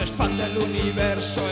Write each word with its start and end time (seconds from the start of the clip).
Expande 0.00 0.44
el 0.44 0.58
universo, 0.58 1.48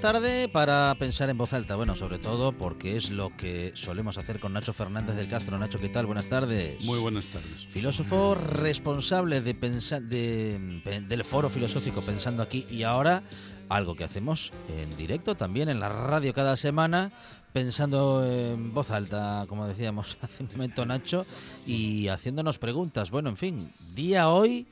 tarde 0.00 0.48
para 0.48 0.94
pensar 0.98 1.28
en 1.30 1.36
voz 1.38 1.52
alta. 1.52 1.74
Bueno, 1.76 1.94
sobre 1.96 2.18
todo 2.18 2.52
porque 2.52 2.96
es 2.96 3.10
lo 3.10 3.36
que 3.36 3.72
solemos 3.74 4.16
hacer 4.18 4.38
con 4.38 4.52
Nacho 4.52 4.72
Fernández 4.72 5.16
del 5.16 5.28
Castro. 5.28 5.58
Nacho, 5.58 5.78
¿qué 5.80 5.88
tal? 5.88 6.06
Buenas 6.06 6.28
tardes. 6.28 6.80
Muy 6.84 6.98
buenas 7.00 7.28
tardes. 7.28 7.66
Filósofo 7.70 8.34
responsable 8.34 9.40
de 9.40 9.54
pensa- 9.54 10.00
de- 10.00 11.02
del 11.08 11.24
foro 11.24 11.50
filosófico 11.50 12.00
Pensando 12.00 12.42
aquí 12.42 12.66
y 12.70 12.84
ahora, 12.84 13.22
algo 13.68 13.94
que 13.96 14.04
hacemos 14.04 14.52
en 14.68 14.96
directo 14.96 15.34
también 15.36 15.68
en 15.68 15.80
la 15.80 15.88
radio 15.88 16.32
cada 16.32 16.56
semana, 16.56 17.10
pensando 17.52 18.24
en 18.24 18.72
voz 18.72 18.90
alta, 18.90 19.44
como 19.48 19.66
decíamos 19.66 20.16
hace 20.22 20.44
un 20.44 20.50
momento 20.52 20.86
Nacho, 20.86 21.26
y 21.66 22.08
haciéndonos 22.08 22.58
preguntas. 22.58 23.10
Bueno, 23.10 23.28
en 23.30 23.36
fin, 23.36 23.58
día 23.94 24.28
hoy 24.28 24.66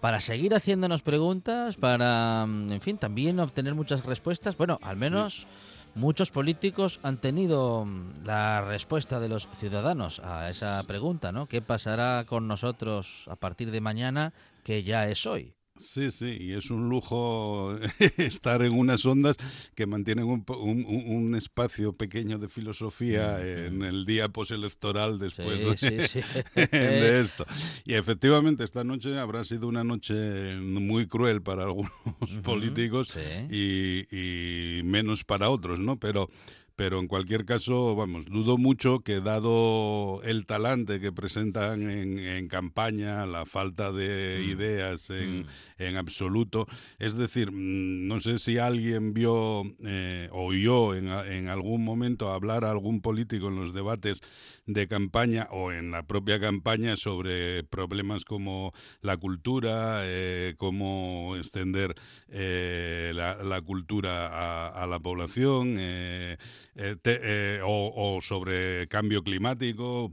para 0.00 0.20
seguir 0.20 0.54
haciéndonos 0.54 1.02
preguntas, 1.02 1.76
para, 1.76 2.46
mm, 2.46 2.72
en 2.72 2.80
fin, 2.80 2.98
también 2.98 3.40
obtener 3.40 3.74
muchas 3.74 4.04
respuestas. 4.04 4.56
Bueno, 4.56 4.78
al 4.82 4.96
menos 4.96 5.46
muchos 5.94 6.30
políticos 6.30 7.00
han 7.02 7.18
tenido 7.18 7.84
mm, 7.84 8.24
la 8.24 8.62
respuesta 8.62 9.18
de 9.20 9.28
los 9.28 9.48
ciudadanos 9.56 10.20
a 10.20 10.48
esa 10.50 10.82
pregunta, 10.84 11.32
¿no? 11.32 11.46
¿Qué 11.46 11.62
pasará 11.62 12.24
con 12.28 12.46
nosotros 12.46 13.26
a 13.28 13.36
partir 13.36 13.70
de 13.70 13.80
mañana, 13.80 14.32
que 14.62 14.82
ya 14.82 15.08
es 15.08 15.26
hoy? 15.26 15.54
Sí, 15.78 16.10
sí, 16.10 16.36
y 16.40 16.52
es 16.52 16.70
un 16.70 16.88
lujo 16.88 17.76
estar 18.18 18.62
en 18.62 18.72
unas 18.72 19.04
ondas 19.06 19.36
que 19.74 19.86
mantienen 19.86 20.24
un, 20.26 20.44
un- 20.48 20.84
un- 20.86 21.34
espacio 21.36 21.92
pequeño 21.92 22.38
de 22.38 22.48
filosofía 22.48 23.38
en 23.66 23.82
el 23.82 24.06
día 24.06 24.28
postelectoral 24.28 25.18
después 25.18 25.80
Sí, 25.80 25.90
de, 25.90 26.08
sí, 26.08 26.20
sí. 26.22 26.60
de 26.72 27.20
esto. 27.20 27.44
Y 27.84 27.94
efectivamente 27.94 28.64
esta 28.64 28.84
noche 28.84 29.18
habrá 29.18 29.44
sido 29.44 29.68
una 29.68 29.84
noche 29.84 30.56
muy 30.56 31.06
cruel 31.06 31.42
para 31.42 31.64
algunos 31.64 31.92
políticos 32.42 33.12
y, 33.50 34.06
y 34.10 34.82
menos 34.82 35.24
para 35.24 35.50
otros, 35.50 35.78
¿no? 35.78 35.98
Pero 35.98 36.30
pero 36.76 37.00
en 37.00 37.08
cualquier 37.08 37.46
caso, 37.46 37.96
vamos, 37.96 38.26
dudo 38.26 38.58
mucho 38.58 39.00
que 39.00 39.20
dado 39.20 40.20
el 40.24 40.44
talante 40.46 41.00
que 41.00 41.10
presentan 41.10 41.90
en, 41.90 42.18
en 42.18 42.48
campaña, 42.48 43.24
la 43.26 43.46
falta 43.46 43.92
de 43.92 44.42
Mm. 44.46 44.50
ideas 44.50 45.10
en, 45.10 45.46
en 45.78 45.96
absoluto, 45.96 46.66
es 46.98 47.16
decir, 47.16 47.50
mm, 47.50 48.06
no 48.06 48.20
sé 48.20 48.38
si 48.38 48.58
alguien 48.58 49.14
vio, 49.14 49.62
eh, 49.84 50.28
oyó 50.32 50.94
en, 50.94 51.08
en 51.08 51.48
algún 51.48 51.82
momento 51.82 52.30
hablar 52.32 52.64
a 52.64 52.70
algún 52.70 53.00
político 53.00 53.48
en 53.48 53.56
los 53.56 53.72
debates 53.72 54.20
de 54.66 54.88
campaña 54.88 55.48
o 55.50 55.72
en 55.72 55.90
la 55.92 56.02
propia 56.02 56.40
campaña 56.40 56.96
sobre 56.96 57.64
problemas 57.64 58.24
como 58.24 58.72
la 59.00 59.16
cultura, 59.16 60.00
eh, 60.04 60.54
cómo 60.58 61.34
extender 61.36 61.94
eh, 62.28 63.12
la, 63.14 63.42
la 63.42 63.60
cultura 63.62 64.26
a, 64.26 64.82
a 64.82 64.86
la 64.86 64.98
población, 64.98 65.76
eh, 65.78 66.36
eh, 66.74 66.96
te- 67.00 67.60
o, 67.62 67.92
o 67.94 68.20
sobre 68.20 68.88
cambio 68.88 69.22
climático, 69.22 70.12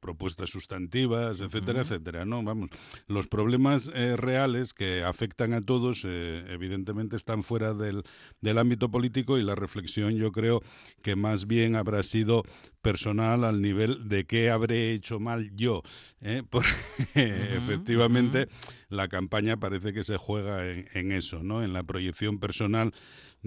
propuestas 0.00 0.50
sustantivas, 0.50 1.40
etcétera, 1.40 1.80
etcétera. 1.82 2.24
¿no? 2.24 2.42
Vamos, 2.42 2.70
los 3.06 3.26
problemas 3.26 3.90
eh, 3.94 4.16
reales 4.16 4.74
que 4.74 5.02
afectan 5.02 5.52
a 5.54 5.60
todos, 5.60 6.02
eh, 6.06 6.44
evidentemente, 6.48 7.16
están 7.16 7.42
fuera 7.42 7.74
del, 7.74 8.02
del 8.40 8.58
ámbito 8.58 8.90
político 8.90 9.38
y 9.38 9.42
la 9.42 9.54
reflexión, 9.54 10.14
yo 10.16 10.32
creo 10.32 10.62
que 11.02 11.16
más 11.16 11.46
bien 11.46 11.76
habrá 11.76 12.02
sido 12.02 12.44
personal 12.88 13.44
al 13.44 13.60
nivel 13.60 14.08
de 14.08 14.24
qué 14.24 14.48
habré 14.48 14.94
hecho 14.94 15.20
mal 15.20 15.54
yo. 15.54 15.82
¿eh? 16.22 16.42
Porque 16.50 16.70
efectivamente 17.14 18.48
la 18.88 19.08
campaña 19.08 19.58
parece 19.58 19.92
que 19.92 20.04
se 20.04 20.16
juega 20.16 20.66
en, 20.66 20.88
en 20.94 21.12
eso, 21.12 21.42
¿no? 21.42 21.62
en 21.62 21.74
la 21.74 21.82
proyección 21.82 22.38
personal 22.38 22.94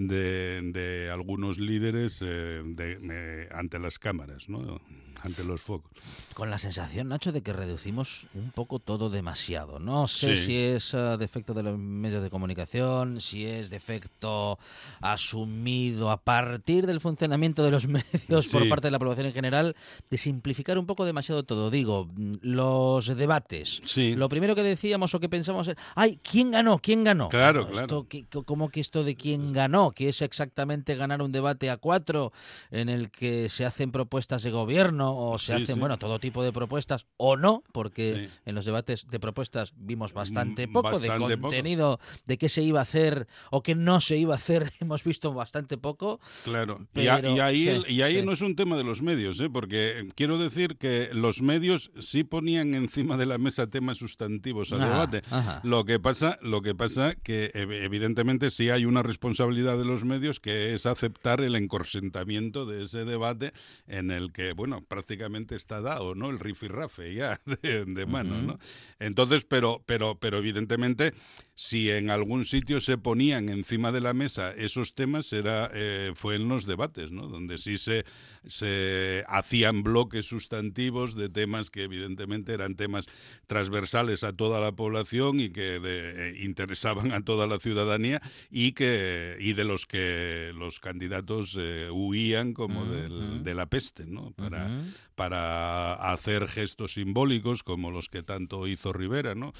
de, 0.08 0.60
de 0.72 1.10
algunos 1.10 1.58
líderes 1.58 2.20
eh, 2.22 2.62
de- 2.64 2.98
eh, 3.02 3.48
ante 3.54 3.78
las 3.78 3.98
cámaras, 3.98 4.48
¿no? 4.48 4.80
ante 5.24 5.44
los 5.44 5.60
focos. 5.60 5.92
Con 6.34 6.50
la 6.50 6.58
sensación, 6.58 7.08
Nacho, 7.10 7.30
de 7.30 7.42
que 7.42 7.52
reducimos 7.52 8.26
un 8.34 8.50
poco 8.50 8.80
todo 8.80 9.08
demasiado. 9.08 9.78
No 9.78 10.08
sé 10.08 10.36
Sí. 10.36 10.46
si 10.46 10.56
es 10.56 10.94
ah, 10.94 11.16
defecto 11.16 11.54
de 11.54 11.62
los 11.62 11.78
medios 11.78 12.24
de 12.24 12.30
comunicación, 12.30 13.20
si 13.20 13.46
es 13.46 13.70
defecto 13.70 14.58
asumido 15.00 16.10
a 16.10 16.16
partir 16.16 16.86
del 16.86 17.00
funcionamiento 17.00 17.62
de 17.62 17.70
los 17.70 17.86
medios 18.28 18.48
por 18.48 18.68
parte 18.68 18.88
de 18.88 18.90
la 18.90 18.98
población 18.98 19.26
en 19.26 19.32
general, 19.32 19.76
de 20.10 20.18
simplificar 20.18 20.76
un 20.76 20.86
poco 20.86 21.04
demasiado 21.04 21.44
todo. 21.44 21.70
Digo, 21.70 22.08
mm, 22.16 22.32
los 22.42 23.06
debates. 23.16 23.80
Sí. 23.84 24.16
Lo 24.16 24.28
primero 24.28 24.56
que 24.56 24.64
decíamos 24.64 25.14
o 25.14 25.20
que 25.20 25.28
pensamos 25.28 25.68
es, 25.68 25.76
ay, 25.94 26.18
¿quién 26.28 26.50
ganó? 26.50 26.78
¿Quién 26.80 27.04
ganó? 27.04 27.28
Claro, 27.28 27.68
claro. 27.68 27.80
esto, 27.82 28.06
¿qué- 28.08 28.24
co- 28.24 28.42
¿Cómo 28.42 28.70
que 28.70 28.80
esto 28.80 29.04
de 29.04 29.14
quién 29.14 29.52
ganó? 29.52 29.91
Que 29.92 30.08
es 30.08 30.22
exactamente 30.22 30.94
ganar 30.96 31.22
un 31.22 31.32
debate 31.32 31.70
a 31.70 31.76
cuatro 31.76 32.32
en 32.70 32.88
el 32.88 33.10
que 33.10 33.48
se 33.48 33.64
hacen 33.64 33.92
propuestas 33.92 34.42
de 34.42 34.50
gobierno 34.50 35.16
o 35.16 35.38
se 35.38 35.56
Sí, 35.56 35.62
hacen, 35.62 35.74
sí. 35.74 35.80
bueno, 35.80 35.98
todo 35.98 36.18
tipo 36.18 36.42
de 36.42 36.52
propuestas 36.52 37.06
o 37.16 37.36
no, 37.36 37.62
porque 37.72 38.28
Sí. 38.28 38.38
en 38.46 38.54
los 38.54 38.64
debates 38.64 39.06
de 39.08 39.20
propuestas 39.20 39.72
vimos 39.76 40.12
bastante 40.12 40.66
Mm, 40.66 40.72
poco 40.72 40.90
bastante 40.90 41.28
de 41.28 41.36
poco. 41.36 41.48
contenido, 41.48 41.98
de 42.26 42.38
qué 42.38 42.48
se 42.48 42.62
iba 42.62 42.80
a 42.80 42.82
hacer 42.82 43.26
o 43.50 43.62
qué 43.62 43.74
no 43.74 44.00
se 44.00 44.16
iba 44.16 44.34
a 44.34 44.36
hacer, 44.36 44.72
hemos 44.80 45.04
visto 45.04 45.32
bastante 45.32 45.78
poco. 45.78 46.20
Claro, 46.44 46.86
y, 46.94 47.06
a- 47.08 47.16
Pero- 47.16 47.36
y 47.36 47.40
ahí, 47.40 47.82
y 47.88 48.02
ahí 48.02 48.22
no 48.24 48.32
es 48.32 48.42
un 48.42 48.56
tema 48.56 48.76
de 48.76 48.84
los 48.84 49.02
medios, 49.02 49.40
¿eh? 49.40 49.48
porque 49.50 50.08
quiero 50.14 50.38
decir 50.38 50.76
que 50.78 51.10
los 51.12 51.42
medios 51.42 51.90
sí 51.98 52.24
ponían 52.24 52.74
encima 52.74 53.16
de 53.16 53.26
la 53.26 53.38
mesa 53.38 53.66
temas 53.68 53.98
sustantivos 53.98 54.72
al 54.72 54.82
Ah, 54.82 54.86
debate. 54.88 55.22
ajá. 55.30 55.60
Lo 55.64 55.84
que 55.84 55.98
pasa, 56.00 56.38
lo 56.42 56.62
que 56.62 56.74
pasa 56.74 57.14
que 57.14 57.50
ev- 57.54 57.82
evidentemente 57.84 58.50
sí 58.50 58.70
hay 58.70 58.84
una 58.84 59.02
responsabilidad 59.02 59.71
de 59.76 59.84
los 59.84 60.04
medios 60.04 60.40
que 60.40 60.74
es 60.74 60.86
aceptar 60.86 61.40
el 61.40 61.54
encorsentamiento 61.56 62.66
de 62.66 62.84
ese 62.84 63.04
debate 63.04 63.52
en 63.86 64.10
el 64.10 64.32
que, 64.32 64.52
bueno, 64.52 64.82
prácticamente 64.82 65.54
está 65.56 65.80
dado, 65.80 66.14
¿no? 66.14 66.30
El 66.30 66.38
rifirrafe 66.38 67.14
ya 67.14 67.40
de, 67.62 67.84
de 67.84 68.06
mano, 68.06 68.40
¿no? 68.42 68.58
Entonces, 68.98 69.44
pero, 69.44 69.82
pero, 69.86 70.18
pero 70.18 70.38
evidentemente, 70.38 71.12
si 71.54 71.90
en 71.90 72.10
algún 72.10 72.44
sitio 72.44 72.80
se 72.80 72.98
ponían 72.98 73.48
encima 73.48 73.92
de 73.92 74.00
la 74.00 74.14
mesa 74.14 74.52
esos 74.52 74.94
temas, 74.94 75.32
era, 75.32 75.70
eh, 75.74 76.12
fue 76.14 76.36
en 76.36 76.48
los 76.48 76.66
debates, 76.66 77.10
¿no? 77.12 77.28
Donde 77.28 77.58
sí 77.58 77.78
se, 77.78 78.04
se 78.46 79.24
hacían 79.28 79.82
bloques 79.82 80.26
sustantivos 80.26 81.14
de 81.14 81.28
temas 81.28 81.70
que 81.70 81.84
evidentemente 81.84 82.52
eran 82.52 82.74
temas 82.76 83.06
transversales 83.46 84.24
a 84.24 84.32
toda 84.32 84.60
la 84.60 84.72
población 84.72 85.40
y 85.40 85.50
que 85.50 85.78
de- 85.80 86.30
eh, 86.30 86.34
interesaban 86.44 87.12
a 87.12 87.22
toda 87.24 87.46
la 87.46 87.58
ciudadanía 87.58 88.20
y 88.50 88.72
que 88.72 89.36
y 89.40 89.52
de 89.52 89.61
los 89.64 89.86
que 89.86 90.52
los 90.54 90.80
candidatos 90.80 91.56
eh, 91.58 91.88
huían 91.92 92.52
como 92.54 92.84
del- 92.86 93.42
de 93.42 93.54
la 93.54 93.66
peste, 93.66 94.06
¿no? 94.06 94.32
Para, 94.32 94.66
para 95.14 95.94
hacer 96.12 96.48
gestos 96.48 96.94
simbólicos 96.94 97.62
como 97.62 97.90
los 97.90 98.08
que 98.08 98.22
tanto 98.22 98.66
hizo 98.66 98.92
Rivera, 98.92 99.34
¿no? 99.34 99.52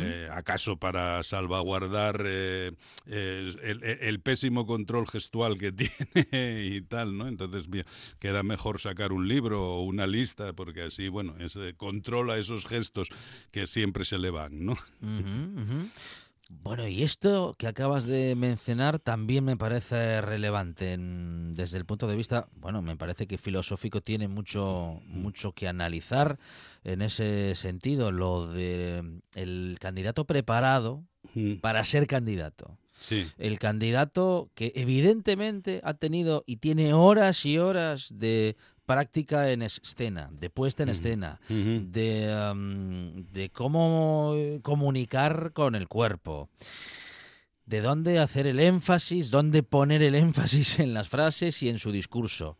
Eh, 0.00 0.28
¿Acaso 0.32 0.76
para 0.78 1.22
salvaguardar 1.22 2.22
eh, 2.26 2.72
eh, 3.06 3.52
el, 3.62 3.82
el 3.84 4.20
pésimo 4.20 4.66
control 4.66 5.06
gestual 5.06 5.58
que 5.58 5.72
tiene 5.72 6.64
y 6.66 6.80
tal, 6.82 7.16
¿no? 7.16 7.28
Entonces 7.28 7.68
bien, 7.68 7.84
queda 8.18 8.42
mejor 8.42 8.80
sacar 8.80 9.12
un 9.12 9.28
libro 9.28 9.62
o 9.62 9.82
una 9.84 10.06
lista 10.06 10.52
porque 10.52 10.82
así, 10.82 11.08
bueno, 11.08 11.34
ese, 11.38 11.74
controla 11.76 12.38
esos 12.38 12.66
gestos 12.66 13.08
que 13.50 13.66
siempre 13.66 14.04
se 14.04 14.18
le 14.18 14.30
van, 14.30 14.64
¿no? 14.64 14.76
Bueno, 16.48 16.86
y 16.86 17.02
esto 17.02 17.56
que 17.58 17.66
acabas 17.66 18.06
de 18.06 18.36
mencionar 18.36 19.00
también 19.00 19.44
me 19.44 19.56
parece 19.56 20.20
relevante 20.20 20.92
en- 20.92 21.54
desde 21.54 21.76
el 21.78 21.84
punto 21.84 22.06
de 22.06 22.14
vista, 22.14 22.48
bueno, 22.54 22.82
me 22.82 22.96
parece 22.96 23.26
que 23.26 23.36
filosófico 23.36 24.00
tiene 24.00 24.28
mucho 24.28 25.00
mucho 25.06 25.52
que 25.52 25.66
analizar 25.66 26.38
en 26.84 27.02
ese 27.02 27.54
sentido, 27.56 28.12
lo 28.12 28.46
de 28.46 29.20
el 29.34 29.76
candidato 29.80 30.24
preparado 30.24 31.04
para 31.60 31.84
ser 31.84 32.06
candidato. 32.06 32.78
Sí. 32.98 33.26
El 33.36 33.58
candidato 33.58 34.48
que 34.54 34.72
evidentemente 34.74 35.80
ha 35.84 35.94
tenido 35.94 36.44
y 36.46 36.56
tiene 36.58 36.94
horas 36.94 37.44
y 37.44 37.58
horas 37.58 38.08
de 38.14 38.56
práctica 38.86 39.50
en 39.50 39.62
escena, 39.62 40.30
de 40.32 40.48
puesta 40.48 40.84
en 40.84 40.88
escena, 40.88 41.40
de, 41.48 43.24
de 43.32 43.50
cómo 43.50 44.32
eh, 44.36 44.60
comunicar 44.62 45.52
con 45.52 45.74
el 45.74 45.88
cuerpo, 45.88 46.48
de 47.66 47.80
dónde 47.80 48.20
hacer 48.20 48.46
el 48.46 48.60
énfasis, 48.60 49.30
dónde 49.30 49.62
poner 49.62 50.02
el 50.02 50.14
énfasis 50.14 50.78
en 50.78 50.94
las 50.94 51.08
frases 51.08 51.62
y 51.62 51.68
en 51.68 51.78
su 51.78 51.92
discurso. 51.92 52.56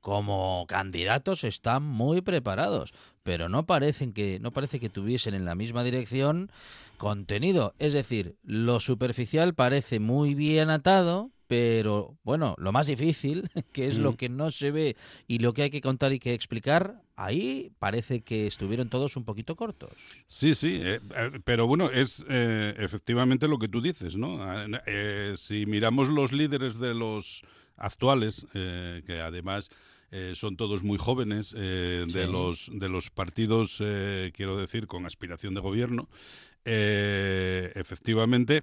Como 0.00 0.66
candidatos 0.68 1.44
están 1.44 1.84
muy 1.84 2.22
preparados, 2.22 2.92
pero 3.22 3.48
no 3.48 3.66
parecen 3.66 4.12
que 4.12 4.40
no 4.40 4.50
parece 4.50 4.80
que 4.80 4.88
tuviesen 4.88 5.32
en 5.34 5.44
la 5.44 5.54
misma 5.54 5.84
dirección 5.84 6.50
contenido, 6.98 7.74
es 7.78 7.92
decir, 7.92 8.36
lo 8.42 8.80
superficial 8.80 9.54
parece 9.54 10.00
muy 10.00 10.34
bien 10.34 10.70
atado, 10.70 11.30
pero 11.52 12.16
bueno, 12.24 12.54
lo 12.56 12.72
más 12.72 12.86
difícil, 12.86 13.50
que 13.74 13.86
es 13.86 13.98
lo 13.98 14.12
Mm. 14.12 14.16
que 14.16 14.28
no 14.30 14.50
se 14.50 14.70
ve 14.70 14.96
y 15.28 15.38
lo 15.40 15.52
que 15.52 15.64
hay 15.64 15.70
que 15.70 15.82
contar 15.82 16.10
y 16.14 16.18
que 16.18 16.32
explicar, 16.32 17.02
ahí 17.14 17.70
parece 17.78 18.22
que 18.22 18.46
estuvieron 18.46 18.88
todos 18.88 19.18
un 19.18 19.24
poquito 19.26 19.54
cortos. 19.54 19.90
Sí, 20.26 20.54
sí, 20.54 20.80
eh, 20.82 20.98
eh, 21.14 21.30
pero 21.44 21.66
bueno, 21.66 21.90
es 21.90 22.24
eh, 22.26 22.74
efectivamente 22.78 23.48
lo 23.48 23.58
que 23.58 23.68
tú 23.68 23.82
dices, 23.82 24.16
¿no? 24.16 24.42
Ah, 24.42 24.66
eh, 24.86 25.34
si 25.36 25.66
miramos 25.66 26.08
los 26.08 26.32
líderes 26.32 26.78
de 26.78 26.94
los 26.94 27.42
actuales, 27.76 28.46
que 28.52 29.20
además 29.22 29.68
eh, 30.10 30.32
son 30.34 30.56
todos 30.56 30.82
muy 30.82 30.96
jóvenes, 30.98 31.54
eh, 31.56 32.04
de, 32.06 32.26
los, 32.26 32.70
de 32.72 32.88
los 32.88 33.10
partidos, 33.10 33.76
eh, 33.80 34.30
quiero 34.34 34.56
decir, 34.56 34.86
con 34.86 35.04
aspiración 35.04 35.52
de 35.54 35.60
gobierno, 35.60 36.08
efectivamente 37.74 38.62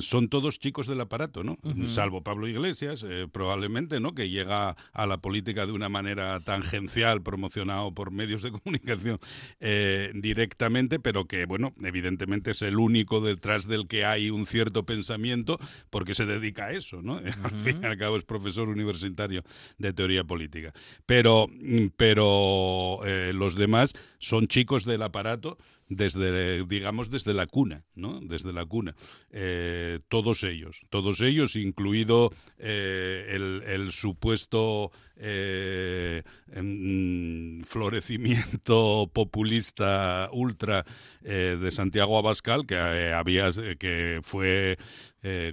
son 0.00 0.28
todos 0.28 0.58
chicos 0.58 0.86
del 0.86 1.00
aparato, 1.00 1.44
¿no? 1.44 1.58
Salvo 1.86 2.22
Pablo 2.22 2.48
Iglesias, 2.48 3.04
eh, 3.06 3.26
probablemente, 3.30 4.00
¿no? 4.00 4.14
Que 4.14 4.28
llega 4.28 4.76
a 4.92 5.06
la 5.06 5.18
política 5.18 5.66
de 5.66 5.72
una 5.72 5.88
manera 5.88 6.40
tangencial, 6.40 7.22
promocionado 7.22 7.92
por 7.92 8.10
medios 8.10 8.42
de 8.42 8.52
comunicación 8.58 9.18
eh, 9.60 10.10
directamente, 10.14 10.98
pero 11.00 11.26
que, 11.26 11.46
bueno, 11.46 11.74
evidentemente 11.82 12.52
es 12.52 12.62
el 12.62 12.78
único 12.78 13.20
detrás 13.20 13.66
del 13.66 13.86
que 13.86 14.04
hay 14.04 14.30
un 14.30 14.46
cierto 14.46 14.84
pensamiento 14.84 15.58
porque 15.90 16.14
se 16.14 16.26
dedica 16.26 16.66
a 16.66 16.72
eso, 16.72 17.02
¿no? 17.02 17.16
Al 17.42 17.60
fin 17.62 17.80
y 17.82 17.86
al 17.86 17.98
cabo 17.98 18.16
es 18.16 18.24
profesor 18.24 18.68
universitario 18.68 19.42
de 19.78 19.92
teoría 19.92 20.24
política. 20.24 20.72
Pero, 21.06 21.48
mm, 21.48 21.88
pero 21.96 23.00
eh, 23.04 23.32
los 23.34 23.54
demás 23.54 23.94
son 24.18 24.46
chicos 24.48 24.84
del 24.84 25.02
aparato 25.02 25.58
desde, 25.88 26.64
digamos, 26.66 27.10
desde 27.10 27.34
la 27.34 27.46
cuna, 27.46 27.84
¿no? 27.94 28.20
Desde 28.20 28.52
la 28.52 28.64
cuna. 28.64 28.94
Eh, 29.30 30.00
todos 30.08 30.44
ellos, 30.44 30.80
todos 30.90 31.20
ellos, 31.20 31.56
incluido 31.56 32.30
eh, 32.58 33.62
el, 33.66 33.92
supuesto 33.92 34.90
eh, 35.16 36.22
em, 36.52 37.62
florecimiento 37.64 39.10
populista 39.12 40.28
ultra 40.32 40.84
de 41.22 41.70
Santiago 41.70 42.18
Abascal, 42.18 42.66
que 42.66 42.76
había, 42.76 43.50
que 43.78 44.20
fue, 44.22 44.76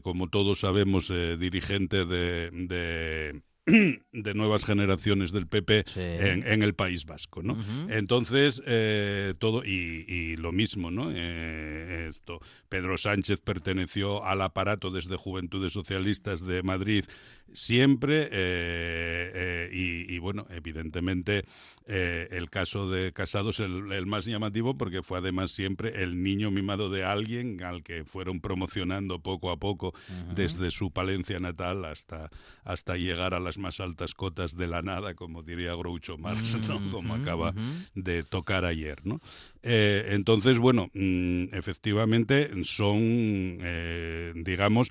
como 0.03 0.29
todos 0.29 0.59
sabemos, 0.59 1.11
dirigente 1.39 2.05
de 2.05 3.41
de 4.11 4.33
nuevas 4.35 4.63
generaciones 4.65 5.31
del 5.31 5.47
PP 5.47 5.83
Sí. 5.87 5.99
en, 5.99 6.45
en 6.47 6.61
el 6.63 6.73
País 6.75 7.05
Vasco, 7.05 7.41
¿no? 7.41 7.57
Entonces, 7.89 8.61
eh, 8.65 9.33
todo, 9.39 9.63
y, 9.65 10.05
y 10.07 10.35
lo 10.37 10.51
mismo, 10.51 10.91
¿no? 10.91 11.11
Eh, 11.13 12.05
esto, 12.07 12.39
Pedro 12.69 12.97
Sánchez 12.97 13.41
perteneció 13.41 14.23
al 14.23 14.41
aparato 14.41 14.91
desde 14.91 15.15
Juventudes 15.15 15.73
Socialistas 15.73 16.45
de 16.45 16.61
Madrid 16.63 17.05
siempre, 17.53 18.23
eh, 18.23 18.29
eh, 18.31 19.69
y, 19.71 20.13
y, 20.13 20.19
bueno, 20.19 20.45
evidentemente 20.49 21.45
eh, 21.87 22.27
el 22.31 22.49
caso 22.49 22.89
de 22.89 23.13
Casado 23.13 23.51
es 23.51 23.59
el, 23.59 23.91
el 23.91 24.05
más 24.05 24.25
llamativo 24.25 24.77
porque 24.77 25.03
fue 25.03 25.19
además 25.19 25.51
siempre 25.51 26.03
el 26.03 26.23
niño 26.23 26.51
mimado 26.51 26.89
de 26.89 27.03
alguien 27.03 27.63
al 27.63 27.83
que 27.83 28.03
fueron 28.05 28.41
promocionando 28.41 29.19
poco 29.19 29.51
a 29.51 29.57
poco 29.57 29.93
desde 30.33 30.71
su 30.71 30.91
Palencia 30.91 31.39
natal 31.39 31.85
hasta, 31.85 32.29
hasta 32.63 32.97
llegar 32.97 33.33
a 33.33 33.39
las 33.39 33.57
más 33.57 33.79
altas 33.79 34.13
cotas 34.13 34.57
de 34.57 34.67
la 34.67 34.81
nada, 34.81 35.13
como 35.13 35.43
diría 35.43 35.75
Groucho 35.75 36.17
Marx, 36.17 36.57
¿no? 36.67 36.91
como 36.91 37.13
acaba 37.13 37.53
de 37.93 38.23
tocar 38.23 38.65
ayer, 38.65 39.05
¿no? 39.05 39.21
Eh, 39.61 40.09
entonces, 40.09 40.59
bueno, 40.59 40.89
mm, 40.93 41.53
efectivamente 41.53 42.51
son, 42.63 42.99
eh, 43.01 44.33
digamos, 44.35 44.89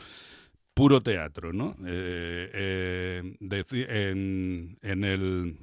puro 0.75 1.01
teatro, 1.01 1.53
¿no? 1.53 1.77
Eh, 1.87 2.51
eh, 2.53 3.37
en, 3.89 4.79
en 4.83 5.05
el 5.05 5.57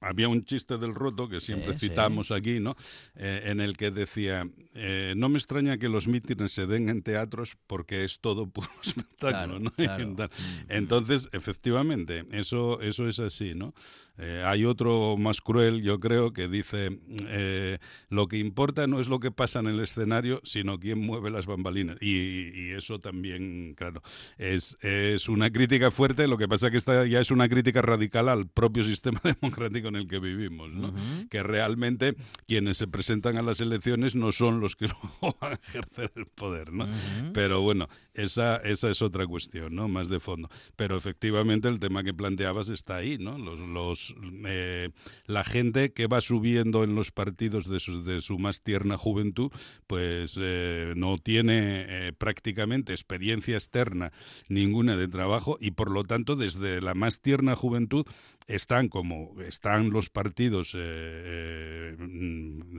había 0.00 0.28
un 0.28 0.44
chiste 0.44 0.78
del 0.78 0.94
roto 0.94 1.28
que 1.28 1.40
siempre 1.40 1.72
Sí, 1.74 1.80
sí. 1.80 1.88
citamos 1.88 2.30
aquí, 2.30 2.60
¿no? 2.60 2.76
Eh, 3.16 3.42
en 3.46 3.60
el 3.60 3.76
que 3.76 3.90
decía, 3.90 4.48
eh, 4.74 5.14
no 5.16 5.28
me 5.28 5.38
extraña 5.38 5.76
que 5.78 5.88
los 5.88 6.06
mítines 6.06 6.52
se 6.52 6.66
den 6.68 6.88
en 6.88 7.02
teatros 7.02 7.56
porque 7.66 8.04
es 8.04 8.20
todo 8.20 8.48
puro 8.48 8.68
espectáculo, 8.84 9.18
Claro, 9.18 9.58
¿no? 9.58 9.70
claro. 9.76 10.14
Tal. 10.14 10.28
Mm, 10.28 10.64
Entonces, 10.72 11.28
efectivamente, 11.32 12.24
eso, 12.30 12.80
eso 12.80 13.08
es 13.08 13.18
así, 13.18 13.54
¿no? 13.54 13.74
Eh, 14.18 14.42
hay 14.44 14.64
otro 14.64 15.16
más 15.16 15.40
cruel, 15.40 15.82
yo 15.82 16.00
creo, 16.00 16.32
que 16.32 16.48
dice, 16.48 16.98
eh, 17.28 17.78
lo 18.08 18.26
que 18.26 18.38
importa 18.38 18.86
no 18.86 19.00
es 19.00 19.08
lo 19.08 19.20
que 19.20 19.30
pasa 19.30 19.60
en 19.60 19.66
el 19.66 19.80
escenario, 19.80 20.40
sino 20.44 20.78
quién 20.78 20.98
mueve 21.00 21.30
las 21.30 21.46
bambalinas. 21.46 21.96
Y, 22.00 22.50
y 22.54 22.72
eso 22.72 22.98
también, 22.98 23.74
claro, 23.76 24.02
es, 24.36 24.76
es 24.82 25.28
una 25.28 25.50
crítica 25.50 25.90
fuerte, 25.90 26.26
lo 26.26 26.38
que 26.38 26.48
pasa 26.48 26.70
que 26.70 26.76
esta 26.76 27.06
ya 27.06 27.20
es 27.20 27.30
una 27.30 27.48
crítica 27.48 27.82
radical 27.82 28.28
al 28.28 28.48
propio 28.48 28.84
sistema 28.84 29.20
democrático 29.40 29.88
en 29.88 29.96
el 29.96 30.08
que 30.08 30.18
vivimos, 30.18 30.70
¿no? 30.72 30.92
Que 31.30 31.42
realmente 31.42 32.16
quienes 32.46 32.78
se 32.78 32.86
presentan 32.86 33.36
a 33.36 33.42
las 33.42 33.60
elecciones 33.60 34.14
no 34.14 34.32
son 34.32 34.60
los 34.60 34.76
que 34.76 34.88
luego 35.20 35.36
van 35.40 35.52
a 35.52 35.54
ejercer 35.54 36.12
el 36.16 36.26
poder, 36.26 36.72
¿no? 36.72 36.88
Pero 37.32 37.60
bueno, 37.60 37.88
esa, 38.14 38.56
esa 38.56 38.90
es 38.90 39.02
otra 39.02 39.26
cuestión, 39.26 39.74
¿no? 39.74 39.88
Más 39.88 40.08
de 40.08 40.20
fondo. 40.20 40.48
Pero 40.76 40.96
efectivamente 40.96 41.68
el 41.68 41.80
tema 41.80 42.02
que 42.02 42.14
planteabas 42.14 42.68
está 42.68 42.96
ahí, 42.96 43.18
¿no? 43.18 43.38
Los, 43.38 43.60
los, 43.60 44.07
eh, 44.46 44.90
la 45.26 45.44
gente 45.44 45.92
que 45.92 46.06
va 46.06 46.20
subiendo 46.20 46.84
en 46.84 46.94
los 46.94 47.10
partidos 47.10 47.68
de 47.68 47.80
su, 47.80 48.04
de 48.04 48.20
su 48.20 48.38
más 48.38 48.62
tierna 48.62 48.96
juventud, 48.96 49.50
pues 49.86 50.38
eh, 50.40 50.92
no 50.96 51.18
tiene 51.18 52.08
eh, 52.08 52.12
prácticamente 52.12 52.92
experiencia 52.92 53.54
externa 53.54 54.12
ninguna 54.48 54.96
de 54.96 55.08
trabajo 55.08 55.58
y 55.60 55.72
por 55.72 55.90
lo 55.90 56.04
tanto 56.04 56.36
desde 56.36 56.80
la 56.80 56.94
más 56.94 57.20
tierna 57.20 57.56
juventud 57.56 58.06
están 58.46 58.88
como 58.88 59.34
están 59.42 59.90
los 59.90 60.08
partidos 60.08 60.76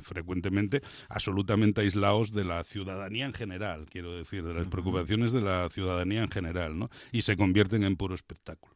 frecuentemente 0.03 0.81
absolutamente 1.09 1.81
aislados 1.81 2.31
de 2.31 2.43
la 2.43 2.63
ciudadanía 2.63 3.25
en 3.25 3.33
general, 3.33 3.85
quiero 3.89 4.15
decir, 4.15 4.43
de 4.43 4.53
las 4.53 4.67
preocupaciones 4.67 5.31
de 5.31 5.41
la 5.41 5.69
ciudadanía 5.69 6.21
en 6.21 6.29
general, 6.29 6.77
¿no? 6.77 6.89
Y 7.11 7.21
se 7.21 7.37
convierten 7.37 7.83
en 7.83 7.95
puro 7.95 8.15
espectáculo. 8.15 8.73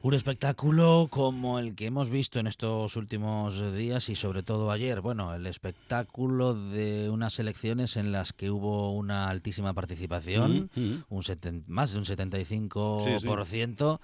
Un 0.00 0.14
espectáculo 0.14 1.08
como 1.10 1.58
el 1.58 1.74
que 1.74 1.86
hemos 1.86 2.08
visto 2.08 2.38
en 2.38 2.46
estos 2.46 2.94
últimos 2.96 3.74
días 3.74 4.08
y 4.08 4.14
sobre 4.14 4.44
todo 4.44 4.70
ayer. 4.70 5.00
Bueno, 5.00 5.34
el 5.34 5.44
espectáculo 5.46 6.54
de 6.54 7.10
unas 7.10 7.40
elecciones 7.40 7.96
en 7.96 8.12
las 8.12 8.32
que 8.32 8.48
hubo 8.52 8.92
una 8.94 9.28
altísima 9.28 9.74
participación, 9.74 10.70
un 11.10 11.22
seten- 11.24 11.64
más 11.66 11.92
de 11.92 11.98
un 11.98 12.04
75%, 12.04 14.00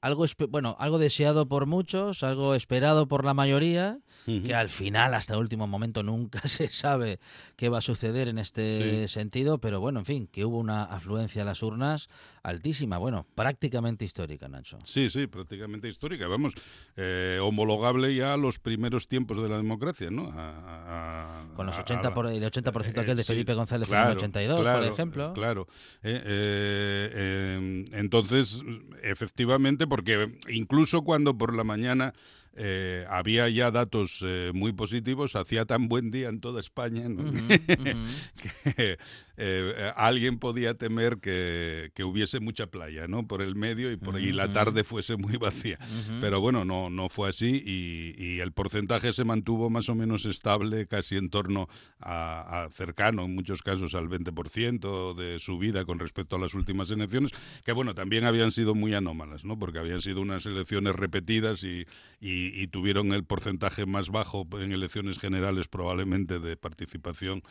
algo 0.00 0.24
bueno, 0.48 0.76
algo 0.78 0.98
deseado 0.98 1.48
por 1.48 1.66
muchos, 1.66 2.22
algo 2.22 2.54
esperado 2.54 3.08
por 3.08 3.24
la 3.24 3.34
mayoría, 3.34 3.98
que 4.26 4.54
al 4.54 4.68
final, 4.68 5.14
hasta 5.14 5.32
el 5.34 5.40
último 5.40 5.66
momento, 5.66 6.02
nunca 6.02 6.40
se 6.48 6.68
sabe 6.68 7.18
qué 7.56 7.68
va 7.70 7.78
a 7.78 7.80
suceder 7.80 8.28
en 8.28 8.38
este 8.38 9.08
Sí. 9.08 9.08
sentido, 9.14 9.58
pero 9.58 9.80
bueno, 9.80 10.00
en 10.00 10.04
fin, 10.04 10.26
que 10.30 10.44
hubo 10.44 10.58
una 10.58 10.84
afluencia 10.84 11.42
a 11.42 11.44
las 11.46 11.62
urnas 11.62 12.08
altísima, 12.42 12.98
bueno, 12.98 13.26
prácticamente 13.34 14.04
histórica, 14.04 14.46
Nacho. 14.48 14.78
Sí, 14.84 15.08
sí, 15.10 15.26
prácticamente 15.26 15.88
histórica. 15.88 16.26
Vamos, 16.28 16.52
eh, 16.96 17.38
homologable 17.42 18.14
ya 18.14 18.34
a 18.34 18.36
los 18.36 18.58
primeros 18.58 19.08
tiempos 19.08 19.42
de 19.42 19.48
la 19.48 19.56
democracia, 19.56 20.10
¿no? 20.10 20.30
A- 20.30 21.42
a- 21.42 21.54
Con 21.56 21.66
los 21.66 21.76
a- 21.78 21.82
80 21.82 22.08
a- 22.08 22.14
por, 22.14 22.26
el 22.26 22.42
80% 22.44 23.00
aquel 23.00 23.16
de 23.16 23.22
Eh, 23.22 23.24
sí, 23.24 23.32
Felipe 23.32 23.54
González 23.54 23.88
en 23.88 23.92
claro, 23.92 24.10
el 24.10 24.16
82, 24.18 24.60
claro, 24.62 24.78
por 24.84 24.92
ejemplo. 24.92 25.32
Claro. 25.32 25.66
Eh, 26.02 26.22
eh, 26.24 27.10
eh, 27.14 27.84
entonces, 27.92 28.62
efectivamente, 29.02 29.86
porque 29.88 30.38
incluso 30.48 31.02
cuando 31.02 31.36
por 31.36 31.54
la 31.54 31.64
mañana 31.64 32.14
eh, 32.60 33.06
había 33.08 33.48
ya 33.48 33.70
datos 33.70 34.22
eh, 34.26 34.50
muy 34.52 34.72
positivos, 34.72 35.36
hacía 35.36 35.64
tan 35.64 35.88
buen 35.88 36.10
día 36.10 36.28
en 36.28 36.40
toda 36.40 36.58
España 36.60 37.06
que 38.74 38.98
eh, 39.36 39.92
alguien 39.96 40.38
podía 40.38 40.74
temer 40.74 41.18
que, 41.18 41.90
que 41.94 42.02
hubiese 42.04 42.40
mucha 42.40 42.66
playa 42.66 43.06
¿no? 43.06 43.26
por 43.26 43.42
el 43.42 43.54
medio 43.54 43.92
y, 43.92 43.96
por, 43.96 44.20
y 44.20 44.32
la 44.32 44.52
tarde 44.52 44.82
fuese 44.84 45.16
muy 45.16 45.36
vacía. 45.36 45.78
Pero 46.20 46.40
bueno, 46.40 46.64
no, 46.64 46.90
no 46.90 47.08
fue 47.08 47.28
así 47.28 47.62
y, 47.64 48.14
y 48.22 48.40
el 48.40 48.52
porcentaje 48.52 49.12
se 49.12 49.24
mantuvo 49.24 49.70
más 49.70 49.88
o 49.88 49.94
menos 49.94 50.24
estable, 50.26 50.86
casi 50.86 51.16
en 51.16 51.30
torno 51.30 51.68
a, 52.00 52.64
a 52.64 52.70
cercano, 52.70 53.24
en 53.24 53.34
muchos 53.34 53.62
casos, 53.62 53.94
al 53.94 54.08
20% 54.08 55.14
de 55.14 55.38
subida 55.38 55.84
con 55.84 55.98
respecto 55.98 56.36
a 56.36 56.38
las 56.40 56.54
últimas 56.54 56.90
elecciones, 56.90 57.30
que 57.64 57.72
bueno, 57.72 57.94
también 57.94 58.24
habían 58.24 58.50
sido 58.50 58.74
muy 58.74 58.94
anómalas, 58.94 59.44
¿no? 59.44 59.58
porque 59.58 59.78
habían 59.78 60.02
sido 60.02 60.20
unas 60.20 60.46
elecciones 60.46 60.96
repetidas 60.96 61.62
y, 61.62 61.86
y- 62.20 62.47
y 62.54 62.68
tuvieron 62.68 63.12
el 63.12 63.24
porcentaje 63.24 63.86
más 63.86 64.10
bajo 64.10 64.46
en 64.52 64.72
elecciones 64.72 65.18
generales 65.18 65.68
probablemente 65.68 66.38
de 66.38 66.56
participación 66.56 67.42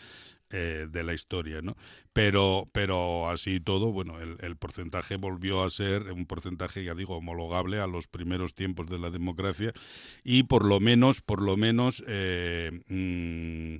eh, 0.49 0.87
de 0.89 1.03
la 1.03 1.13
historia, 1.13 1.61
¿no? 1.61 1.75
Pero, 2.13 2.69
pero 2.71 3.29
así 3.29 3.59
todo, 3.59 3.91
bueno, 3.91 4.19
el, 4.21 4.37
el 4.39 4.55
porcentaje 4.55 5.17
volvió 5.17 5.63
a 5.63 5.69
ser 5.69 6.11
un 6.11 6.25
porcentaje, 6.25 6.83
ya 6.83 6.95
digo, 6.95 7.17
homologable 7.17 7.79
a 7.79 7.87
los 7.87 8.07
primeros 8.07 8.55
tiempos 8.55 8.87
de 8.87 8.97
la 8.97 9.09
democracia 9.09 9.73
y 10.23 10.43
por 10.43 10.65
lo 10.65 10.79
menos, 10.79 11.21
por 11.21 11.41
lo 11.41 11.57
menos, 11.57 12.03
eh, 12.07 12.71
mm, 12.87 13.77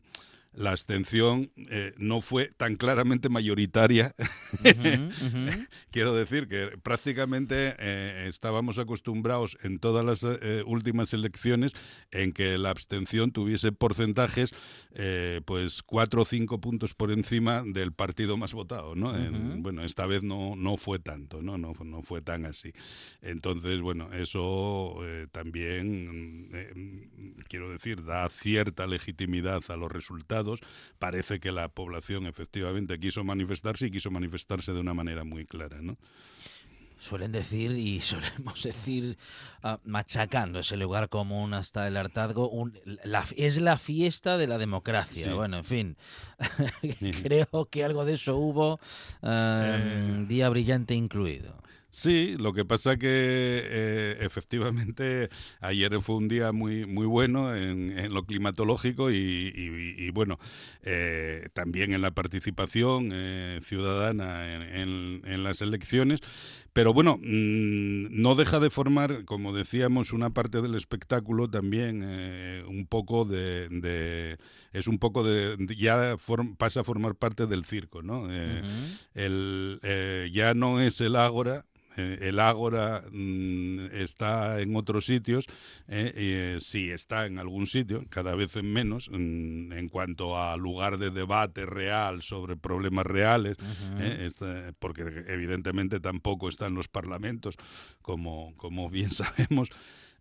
la 0.58 0.72
abstención 0.72 1.52
eh, 1.70 1.94
no 1.98 2.20
fue 2.20 2.50
tan 2.58 2.76
claramente 2.76 3.30
mayoritaria 3.30 4.16
Quiero 5.92 6.14
decir 6.16 6.48
que 6.48 6.78
prácticamente 6.82 7.76
eh, 7.80 8.26
estábamos 8.30 8.78
acostumbrados 8.80 9.58
en 9.64 9.80
todas 9.80 10.06
las 10.06 10.24
eh, 10.24 10.64
últimas 10.66 11.14
elecciones 11.14 11.74
en 12.12 12.32
que 12.34 12.58
la 12.58 12.70
abstención 12.72 13.32
tuviese 13.32 13.72
porcentajes, 13.72 14.54
eh, 14.94 15.42
pues 15.46 15.84
cuatro 15.84 16.22
o 16.22 16.26
cinco 16.26 16.60
puntos 16.60 16.94
por 16.94 17.12
encima 17.12 17.64
del 17.66 17.92
partido 17.94 18.38
más 18.38 18.54
votado, 18.54 18.96
¿no? 18.96 19.16
En- 19.16 19.62
bueno, 19.62 19.84
esta 19.84 20.06
vez 20.06 20.24
no, 20.24 20.56
no 20.56 20.78
fue 20.78 21.00
tanto, 21.00 21.42
¿no? 21.42 21.58
No, 21.58 21.74
no 21.84 22.02
fue 22.02 22.22
tan 22.22 22.46
así. 22.46 22.72
Entonces, 23.22 23.82
bueno, 23.82 24.12
eso 24.14 24.98
también, 25.32 26.50
quiero 27.48 27.70
decir, 27.72 28.04
da 28.04 28.28
cierta 28.30 28.88
legitimidad 28.88 29.62
a 29.70 29.76
los 29.78 29.92
resultados. 29.92 30.60
Parece 31.00 31.40
que 31.40 31.52
la 31.52 31.70
población 31.70 32.26
efectivamente 32.26 33.00
quiso 33.00 33.24
manifestarse 33.24 33.88
y 33.88 33.92
quiso 33.92 34.12
manifestarse 34.12 34.47
de 34.48 34.80
una 34.80 34.94
manera 34.94 35.24
muy 35.26 35.46
clara, 35.46 35.82
¿no? 35.82 35.98
Suelen 37.00 37.32
decir 37.32 37.72
y 37.74 38.00
solemos 38.02 38.64
decir, 38.64 39.18
ah, 39.62 39.80
machacando 39.84 40.60
ese 40.60 40.78
lugar 40.78 41.10
común 41.10 41.54
hasta 41.54 41.88
el 41.88 41.98
hartazgo, 41.98 42.50
un- 42.50 42.80
la, 43.04 43.26
es 43.36 43.62
la 43.62 43.78
fiesta 43.78 44.38
de 44.38 44.48
la 44.48 44.58
democracia. 44.58 45.28
Sí. 45.28 45.32
Bueno, 45.34 45.58
en 45.58 45.66
fin, 45.66 45.98
creo 47.24 47.68
que 47.70 47.84
algo 47.84 48.06
de 48.06 48.14
eso 48.14 48.38
hubo, 48.38 48.80
ah, 49.22 49.78
Eh. 49.80 50.26
día 50.28 50.50
brillante 50.50 50.96
incluido. 50.96 51.62
Sí, 51.90 52.36
lo 52.38 52.52
que 52.54 52.66
pasa 52.66 52.98
que 52.98 53.08
eh, 53.10 54.18
efectivamente 54.20 55.30
ayer 55.62 56.00
fue 56.02 56.16
un 56.18 56.28
día 56.28 56.52
muy 56.52 56.86
muy 56.86 57.06
bueno 57.08 57.56
en, 57.56 57.98
en 57.98 58.14
lo 58.14 58.24
climatológico 58.26 59.10
y, 59.10 59.16
y- 59.16 59.96
y, 60.06 60.10
bueno, 60.12 60.38
eh, 60.84 61.48
también 61.54 61.94
en 61.94 62.02
la 62.02 62.12
participación 62.12 63.12
eh, 63.14 63.60
ciudadana 63.64 64.54
en, 64.54 64.62
en- 64.64 65.22
en 65.26 65.44
las 65.44 65.62
elecciones. 65.62 66.20
Pero 66.74 66.94
bueno, 66.94 67.18
mm, 67.18 68.08
no 68.22 68.36
deja 68.36 68.60
de 68.60 68.70
formar, 68.70 69.24
como 69.26 69.52
decíamos, 69.56 70.12
una 70.14 70.30
parte 70.30 70.62
del 70.62 70.76
espectáculo 70.76 71.50
también 71.50 72.02
eh, 72.06 72.64
un 72.68 72.86
poco 72.86 73.26
de, 73.26 73.70
de- 73.70 74.38
es 74.74 74.88
un 74.88 75.00
poco 75.00 75.24
de, 75.24 75.56
ya 75.76 76.16
form- 76.18 76.56
pasa 76.58 76.82
a 76.82 76.84
formar 76.84 77.16
parte 77.16 77.48
del 77.48 77.66
circo, 77.66 78.04
¿no? 78.04 78.28
Eh, 78.30 78.62
el, 79.16 79.80
eh, 79.84 80.30
ya 80.34 80.54
no 80.54 80.82
es 80.82 81.00
el 81.02 81.16
ágora. 81.16 81.66
Eh, 81.98 82.20
el 82.22 82.40
ágora 82.40 83.04
mm, 83.12 83.88
está 83.92 84.62
en 84.62 84.76
otros 84.76 85.06
sitios, 85.06 85.46
eh, 85.88 86.14
eh, 86.16 86.58
sí 86.60 86.92
está 86.92 87.26
en 87.26 87.40
algún 87.40 87.68
sitio, 87.68 88.06
cada 88.10 88.36
vez 88.36 88.56
en 88.56 88.72
menos, 88.72 89.10
mm, 89.10 89.74
en 89.74 89.90
cuanto 89.90 90.38
a 90.38 90.56
lugar 90.58 90.98
de 91.00 91.10
debate 91.10 91.66
real 91.66 92.22
sobre 92.22 92.56
problemas 92.56 93.06
reales, 93.06 93.58
eh, 94.00 94.26
este, 94.26 94.74
porque 94.80 95.02
evidentemente 95.28 96.00
tampoco 96.00 96.50
están 96.50 96.76
los 96.76 96.88
parlamentos, 96.88 97.56
como, 98.02 98.54
como 98.58 98.90
bien 98.90 99.12
sabemos 99.12 99.70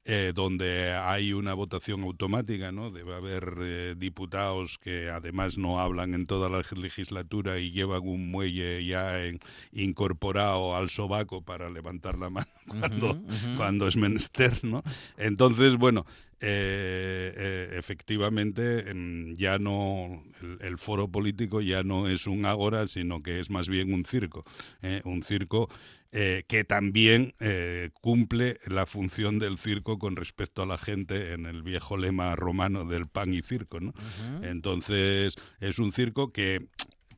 eh, 0.09 0.33
donde 0.35 0.93
hay 0.93 1.33
una 1.33 1.53
votación 1.53 2.03
automática, 2.05 2.71
¿no? 2.71 2.91
Debe 2.93 3.15
haber 3.17 3.55
eh, 3.61 3.95
diputados 3.99 4.79
que 4.79 5.11
además 5.11 5.59
no 5.59 5.81
hablan 5.81 6.15
en 6.15 6.27
toda 6.27 6.49
la 6.49 6.63
legislatura 6.77 7.59
y 7.59 7.73
llevan 7.73 8.03
un 8.05 8.31
muelle 8.31 8.85
ya 8.87 9.25
en- 9.25 9.41
incorporado 9.73 10.77
al 10.77 10.91
sobaco 10.91 11.43
para 11.43 11.71
levantar 11.71 12.19
la 12.19 12.31
mano 12.31 12.47
cuando, 12.69 13.21
cuando 13.57 13.89
es 13.89 13.97
menester, 13.97 14.63
¿no? 14.63 14.83
Entonces, 15.17 15.77
bueno, 15.77 16.05
eh, 16.41 17.33
eh, 17.37 17.77
efectivamente 17.79 18.85
ya 19.37 19.59
no 19.59 20.23
el, 20.43 20.59
el 20.61 20.79
foro 20.79 21.09
político 21.09 21.61
ya 21.61 21.83
no 21.83 22.09
es 22.09 22.27
un 22.27 22.45
ágora, 22.45 22.87
sino 22.87 23.23
que 23.23 23.41
es 23.41 23.51
más 23.51 23.69
bien 23.69 23.93
un 23.93 24.05
circo, 24.05 24.45
¿eh? 24.83 25.01
un 25.05 25.23
circo 25.23 25.69
eh, 26.13 26.45
que 26.49 26.65
también 26.65 27.35
eh, 27.41 27.91
cumple 28.01 28.59
la 28.67 28.87
función 28.87 29.39
del 29.39 29.59
circo 29.59 29.99
con 29.99 30.17
respecto 30.17 30.63
a 30.63 30.67
la 30.67 30.79
gente 30.79 31.33
en 31.33 31.47
el 31.47 31.63
viejo 31.63 31.97
lema 31.97 32.35
romano 32.37 32.85
del 32.85 33.07
pan 33.07 33.35
y 33.35 33.43
circo. 33.43 33.79
Entonces 34.43 35.35
es 35.61 35.79
un 35.79 35.93
circo 35.93 36.33
que 36.33 36.69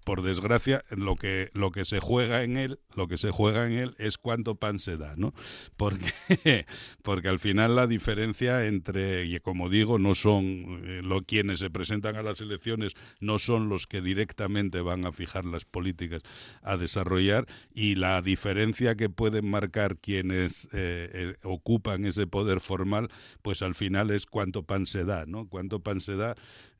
por 0.08 0.22
desgracia 0.22 0.82
lo 0.88 1.16
que 1.16 1.50
lo 1.52 1.70
que 1.70 1.84
se 1.84 2.00
juega 2.00 2.42
en 2.42 2.56
él 2.56 2.80
lo 2.94 3.08
que 3.08 3.18
se 3.18 3.30
juega 3.30 3.66
en 3.66 3.74
él 3.74 3.94
es 3.98 4.16
cuánto 4.16 4.54
pan 4.54 4.80
se 4.80 4.96
da 4.96 5.14
no 5.18 5.34
porque 5.76 6.64
porque 7.02 7.28
al 7.28 7.38
final 7.38 7.76
la 7.76 7.86
diferencia 7.86 8.64
entre 8.64 9.26
y 9.26 9.38
como 9.40 9.68
digo 9.68 9.98
no 9.98 10.14
son 10.14 10.80
eh, 10.82 11.02
lo 11.04 11.24
quienes 11.24 11.60
se 11.60 11.68
presentan 11.68 12.16
a 12.16 12.22
las 12.22 12.40
elecciones 12.40 12.94
no 13.20 13.38
son 13.38 13.68
los 13.68 13.86
que 13.86 14.00
directamente 14.00 14.80
van 14.80 15.04
a 15.04 15.12
fijar 15.12 15.44
las 15.44 15.66
políticas 15.66 16.22
a 16.62 16.78
desarrollar 16.78 17.44
y 17.74 17.96
la 17.96 18.22
diferencia 18.22 18.94
que 18.94 19.10
pueden 19.10 19.46
marcar 19.50 19.98
quienes 19.98 20.70
eh, 20.72 21.10
eh, 21.12 21.34
ocupan 21.42 22.06
ese 22.06 22.26
poder 22.26 22.60
formal 22.60 23.08
pues 23.42 23.60
al 23.60 23.74
final 23.74 24.10
es 24.10 24.24
cuánto 24.24 24.62
pan 24.62 24.86
se 24.86 25.04
da 25.04 25.26
no 25.26 25.46
cuánto 25.50 25.80
pan 25.80 26.00
se 26.00 26.16
da 26.16 26.34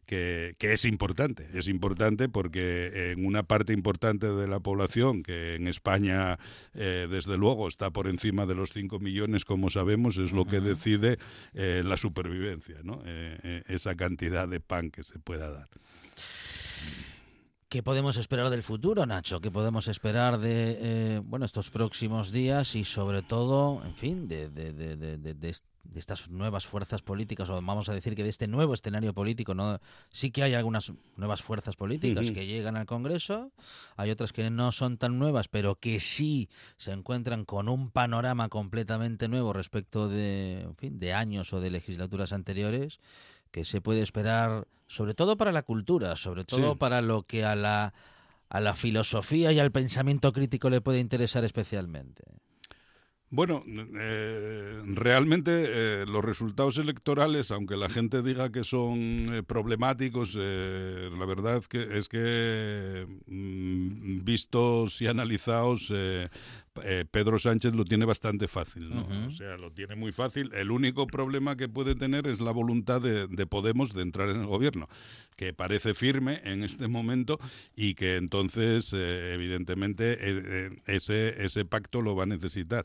que, 0.09 0.57
que, 0.59 0.73
es 0.73 0.87
importante. 0.87 1.47
Es 1.53 1.69
importante 1.69 2.31
porque 2.31 3.13
en 3.13 3.27
una 3.27 3.43
parte 3.43 3.75
importante 3.75 4.27
de 4.27 4.49
la 4.49 4.59
población, 4.59 5.23
que 5.23 5.55
en 5.55 5.69
España, 5.69 6.39
eh, 6.75 7.07
desde 7.11 7.37
luego, 7.37 7.69
está 7.69 7.91
por 7.91 8.09
encima 8.09 8.47
de 8.47 8.55
los 8.55 8.73
5 8.73 8.99
millones, 9.01 9.45
como 9.45 9.69
sabemos, 9.69 10.17
es 10.17 10.33
lo 10.33 10.47
que 10.47 10.61
decide 10.61 11.19
eh, 11.53 11.83
la 11.85 11.99
supervivencia, 11.99 12.77
¿no? 12.83 13.03
Eh, 13.05 13.63
esa 13.69 13.97
cantidad 13.97 14.49
de 14.49 14.61
pan 14.61 14.91
que 14.91 15.03
se 15.03 15.19
pueda 15.19 15.51
dar. 15.51 15.69
¿Qué 17.69 17.83
podemos 17.83 18.17
esperar 18.17 18.49
del 18.49 18.63
futuro, 18.63 19.05
Nacho? 19.05 19.43
¿Qué 19.43 19.51
podemos 19.51 19.89
esperar 19.89 20.39
de 20.39 20.79
eh, 20.81 21.21
bueno 21.23 21.45
estos 21.45 21.71
próximos 21.71 22.33
días 22.33 22.75
y 22.75 22.85
sobre 22.85 23.21
todo, 23.21 23.85
en 23.85 23.95
fin, 23.95 24.27
de, 24.27 24.49
de, 24.49 24.73
de, 24.73 24.97
de, 24.97 25.35
de 25.35 25.55
estas 25.95 26.31
nuevas 26.31 26.67
fuerzas 26.67 27.03
políticas, 27.03 27.51
o 27.51 27.61
vamos 27.61 27.91
a 27.91 27.95
decir 27.95 28.15
que 28.15 28.23
de 28.23 28.31
este 28.31 28.49
nuevo 28.49 28.73
escenario 28.73 29.13
político, 29.13 29.55
no 29.55 29.81
sí 30.09 30.31
que 30.31 30.45
hay 30.45 30.55
algunas 30.55 30.95
nuevas 31.17 31.43
fuerzas 31.43 31.77
políticas 31.77 32.25
uh 32.25 32.31
-huh. 32.31 32.35
que 32.35 32.47
llegan 32.47 32.77
al 32.77 32.87
Congreso, 32.87 33.53
hay 33.97 34.11
otras 34.11 34.33
que 34.33 34.49
no 34.49 34.73
son 34.73 34.97
tan 34.97 35.19
nuevas, 35.19 35.49
pero 35.49 35.75
que 35.75 36.01
sí 36.01 36.49
se 36.79 36.93
encuentran 36.93 37.45
con 37.45 37.69
un 37.69 37.91
panorama 37.91 38.49
completamente 38.49 39.29
nuevo 39.29 39.53
respecto 39.53 40.09
de, 40.09 40.61
en 40.63 40.77
fin, 40.77 40.99
de 40.99 41.13
años 41.13 41.53
o 41.53 41.61
de 41.61 41.69
legislaturas 41.69 42.33
anteriores 42.33 42.99
que 43.51 43.65
se 43.65 43.81
puede 43.81 44.03
esperar 44.03 44.67
sobre 44.87 45.15
todo 45.15 45.37
para 45.37 45.53
la 45.53 45.63
cultura, 45.63 46.17
sobre 46.17 46.45
todo 46.45 46.73
sí. 46.73 46.79
para 46.79 47.03
lo 47.03 47.23
que 47.23 47.45
a 47.45 47.55
la, 47.55 47.93
a 48.49 48.61
la 48.61 48.75
filosofía 48.75 49.53
y 49.53 49.59
al 49.59 49.71
pensamiento 49.71 50.33
crítico 50.33 50.71
le 50.71 50.81
puede 50.81 51.01
interesar 51.01 51.45
especialmente. 51.45 52.25
Bueno, 53.31 53.63
eh, 53.67 54.81
realmente 54.87 55.65
eh, 55.67 56.07
los 56.07 56.25
resultados 56.25 56.79
electorales, 56.79 57.51
aunque 57.51 57.77
la 57.77 57.91
gente 57.91 58.23
diga 58.23 58.51
que 58.51 58.65
son 58.65 59.35
eh, 59.35 59.43
problemáticos, 59.43 60.35
la 60.35 61.27
verdad 61.27 61.63
que 61.65 61.99
es 61.99 62.09
que 62.09 63.07
mm, 63.27 64.25
vistos 64.25 65.03
y 65.03 65.09
analizados, 65.09 65.93
eh, 66.85 67.05
Pedro 67.11 67.39
Sánchez 67.39 67.75
lo 67.75 67.85
tiene 67.85 68.05
bastante 68.05 68.49
fácil, 68.49 68.91
¿no? 68.91 69.07
O 69.27 69.31
sea, 69.31 69.57
lo 69.57 69.73
tiene 69.73 69.97
muy 69.97 70.13
fácil. 70.13 70.51
El 70.55 70.71
único 70.71 71.07
problema 71.07 71.57
que 71.57 71.69
puede 71.69 71.95
tener 71.95 72.27
es 72.27 72.41
la 72.41 72.51
voluntad 72.51 73.01
de, 73.01 73.27
de 73.27 73.47
Podemos 73.47 73.95
de 73.95 74.03
entrar 74.03 74.31
en 74.31 74.41
el 74.41 74.47
gobierno, 74.47 74.89
que 75.37 75.53
parece 75.53 75.95
firme 75.95 76.41
en 76.45 76.65
este 76.65 76.89
momento 76.89 77.39
y 77.77 77.95
que 77.95 78.17
entonces, 78.17 78.93
eh, 78.93 79.35
evidentemente, 79.35 80.13
eh, 80.13 80.43
eh, 80.45 80.71
ese, 80.87 81.45
ese 81.45 81.65
pacto 81.65 82.03
lo 82.03 82.15
va 82.17 82.25
a 82.25 82.27
necesitar. 82.27 82.85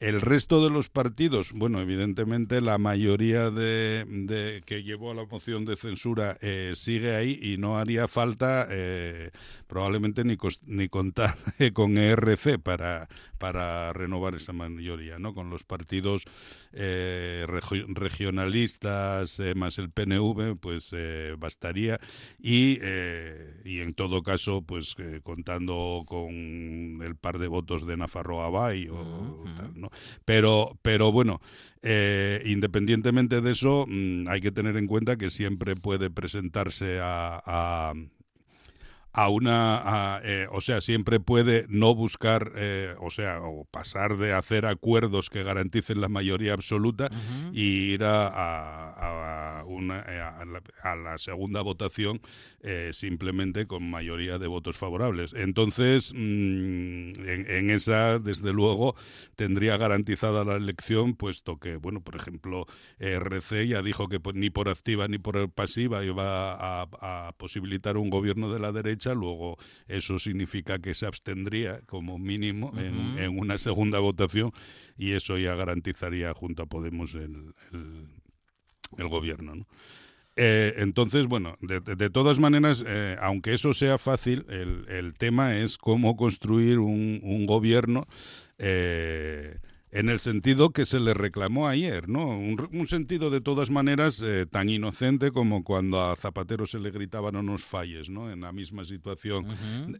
El 0.00 0.20
resto 0.20 0.62
de 0.62 0.70
los 0.70 0.88
partidos, 0.88 1.50
bueno, 1.52 1.80
evidentemente 1.80 2.60
la 2.60 2.78
mayoría 2.78 3.50
de, 3.50 4.04
de 4.08 4.62
que 4.64 4.84
llevó 4.84 5.10
a 5.10 5.14
la 5.14 5.24
moción 5.26 5.64
de 5.64 5.74
censura 5.74 6.38
eh, 6.40 6.72
sigue 6.76 7.16
ahí 7.16 7.36
y 7.42 7.56
no 7.56 7.78
haría 7.78 8.06
falta 8.06 8.68
eh, 8.70 9.32
probablemente 9.66 10.22
ni, 10.22 10.36
cos- 10.36 10.62
ni 10.66 10.88
contar 10.88 11.36
con 11.74 11.98
ERC 11.98 12.60
para, 12.62 13.08
para 13.38 13.92
renovar 13.92 14.36
esa 14.36 14.52
mayoría, 14.52 15.18
¿no? 15.18 15.34
Con 15.34 15.50
los 15.50 15.64
partidos 15.64 16.22
eh, 16.72 17.44
regio- 17.48 17.86
regionalistas 17.88 19.40
eh, 19.40 19.54
más 19.56 19.78
el 19.78 19.90
PNV, 19.90 20.56
pues 20.60 20.90
eh, 20.96 21.34
bastaría 21.38 21.98
y, 22.38 22.78
eh, 22.82 23.62
y 23.64 23.80
en 23.80 23.94
todo 23.94 24.22
caso, 24.22 24.62
pues 24.62 24.94
contando 25.24 26.04
con 26.06 26.30
el 27.02 27.16
par 27.16 27.38
de 27.38 27.48
votos 27.48 27.84
de 27.84 27.96
Nafarroa 27.96 28.48
Bay 28.50 28.88
o 28.88 29.44
tal, 29.56 29.72
¿no? 29.80 29.87
Pero, 30.24 30.78
pero 30.82 31.12
bueno, 31.12 31.40
eh, 31.82 32.42
independientemente 32.44 33.40
de 33.40 33.50
eso, 33.52 33.84
mm, 33.88 34.28
hay 34.28 34.40
que 34.40 34.52
tener 34.52 34.76
en 34.76 34.86
cuenta 34.86 35.16
que 35.16 35.30
siempre 35.30 35.76
puede 35.76 36.10
presentarse 36.10 37.00
a, 37.00 37.40
a- 37.44 37.94
a 39.24 39.28
una, 39.30 39.78
a, 40.16 40.20
eh, 40.22 40.46
o 40.52 40.60
sea, 40.60 40.80
siempre 40.80 41.18
puede 41.18 41.66
no 41.68 41.92
buscar, 41.94 42.52
eh, 42.54 42.94
o 43.00 43.10
sea, 43.10 43.40
o 43.42 43.64
pasar 43.64 44.16
de 44.16 44.32
hacer 44.32 44.64
acuerdos 44.64 45.28
que 45.28 45.42
garanticen 45.42 46.00
la 46.00 46.08
mayoría 46.08 46.52
absoluta 46.52 47.10
y 47.52 47.94
ir 47.94 48.04
a, 48.04 48.28
a- 48.28 49.58
a 49.60 49.64
una, 49.64 49.98
eh, 50.06 50.20
a, 50.20 50.44
la, 50.44 50.62
a 50.82 50.94
la 50.96 51.18
segunda 51.18 51.62
votación 51.62 52.20
eh, 52.60 52.90
simplemente 52.92 53.66
con 53.66 53.90
mayoría 53.90 54.38
de 54.38 54.46
votos 54.46 54.76
favorables. 54.76 55.34
Entonces, 55.34 56.12
mm, 56.14 56.18
en, 57.28 57.46
en 57.50 57.70
esa, 57.70 58.20
desde 58.20 58.52
luego, 58.52 58.94
tendría 59.36 59.76
garantizada 59.76 60.44
la 60.44 60.54
elección, 60.56 61.14
puesto 61.14 61.58
que, 61.58 61.76
bueno, 61.76 62.00
por 62.02 62.14
ejemplo, 62.14 62.66
RC 63.00 63.66
ya 63.66 63.82
dijo 63.82 64.08
que 64.08 64.20
pues, 64.20 64.36
ni 64.36 64.50
por 64.50 64.68
activa 64.68 65.08
ni 65.08 65.18
por 65.18 65.50
pasiva 65.50 66.04
iba 66.04 66.52
a 66.52 67.32
posibilitar 67.36 67.96
un 67.96 68.10
gobierno 68.10 68.52
de 68.52 68.60
la 68.60 68.70
derecha, 68.72 69.07
luego 69.14 69.56
eso 69.86 70.18
significa 70.18 70.78
que 70.78 70.94
se 70.94 71.06
abstendría 71.06 71.80
como 71.86 72.18
mínimo 72.18 72.72
en, 72.78 73.38
una 73.38 73.58
segunda 73.58 73.98
votación 73.98 74.52
y 74.96 75.12
eso 75.12 75.36
ya 75.38 75.54
garantizaría 75.54 76.32
junto 76.34 76.62
a 76.62 76.66
Podemos 76.66 77.14
el, 77.14 77.54
el- 77.72 78.06
el 78.96 79.08
gobierno. 79.08 79.54
¿no? 79.54 79.66
Eh, 80.36 80.74
entonces, 80.78 81.26
bueno, 81.26 81.56
de 81.60 82.10
todas 82.10 82.38
maneras, 82.38 82.84
eh, 82.86 83.16
aunque 83.20 83.54
eso 83.54 83.74
sea 83.74 83.98
fácil, 83.98 84.46
el, 84.48 84.86
el 84.88 85.14
tema 85.14 85.56
es 85.56 85.76
cómo 85.78 86.16
construir 86.16 86.78
un, 86.78 87.20
un 87.22 87.44
gobierno 87.46 88.06
eh, 88.58 89.58
en 89.90 90.08
el 90.08 90.18
sentido 90.20 90.70
que 90.70 90.86
se 90.86 91.00
le 91.00 91.14
reclamó 91.14 91.68
ayer, 91.68 92.08
¿no? 92.08 92.26
Un, 92.28 92.68
un 92.72 92.88
sentido 92.88 93.30
de 93.30 93.40
todas 93.40 93.70
maneras 93.70 94.22
eh, 94.24 94.46
tan 94.50 94.68
inocente 94.68 95.30
como 95.30 95.64
cuando 95.64 96.02
a 96.02 96.16
Zapatero 96.16 96.66
se 96.66 96.78
le 96.78 96.90
gritaban 96.90 97.34
no 97.34 97.42
nos 97.42 97.64
falles, 97.64 98.08
¿no? 98.08 98.30
En 98.30 98.40
la 98.40 98.52
misma 98.52 98.84
situación 98.84 99.46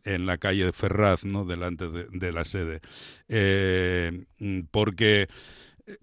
en 0.04 0.26
la 0.26 0.38
calle 0.38 0.72
Ferraz, 0.72 1.24
¿no? 1.24 1.44
delante 1.44 1.88
de, 1.88 2.06
de 2.10 2.32
la 2.32 2.44
sede. 2.44 2.80
Eh, 3.28 4.24
mm, 4.38 4.60
porque 4.70 5.28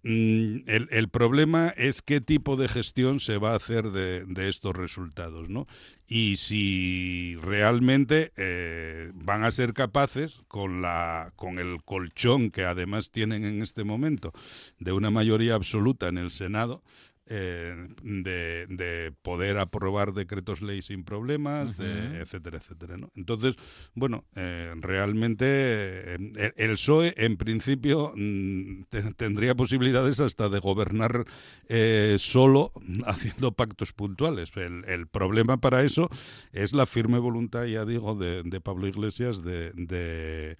el, 0.03 0.87
el 0.89 1.09
problema 1.09 1.69
es 1.77 2.01
qué 2.01 2.21
tipo 2.21 2.55
de 2.55 2.67
gestión 2.67 3.19
se 3.19 3.37
va 3.37 3.51
a 3.51 3.57
hacer 3.57 3.91
de, 3.91 4.25
de 4.25 4.49
estos 4.49 4.75
resultados, 4.75 5.49
¿no? 5.49 5.67
Y 6.07 6.37
si 6.37 7.35
realmente 7.41 8.31
eh, 8.37 9.11
van 9.13 9.43
a 9.43 9.51
ser 9.51 9.73
capaces, 9.73 10.43
con, 10.47 10.81
la, 10.81 11.33
con 11.35 11.59
el 11.59 11.83
colchón 11.83 12.51
que 12.51 12.65
además 12.65 13.11
tienen 13.11 13.45
en 13.45 13.61
este 13.61 13.83
momento, 13.83 14.31
de 14.79 14.91
una 14.91 15.11
mayoría 15.11 15.55
absoluta 15.55 16.07
en 16.07 16.17
el 16.17 16.31
Senado, 16.31 16.83
eh, 17.27 17.87
de, 18.03 18.67
de 18.69 19.13
poder 19.21 19.57
aprobar 19.57 20.13
decretos 20.13 20.61
ley 20.61 20.81
sin 20.81 21.03
problemas, 21.03 21.77
de 21.77 22.19
etcétera, 22.21 22.57
etcétera. 22.57 22.97
¿no? 22.97 23.11
Entonces, 23.15 23.55
bueno, 23.93 24.25
eh, 24.35 24.73
realmente 24.79 25.45
eh, 25.47 26.53
el, 26.55 26.71
PSOE 26.75 27.13
en 27.17 27.37
principio 27.37 28.13
mm, 28.15 28.83
te- 28.89 29.13
tendría 29.13 29.55
posibilidades 29.55 30.19
hasta 30.19 30.49
de 30.49 30.59
gobernar 30.59 31.25
eh, 31.67 32.17
solo 32.19 32.71
haciendo 33.05 33.51
pactos 33.53 33.91
puntuales. 33.93 34.51
El, 34.55 34.85
el 34.85 35.07
problema 35.07 35.57
para 35.57 35.83
eso 35.83 36.09
es 36.51 36.73
la 36.73 36.85
firme 36.85 37.17
voluntad, 37.17 37.65
ya 37.65 37.85
digo, 37.85 38.15
de, 38.15 38.43
de 38.43 38.61
Pablo 38.61 38.87
Iglesias 38.87 39.43
de, 39.43 40.57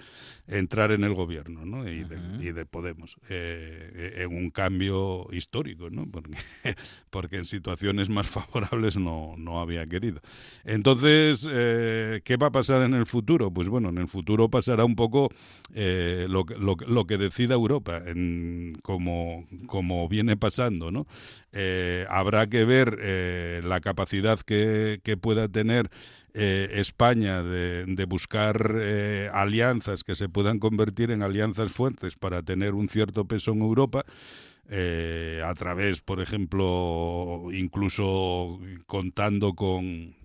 entrar 0.48 0.92
en 0.92 1.04
el 1.04 1.14
gobierno 1.14 1.66
¿no? 1.66 1.90
y, 1.90 2.06
y 2.40 2.52
de 2.52 2.66
Podemos 2.66 3.18
en 3.30 4.36
un 4.36 4.50
cambio 4.50 5.28
histórico, 5.32 5.90
¿no? 5.90 6.10
porque, 6.10 6.32
porque 7.10 7.38
en 7.38 7.46
situaciones 7.46 8.10
más 8.10 8.28
favorables 8.30 8.96
no, 8.98 9.36
no 9.38 9.60
había 9.60 9.86
querido. 9.86 10.22
Entonces, 10.64 11.48
eh, 11.50 12.22
¿qué 12.24 12.38
va 12.38 12.48
a 12.48 12.52
pasar 12.52 12.84
en 12.84 12.94
el 12.94 13.06
futuro? 13.06 13.52
Pues 13.52 13.68
bueno, 13.68 13.90
en 13.90 13.98
el 13.98 14.08
futuro 14.08 14.50
pasará 14.50 14.86
un 14.86 14.96
poco 14.96 15.30
eh, 15.74 16.28
lo, 16.30 16.46
lo, 16.58 16.76
lo 16.88 17.06
que 17.06 17.18
decida 17.18 17.56
Europa, 17.56 18.02
en, 18.06 18.78
como, 18.82 19.48
como 19.68 20.08
viene 20.08 20.38
pasando, 20.38 20.92
¿no? 20.92 21.06
Eh, 21.58 22.06
habrá 22.10 22.48
que 22.48 22.66
ver 22.66 23.00
eh, 23.02 23.62
la 23.64 23.80
capacidad 23.80 24.38
que, 24.42 25.00
que 25.04 25.16
pueda 25.16 25.48
tener 25.48 25.90
eh, 26.34 26.68
España 26.74 27.42
de, 27.42 28.06
buscar 28.10 28.76
alianzas 29.32 30.04
que 30.04 30.16
se 30.16 30.28
puedan 30.28 30.60
convertir 30.60 31.12
en 31.12 31.24
alianzas 31.24 31.72
fuertes 31.72 32.16
para 32.16 32.44
tener 32.44 32.74
un 32.74 32.90
cierto 32.90 33.24
peso 33.24 33.54
en 33.54 33.62
Europa. 33.62 34.04
Eh, 34.70 35.42
a 35.46 35.54
través, 35.54 36.02
por 36.02 36.22
ejemplo, 36.22 37.44
incluso 37.52 38.60
contando 38.88 39.54
con, 39.54 40.16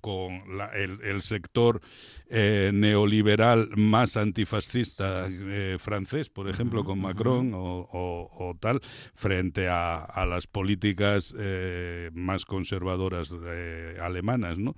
con 0.00 0.56
la- 0.56 0.70
el, 0.74 1.00
el 1.02 1.22
sector 1.22 1.80
eh, 2.28 2.70
neoliberal 2.74 3.70
más 3.76 4.16
antifascista 4.16 5.26
eh, 5.28 5.76
francés, 5.78 6.28
por 6.28 6.48
ejemplo, 6.48 6.84
con 6.84 7.00
Macron 7.00 7.52
o, 7.54 7.88
o- 7.90 8.30
o 8.50 8.54
tal, 8.60 8.80
frente 9.14 9.68
a, 9.68 9.96
a 10.04 10.26
las 10.26 10.46
políticas 10.46 11.34
eh, 11.38 12.10
más 12.12 12.44
conservadoras 12.44 13.34
eh, 13.46 13.96
alemanas, 14.00 14.58
¿no? 14.58 14.74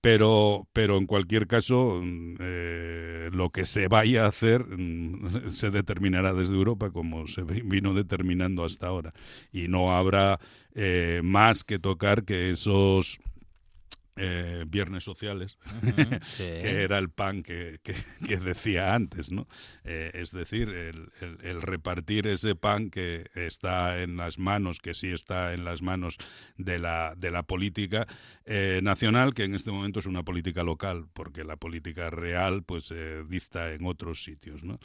Pero, 0.00 0.68
pero 0.72 0.96
en 0.96 1.06
cualquier 1.06 1.46
caso, 1.48 2.00
mm, 2.02 2.36
eh, 2.40 3.30
lo 3.32 3.50
que 3.50 3.64
se 3.64 3.88
vaya 3.88 4.24
a 4.24 4.28
hacer 4.28 4.64
mm, 4.64 5.50
se 5.50 5.70
determinará 5.70 6.32
desde 6.34 6.54
Europa 6.54 6.90
como 6.90 7.26
se 7.26 7.42
vi- 7.42 7.62
vino 7.62 7.94
determinando 7.94 8.64
hasta 8.64 8.86
ahora. 8.86 9.10
Y 9.52 9.68
no 9.68 9.96
habrá 9.96 10.38
eh, 10.74 11.20
más 11.24 11.64
que 11.64 11.78
tocar 11.80 12.24
que 12.24 12.50
esos 12.50 13.18
eh, 14.18 14.64
viernes 14.68 15.04
sociales. 15.04 15.58
Sí. 16.26 16.44
que 16.44 16.82
era 16.82 16.98
el 16.98 17.10
pan 17.10 17.42
que, 17.42 17.78
que- 17.82 17.94
que 18.26 18.36
decía 18.38 18.94
antes, 18.94 19.30
¿no? 19.32 19.46
Eh, 19.84 20.10
es 20.14 20.30
decir, 20.32 20.68
el, 20.68 21.10
el- 21.20 21.38
el 21.42 21.62
repartir 21.62 22.26
ese 22.26 22.54
pan 22.54 22.90
que 22.90 23.26
está 23.34 24.02
en 24.02 24.16
las 24.16 24.38
manos, 24.38 24.80
que 24.80 24.94
sí 24.94 25.08
está 25.08 25.52
en 25.54 25.64
las 25.64 25.82
manos 25.82 26.16
de 26.56 26.78
la, 26.78 27.14
de 27.16 27.30
la 27.30 27.42
política 27.42 28.06
eh, 28.44 28.80
nacional, 28.82 29.34
que 29.34 29.44
en 29.44 29.54
este 29.54 29.70
momento 29.70 30.00
es 30.00 30.06
una 30.06 30.22
política 30.24 30.62
local, 30.62 31.06
porque 31.12 31.44
la 31.44 31.56
política 31.56 32.10
real 32.10 32.62
pues 32.64 32.92
dicta 33.28 33.72
en 33.72 33.86
otros 33.86 34.22
sitios, 34.24 34.62
¿no? 34.64 34.78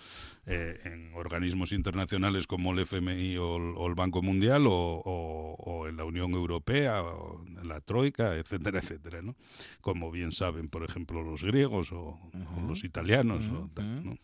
Eh, 0.45 0.79
en 0.85 1.11
organismos 1.15 1.71
internacionales 1.71 2.47
como 2.47 2.73
el 2.73 2.79
FMI 2.79 3.37
o 3.37 3.57
el, 3.57 3.73
o 3.77 3.87
el 3.87 3.95
Banco 3.95 4.21
Mundial 4.21 4.67
o, 4.67 4.71
o- 4.73 5.55
o 5.57 5.87
en 5.87 5.97
la 5.97 6.05
Unión 6.05 6.31
Europea 6.33 7.01
o 7.01 7.43
en 7.45 7.67
la 7.67 7.81
Troika, 7.81 8.35
etcétera, 8.35 8.79
etcétera, 8.79 9.21
¿no? 9.23 9.35
Como 9.81 10.11
bien 10.11 10.31
saben, 10.31 10.69
por 10.69 10.83
ejemplo, 10.83 11.23
los 11.23 11.43
griegos 11.43 11.91
o, 11.91 12.19
los 12.67 12.83
italianos 12.83 13.43
o 13.45 13.59
Ujú. 13.59 13.69
tal, 13.69 14.05
¿no? 14.05 14.17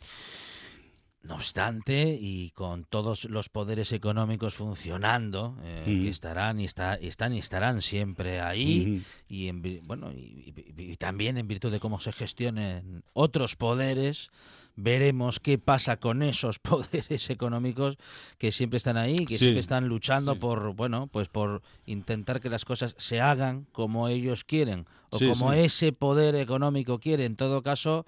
No 1.21 1.35
obstante, 1.35 2.17
y 2.19 2.51
con 2.51 2.85
todos 2.85 3.25
los 3.25 3.49
poderes 3.49 3.91
económicos 3.91 4.55
funcionando, 4.55 5.57
eh, 5.63 5.99
que 6.01 6.09
estarán 6.09 6.59
y, 6.59 6.65
está, 6.65 6.95
están 6.95 7.33
y 7.33 7.39
estarán 7.39 7.81
siempre 7.81 8.39
ahí, 8.39 9.03
y, 9.27 9.51
bueno, 9.81 10.11
y, 10.13 10.95
también 10.97 11.37
en 11.37 11.47
virtud 11.47 11.71
de 11.71 11.79
cómo 11.81 11.99
se 11.99 12.13
gestionen 12.13 13.03
otros 13.13 13.57
poderes, 13.57 14.31
veremos 14.77 15.41
qué 15.41 15.57
pasa 15.57 15.97
con 15.97 16.23
esos 16.23 16.59
poderes 16.59 17.29
económicos 17.29 17.97
que 18.37 18.53
siempre 18.53 18.77
están 18.77 18.95
ahí, 18.95 19.25
que 19.25 19.37
siempre 19.37 19.59
están 19.59 19.87
luchando 19.87 20.39
por, 20.39 20.73
bueno, 20.73 21.07
pues 21.07 21.27
por 21.27 21.61
intentar 21.85 22.39
que 22.39 22.49
las 22.49 22.63
cosas 22.63 22.95
se 22.97 23.19
hagan 23.19 23.67
como 23.73 24.07
ellos 24.07 24.45
quieren 24.45 24.85
o 25.09 25.19
como 25.19 25.51
ese 25.51 25.91
poder 25.91 26.35
económico 26.35 26.99
quiere. 26.99 27.25
En 27.25 27.35
todo 27.35 27.61
caso, 27.61 28.05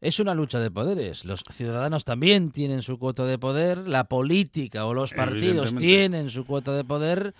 es 0.00 0.20
una 0.20 0.34
lucha 0.34 0.60
de 0.60 0.70
poderes. 0.70 1.24
Los 1.24 1.42
ciudadanos 1.50 2.04
también 2.04 2.50
tienen 2.50 2.82
su 2.82 2.98
cuota 2.98 3.24
de 3.24 3.38
poder, 3.38 3.88
la 3.88 4.04
política 4.04 4.86
o 4.86 4.94
los 4.94 5.12
partidos 5.14 5.74
tienen 5.74 6.30
su 6.30 6.44
cuota 6.44 6.72
de 6.72 6.84
poder. 6.84 7.34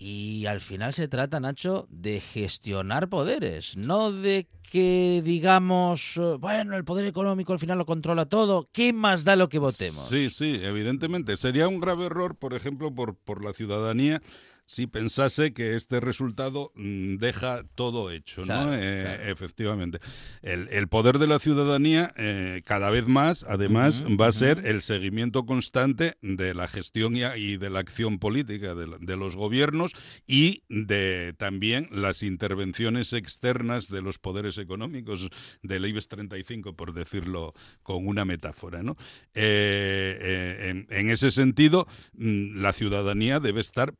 Y 0.00 0.46
al 0.46 0.60
final 0.60 0.92
se 0.92 1.08
trata, 1.08 1.40
Nacho, 1.40 1.88
de 1.90 2.20
gestionar 2.20 3.08
poderes, 3.08 3.76
no 3.76 4.12
de 4.12 4.46
que 4.62 5.20
digamos, 5.24 6.16
eh, 6.18 6.36
bueno, 6.38 6.76
el 6.76 6.84
poder 6.84 7.04
económico 7.06 7.52
al 7.52 7.58
final 7.58 7.78
lo 7.78 7.86
controla 7.86 8.26
todo, 8.26 8.68
¿qué 8.72 8.92
más 8.92 9.24
da 9.24 9.34
lo 9.34 9.48
que 9.48 9.58
votemos? 9.58 10.08
Sí, 10.08 10.30
sí, 10.30 10.60
evidentemente. 10.62 11.36
Sería 11.36 11.66
un 11.66 11.80
grave 11.80 12.06
error, 12.06 12.36
por 12.36 12.54
ejemplo, 12.54 12.94
por, 12.94 13.16
por 13.16 13.44
la 13.44 13.52
ciudadanía 13.52 14.22
si 14.68 14.86
pensase 14.86 15.54
que 15.54 15.76
este 15.76 15.98
resultado 15.98 16.72
mm, 16.74 17.16
deja 17.16 17.62
todo 17.74 18.10
hecho, 18.10 18.44
¿no? 18.44 18.74
Eh, 18.74 19.30
efectivamente. 19.30 19.98
El, 20.42 20.88
poder 20.88 21.18
de 21.18 21.26
la 21.26 21.38
ciudadanía 21.38 22.12
eh, 22.16 22.60
cada 22.66 22.90
vez 22.90 23.08
más, 23.08 23.46
además, 23.48 24.04
va 24.04 24.26
a 24.26 24.32
ser 24.32 24.66
el 24.66 24.82
seguimiento 24.82 25.46
constante 25.46 26.18
de 26.20 26.52
la 26.52 26.68
gestión 26.68 27.16
y, 27.16 27.56
de 27.56 27.70
la 27.70 27.78
acción 27.78 28.18
política 28.18 28.74
de, 28.74 29.16
los 29.16 29.36
gobiernos 29.36 29.92
y 30.26 30.62
de 30.68 31.34
también 31.38 31.88
las 31.90 32.22
intervenciones 32.22 33.14
externas 33.14 33.88
de 33.88 34.02
los 34.02 34.18
poderes 34.18 34.58
económicos 34.58 35.30
del 35.62 35.86
IBEX 35.86 36.08
35, 36.08 36.74
por 36.76 36.92
decirlo 36.92 37.54
con 37.82 38.06
una 38.06 38.26
metáfora, 38.26 38.82
¿no? 38.82 38.96
Eh, 39.32 40.84
en, 40.90 41.08
ese 41.08 41.30
sentido, 41.30 41.86
mm, 42.12 42.60
la 42.60 42.74
ciudadanía 42.74 43.40
debe 43.40 43.62
estar 43.62 43.94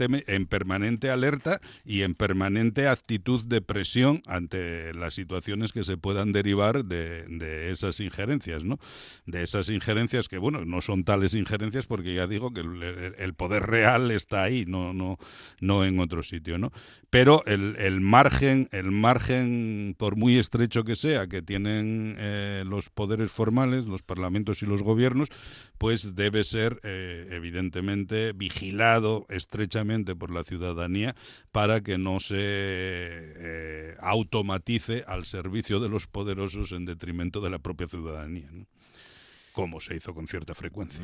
en 0.00 0.46
permanente 0.46 1.10
alerta 1.10 1.60
y 1.84 2.02
en 2.02 2.14
permanente 2.14 2.88
actitud 2.88 3.46
de 3.46 3.60
presión 3.60 4.22
ante 4.26 4.94
las 4.94 5.14
situaciones 5.14 5.72
que 5.72 5.84
se 5.84 5.96
puedan 5.96 6.32
derivar 6.32 6.84
de, 6.84 7.70
esas 7.70 8.00
injerencias, 8.00 8.64
¿no? 8.64 8.78
De 9.26 9.42
esas 9.42 9.68
injerencias 9.68 10.28
que, 10.28 10.38
bueno, 10.38 10.64
no 10.64 10.80
son 10.80 11.04
tales 11.04 11.34
injerencias 11.34 11.86
porque 11.86 12.14
ya 12.14 12.26
digo 12.26 12.52
que 12.52 12.60
el, 12.60 13.34
poder 13.34 13.64
real 13.64 14.10
está 14.10 14.42
ahí, 14.42 14.64
no, 14.66 14.92
no, 14.92 15.18
no 15.60 15.84
en 15.84 15.98
otro 16.00 16.22
sitio, 16.22 16.58
¿no? 16.58 16.72
Pero 17.10 17.42
el, 17.46 18.00
margen, 18.00 18.68
el 18.70 18.92
margen, 18.92 19.96
por 19.98 20.16
muy 20.16 20.38
estrecho 20.38 20.84
que 20.84 20.94
sea, 20.94 21.26
que 21.26 21.42
tienen 21.42 22.14
eh, 22.18 22.62
los 22.64 22.88
poderes 22.88 23.32
formales, 23.32 23.86
los 23.86 24.02
parlamentos 24.02 24.62
y 24.62 24.66
los 24.66 24.82
gobiernos, 24.82 25.28
pues 25.76 26.14
debe 26.14 26.44
ser 26.44 26.78
eh, 26.84 27.28
evidentemente 27.32 28.32
vigilado 28.32 29.26
estrechamente 29.28 29.89
por 30.18 30.30
la 30.30 30.44
ciudadanía 30.44 31.14
para 31.52 31.80
que 31.80 31.98
no 31.98 32.20
se 32.20 32.36
eh, 32.38 33.96
automatice 34.00 35.04
al 35.06 35.24
servicio 35.24 35.80
de 35.80 35.88
los 35.88 36.06
poderosos 36.06 36.72
en 36.72 36.84
detrimento 36.84 37.40
de 37.40 37.50
la 37.50 37.58
propia 37.58 37.88
ciudadanía. 37.88 38.48
Como 39.52 39.80
se 39.80 39.96
hizo 39.96 40.14
con 40.14 40.26
cierta 40.26 40.54
frecuencia. 40.54 41.00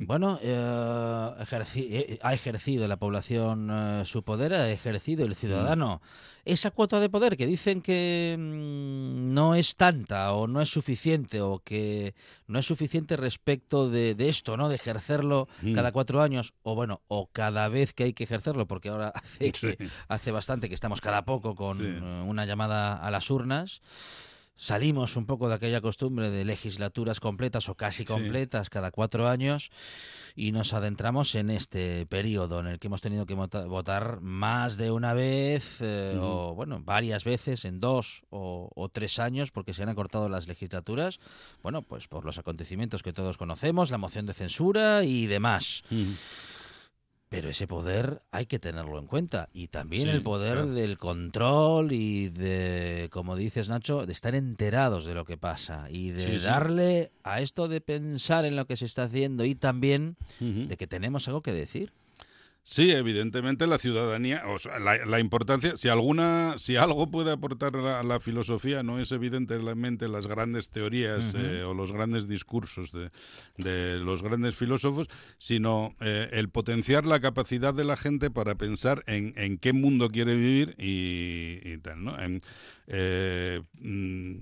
Bueno, 0.00 0.38
eh, 0.42 1.46
eh, 1.76 2.18
ha 2.22 2.34
ejercido 2.34 2.88
la 2.88 2.96
población 2.96 4.04
su 4.04 4.22
poder, 4.22 4.54
ha 4.54 4.70
ejercido 4.70 5.24
el 5.24 5.34
ciudadano 5.34 6.00
esa 6.44 6.70
cuota 6.70 7.00
de 7.00 7.08
poder 7.08 7.36
que 7.36 7.46
dicen 7.46 7.80
que 7.80 8.36
mm, 8.38 9.32
no 9.32 9.54
es 9.54 9.76
tanta 9.76 10.32
o 10.32 10.46
no 10.46 10.60
es 10.60 10.68
suficiente 10.68 11.40
o 11.40 11.60
que 11.60 12.14
no 12.46 12.58
es 12.58 12.66
suficiente 12.66 13.16
respecto 13.16 13.88
de, 13.88 14.14
esto, 14.18 14.56
¿no? 14.56 14.68
De 14.68 14.76
ejercerlo 14.76 15.48
mm. 15.62 15.74
cada 15.74 15.92
cuatro 15.92 16.22
años 16.22 16.54
o 16.62 16.74
bueno, 16.74 17.00
o 17.08 17.28
cada 17.32 17.68
vez 17.68 17.94
que 17.94 18.04
hay 18.04 18.12
que 18.12 18.24
ejercerlo, 18.24 18.66
porque 18.66 18.90
ahora 18.90 19.08
hace, 19.08 19.78
hace 20.08 20.30
bastante 20.30 20.68
que 20.68 20.74
estamos 20.74 21.00
cada 21.00 21.24
poco 21.24 21.54
con 21.54 21.78
eh, 21.80 22.22
una 22.22 22.44
llamada 22.44 22.94
a 22.94 23.10
las 23.10 23.30
urnas 23.30 23.80
salimos 24.56 25.16
un 25.16 25.26
poco 25.26 25.48
de 25.48 25.54
aquella 25.54 25.80
costumbre 25.80 26.30
de 26.30 26.44
legislaturas 26.44 27.20
completas 27.20 27.68
o 27.68 27.74
casi 27.74 28.04
completas 28.04 28.70
cada 28.70 28.90
cuatro 28.90 29.28
años 29.28 29.70
y 30.36 30.52
nos 30.52 30.72
adentramos 30.72 31.34
en 31.34 31.50
este 31.50 32.06
periodo 32.06 32.60
en 32.60 32.66
el 32.66 32.78
que 32.78 32.86
hemos 32.86 33.00
tenido 33.00 33.26
que 33.26 33.34
votar 33.34 34.20
más 34.20 34.76
de 34.76 34.90
una 34.90 35.14
vez 35.14 35.78
eh, 35.80 36.16
o 36.20 36.54
bueno 36.54 36.80
varias 36.84 37.24
veces 37.24 37.64
en 37.64 37.80
dos 37.80 38.24
o, 38.30 38.90
tres 38.92 39.18
años 39.18 39.50
porque 39.50 39.74
se 39.74 39.82
han 39.82 39.88
acortado 39.88 40.28
las 40.28 40.46
legislaturas. 40.46 41.18
Bueno 41.62 41.82
pues 41.82 42.08
por 42.08 42.24
los 42.24 42.38
acontecimientos 42.38 43.02
que 43.02 43.12
todos 43.12 43.38
conocemos 43.38 43.90
la 43.90 43.98
moción 43.98 44.26
de 44.26 44.34
censura 44.34 45.04
y 45.04 45.26
demás 45.26 45.82
pero 47.34 47.48
ese 47.48 47.66
poder 47.66 48.22
hay 48.30 48.46
que 48.46 48.58
tenerlo 48.58 48.98
en 48.98 49.06
cuenta. 49.06 49.48
Y 49.52 49.68
también 49.68 50.08
el 50.08 50.22
poder 50.22 50.66
del 50.66 50.98
control 50.98 51.92
y 51.92 52.28
de, 52.28 53.08
como 53.10 53.36
dices 53.36 53.68
Nacho, 53.68 54.06
de 54.06 54.12
estar 54.12 54.34
enterados 54.34 55.04
de 55.04 55.14
lo 55.14 55.24
que 55.24 55.36
pasa. 55.36 55.86
Y 55.90 56.10
de 56.10 56.38
darle 56.38 57.10
a 57.22 57.40
esto 57.40 57.68
de 57.68 57.80
pensar 57.80 58.44
en 58.44 58.56
lo 58.56 58.66
que 58.66 58.76
se 58.76 58.86
está 58.86 59.04
haciendo 59.04 59.44
y 59.44 59.54
también 59.54 60.16
de 60.40 60.76
que 60.76 60.86
tenemos 60.86 61.26
algo 61.28 61.42
que 61.42 61.52
decir. 61.52 61.92
Sí, 62.66 62.92
evidentemente 62.92 63.66
la 63.66 63.76
ciudadanía, 63.76 64.44
o 64.46 64.58
sea, 64.58 64.78
la, 64.78 65.20
importancia, 65.20 65.76
si 65.76 65.90
alguna, 65.90 66.54
si 66.56 66.76
algo 66.76 67.10
puede 67.10 67.30
aportar 67.30 67.76
a 67.76 68.02
la, 68.02 68.20
filosofía, 68.20 68.82
no 68.82 68.98
es 68.98 69.12
evidentemente 69.12 70.08
las 70.08 70.26
grandes 70.26 70.70
teorías 70.70 71.34
eh, 71.34 71.62
o 71.62 71.74
los 71.74 71.92
grandes 71.92 72.26
discursos 72.26 72.90
de, 72.90 73.98
los 73.98 74.22
grandes 74.22 74.56
filósofos, 74.56 75.08
sino 75.36 75.94
eh, 76.00 76.30
el 76.32 76.48
potenciar 76.48 77.04
la 77.04 77.20
capacidad 77.20 77.74
de 77.74 77.84
la 77.84 77.98
gente 77.98 78.30
para 78.30 78.54
pensar 78.54 79.04
en, 79.06 79.34
en 79.36 79.58
qué 79.58 79.74
mundo 79.74 80.08
quiere 80.08 80.34
vivir 80.34 80.74
y, 80.78 81.76
tal, 81.82 82.02
¿no? 82.02 82.18
En, 82.18 82.40
eh, 82.86 83.60
mm, 83.74 84.36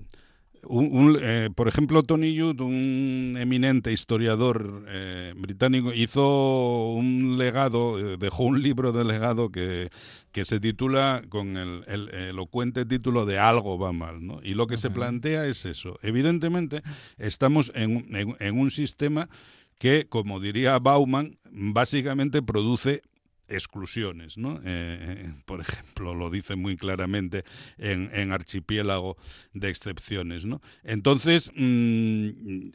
un, 0.65 1.17
eh, 1.21 1.49
por 1.53 1.67
ejemplo, 1.67 2.03
Tony 2.03 2.37
Judd, 2.37 2.61
un 2.61 3.35
eminente 3.39 3.91
historiador 3.91 4.85
eh, 4.87 5.33
británico, 5.35 5.93
hizo 5.93 6.93
un 6.93 7.37
legado, 7.37 7.99
eh, 7.99 8.17
dejó 8.17 8.43
un 8.43 8.61
libro 8.61 8.91
de 8.91 9.03
legado 9.03 9.49
que, 9.49 9.89
que 10.31 10.45
se 10.45 10.59
titula 10.59 11.23
con 11.29 11.57
el, 11.57 11.83
elocuente 12.13 12.85
título 12.85 13.25
de 13.25 13.39
Algo 13.39 13.77
va 13.77 13.91
mal. 13.91 14.25
¿no? 14.25 14.39
Y 14.43 14.53
lo 14.53 14.67
que 14.67 14.77
se 14.77 14.89
plantea 14.89 15.45
es 15.45 15.65
eso. 15.65 15.99
Evidentemente, 16.01 16.81
estamos 17.17 17.71
en, 17.75 18.35
en 18.39 18.59
un 18.59 18.71
sistema 18.71 19.29
que, 19.77 20.05
como 20.07 20.39
diría 20.39 20.79
Bauman, 20.79 21.37
básicamente 21.51 22.41
produce 22.41 23.01
exclusiones, 23.47 24.37
¿no? 24.37 24.57
Eh, 24.57 24.61
eh, 24.65 25.33
por 25.45 25.61
ejemplo, 25.61 26.15
lo 26.15 26.29
dice 26.29 26.55
muy 26.55 26.77
claramente 26.77 27.43
en, 27.77 28.09
en 28.13 28.31
Archipiélago 28.31 29.17
de 29.53 29.69
Excepciones, 29.69 30.45
¿no? 30.45 30.61
Entonces, 30.83 31.51
mm, 31.55 32.69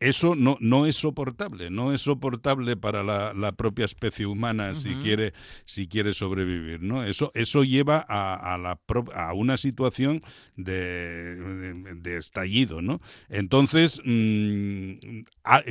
eso 0.00 0.34
no, 0.34 0.56
no 0.60 0.86
es 0.86 0.96
soportable, 0.96 1.70
no 1.70 1.92
es 1.92 2.02
soportable 2.02 2.76
para 2.76 3.02
la, 3.02 3.52
propia 3.52 3.84
especie 3.84 4.26
humana 4.26 4.74
si, 4.74 4.94
quiere, 4.96 5.32
si 5.64 5.86
quiere 5.86 6.12
sobrevivir, 6.14 6.82
¿no? 6.82 7.04
Eso, 7.04 7.30
eso 7.34 7.62
lleva 7.62 8.04
a, 8.08 8.54
a, 8.54 8.58
la 8.58 8.80
a 9.14 9.32
una 9.34 9.56
situación 9.56 10.22
de, 10.56 11.94
de, 12.00 12.16
estallido, 12.16 12.82
¿no? 12.82 13.00
Entonces, 13.28 14.00
mm, 14.04 14.92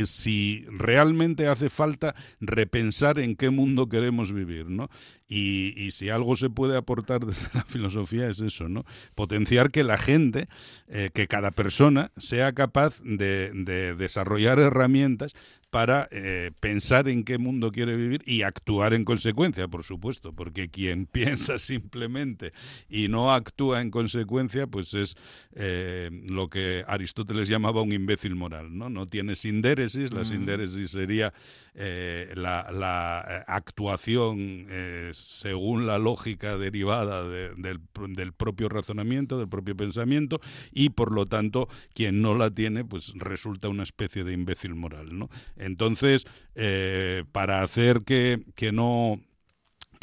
si 0.05 0.65
realmente 0.69 1.47
hace 1.47 1.69
falta 1.69 2.15
repensar 2.39 3.19
en 3.19 3.35
qué 3.35 3.49
mundo 3.49 3.89
queremos 3.89 4.12
vivir, 4.17 4.69
¿no? 4.69 4.89
Y, 5.27 5.91
si 5.91 6.09
algo 6.09 6.35
se 6.35 6.49
puede 6.49 6.77
aportar 6.77 7.25
desde 7.25 7.47
la 7.53 7.63
filosofía 7.65 8.29
es 8.29 8.39
eso, 8.39 8.69
¿no? 8.69 8.85
Potenciar 9.15 9.71
que 9.71 9.83
la 9.83 9.97
gente, 9.97 10.47
eh, 10.87 11.09
que 11.13 11.27
cada 11.27 11.51
persona 11.51 12.11
sea 12.17 12.53
capaz 12.53 13.01
de, 13.03 13.51
desarrollar 13.97 14.59
herramientas 14.59 15.33
para 15.73 16.07
eh, 16.11 16.51
pensar 16.59 17.09
en 17.09 17.23
qué 17.23 17.39
mundo 17.39 17.71
quiere 17.71 17.95
vivir 17.95 18.21
y 18.27 18.43
actuar 18.43 18.93
en 18.93 19.03
consecuencia, 19.03 19.67
por 19.67 19.83
supuesto, 19.83 20.31
porque 20.31 20.69
quien 20.69 21.07
piensa 21.11 21.57
simplemente 21.57 22.53
y 22.87 23.07
no 23.07 23.33
actúa 23.33 23.81
en 23.81 23.89
consecuencia, 23.89 24.67
pues 24.67 24.93
es 24.93 25.15
eh, 25.55 26.11
lo 26.29 26.47
que 26.47 26.85
Aristóteles 26.87 27.49
llamaba 27.49 27.81
un 27.81 27.91
imbécil 27.91 28.35
moral, 28.35 28.77
¿no? 28.77 28.91
No 28.91 29.07
tiene 29.07 29.35
sindéresis, 29.35 30.13
la 30.13 30.25
sindéresis 30.25 30.91
sería 30.91 31.33
eh, 31.73 32.31
la, 32.35 32.71
la, 32.71 33.21
actuación 33.47 34.67
según 35.13 35.87
la 35.87 35.97
lógica 35.97 36.55
derivada 36.55 37.27
del, 37.27 37.79
del 38.09 38.33
propio 38.33 38.69
razonamiento, 38.69 39.39
del 39.39 39.49
propio 39.49 39.75
pensamiento, 39.75 40.39
y 40.71 40.89
por 40.89 41.11
lo 41.11 41.25
tanto, 41.25 41.67
quien 41.95 42.21
no 42.21 42.35
la 42.35 42.51
tiene, 42.51 42.85
pues 42.85 43.11
resulta 43.15 43.69
una 43.69 43.81
especie 43.81 44.23
de 44.23 44.33
imbécil 44.33 44.75
moral, 44.75 45.17
¿no? 45.17 45.29
Entonces, 45.65 46.25
eh, 46.55 47.23
para 47.31 47.63
hacer 47.63 48.01
que, 48.01 48.43
que 48.55 48.71
no 48.71 49.19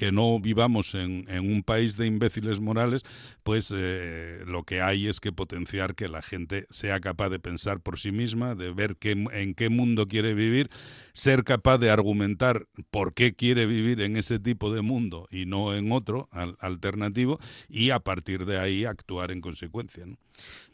que 0.00 0.12
no 0.12 0.40
vivamos 0.40 0.94
en, 0.94 1.26
un 1.28 1.62
país 1.62 1.98
de 1.98 2.06
imbéciles 2.06 2.58
morales, 2.58 3.02
pues 3.42 3.72
eh, 3.74 4.42
lo 4.46 4.64
que 4.64 4.82
hay 4.82 5.08
es 5.08 5.20
que 5.20 5.32
potenciar 5.32 5.94
que 5.94 6.08
la 6.08 6.22
gente 6.22 6.66
sea 6.70 7.00
capaz 7.00 7.28
de 7.30 7.38
pensar 7.38 7.80
por 7.80 7.98
sí 7.98 8.12
misma, 8.12 8.54
de 8.54 8.72
ver 8.72 8.96
qué, 8.96 9.12
en 9.12 9.54
qué 9.54 9.68
mundo 9.68 10.06
quiere 10.06 10.34
vivir, 10.34 10.70
ser 11.12 11.44
capaz 11.44 11.78
de 11.78 11.90
argumentar 11.90 12.66
por 12.90 13.14
qué 13.14 13.34
quiere 13.34 13.66
vivir 13.66 14.00
en 14.00 14.16
ese 14.16 14.38
tipo 14.38 14.72
de 14.72 14.82
mundo 14.82 15.28
y 15.30 15.46
no 15.46 15.74
en 15.74 15.92
otro 15.92 16.28
alternativo 16.60 17.38
y 17.68 17.90
a 17.90 18.00
partir 18.00 18.46
de 18.46 18.58
ahí 18.58 18.84
actuar 18.84 19.30
en 19.30 19.40
consecuencia. 19.40 20.06
¿no? 20.06 20.16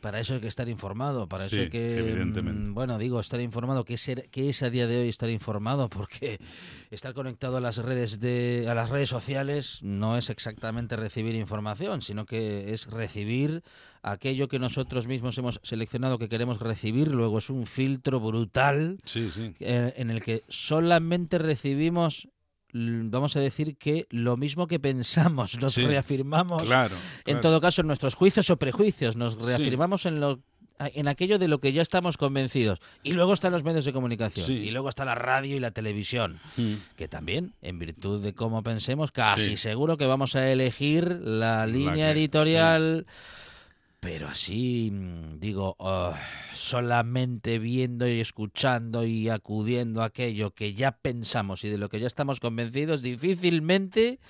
Para 0.01 0.21
eso 0.21 0.35
hay 0.35 0.41
que 0.41 0.49
estar 0.49 0.69
informado, 0.69 1.29
para 1.29 1.47
eso 1.47 1.57
hay 1.57 1.69
que... 1.69 1.99
Evidentemente. 1.99 2.71
Mm, 2.71 2.75
bueno, 2.75 2.99
digo, 2.99 3.19
estar 3.19 3.41
informado, 3.41 3.85
¿qué, 3.85 3.97
ser, 3.97 4.29
¿qué 4.31 4.51
es 4.51 4.63
a 4.63 4.71
día 4.71 4.87
de 4.87 4.99
hoy 4.99 5.09
estar 5.09 5.31
informado? 5.31 5.89
Porque 5.89 6.39
estar 6.91 7.15
conectado 7.15 7.57
a 7.57 7.61
las 7.61 7.79
redes 7.79 8.21
de 8.21 8.67
a 8.69 8.75
las 8.75 8.91
redes 8.91 9.09
sociales 9.09 9.83
no 9.83 10.17
es 10.17 10.31
exactamente 10.31 10.97
recibir 10.97 11.35
información, 11.35 12.03
sino 12.03 12.27
que 12.27 12.56
es 12.73 12.87
recibir 12.87 13.63
aquello 14.03 14.49
que 14.49 14.59
nosotros 14.59 15.07
mismos 15.07 15.37
hemos 15.39 15.61
seleccionado 15.63 16.19
que 16.19 16.29
queremos 16.29 16.61
recibir, 16.61 17.09
luego 17.09 17.39
es 17.39 17.51
un 17.51 17.67
filtro 17.67 18.21
brutal 18.21 18.99
eh, 19.15 19.95
en 19.97 20.11
el 20.11 20.23
que 20.23 20.45
solamente 20.49 21.39
recibimos 21.39 22.29
vamos 22.73 23.37
a 23.37 23.41
decir 23.41 23.77
que 23.77 24.07
lo 24.11 24.37
mismo 24.37 24.67
que 24.67 24.79
pensamos, 24.79 25.59
nos 25.61 25.77
reafirmamos, 25.77 26.65
en 27.25 27.41
todo 27.41 27.61
caso, 27.61 27.81
en 27.81 27.87
nuestros 27.87 28.15
juicios 28.15 28.51
o 28.51 28.59
prejuicios, 28.59 29.17
nos 29.17 29.37
reafirmamos 29.45 30.05
en 30.07 30.21
lo 30.21 30.41
en 30.79 31.09
aquello 31.09 31.39
de 31.39 31.49
lo 31.49 31.59
que 31.59 31.73
ya 31.73 31.83
estamos 31.83 32.17
convencidos. 32.17 32.81
Y 33.03 33.13
luego 33.13 33.33
están 33.33 33.53
los 33.53 33.65
medios 33.65 33.85
de 33.85 33.93
comunicación. 33.93 34.51
Y 34.51 34.71
luego 34.71 34.89
está 34.89 35.05
la 35.05 35.15
radio 35.15 35.57
y 35.57 35.61
la 35.61 35.71
televisión. 35.71 36.39
Mm. 36.57 36.75
Que 36.97 37.09
también, 37.09 37.55
en 37.63 37.79
virtud 37.79 38.23
de 38.23 38.35
cómo 38.35 38.63
pensemos, 38.63 39.11
casi 39.11 39.57
seguro 39.57 39.97
que 39.97 40.07
vamos 40.07 40.37
a 40.37 40.51
elegir 40.51 41.09
la 41.09 41.67
línea 41.67 42.11
editorial 42.11 43.07
pero 44.07 44.29
así, 44.29 44.93
mm, 44.93 45.41
digo, 45.41 45.75
oh, 45.81 46.15
solamente 46.53 47.59
viendo 47.59 48.07
y 48.07 48.21
escuchando 48.21 49.05
y 49.05 49.29
acudiendo 49.29 50.01
a 50.01 50.07
aquello 50.07 50.55
que 50.55 50.75
ya 50.75 50.93
pensamos 50.93 51.65
y 51.65 51.71
de 51.71 51.77
lo 51.77 51.89
que 51.89 51.99
ya 51.99 52.07
estamos 52.07 52.39
convencidos, 52.39 53.03
difícilmente 53.03 54.21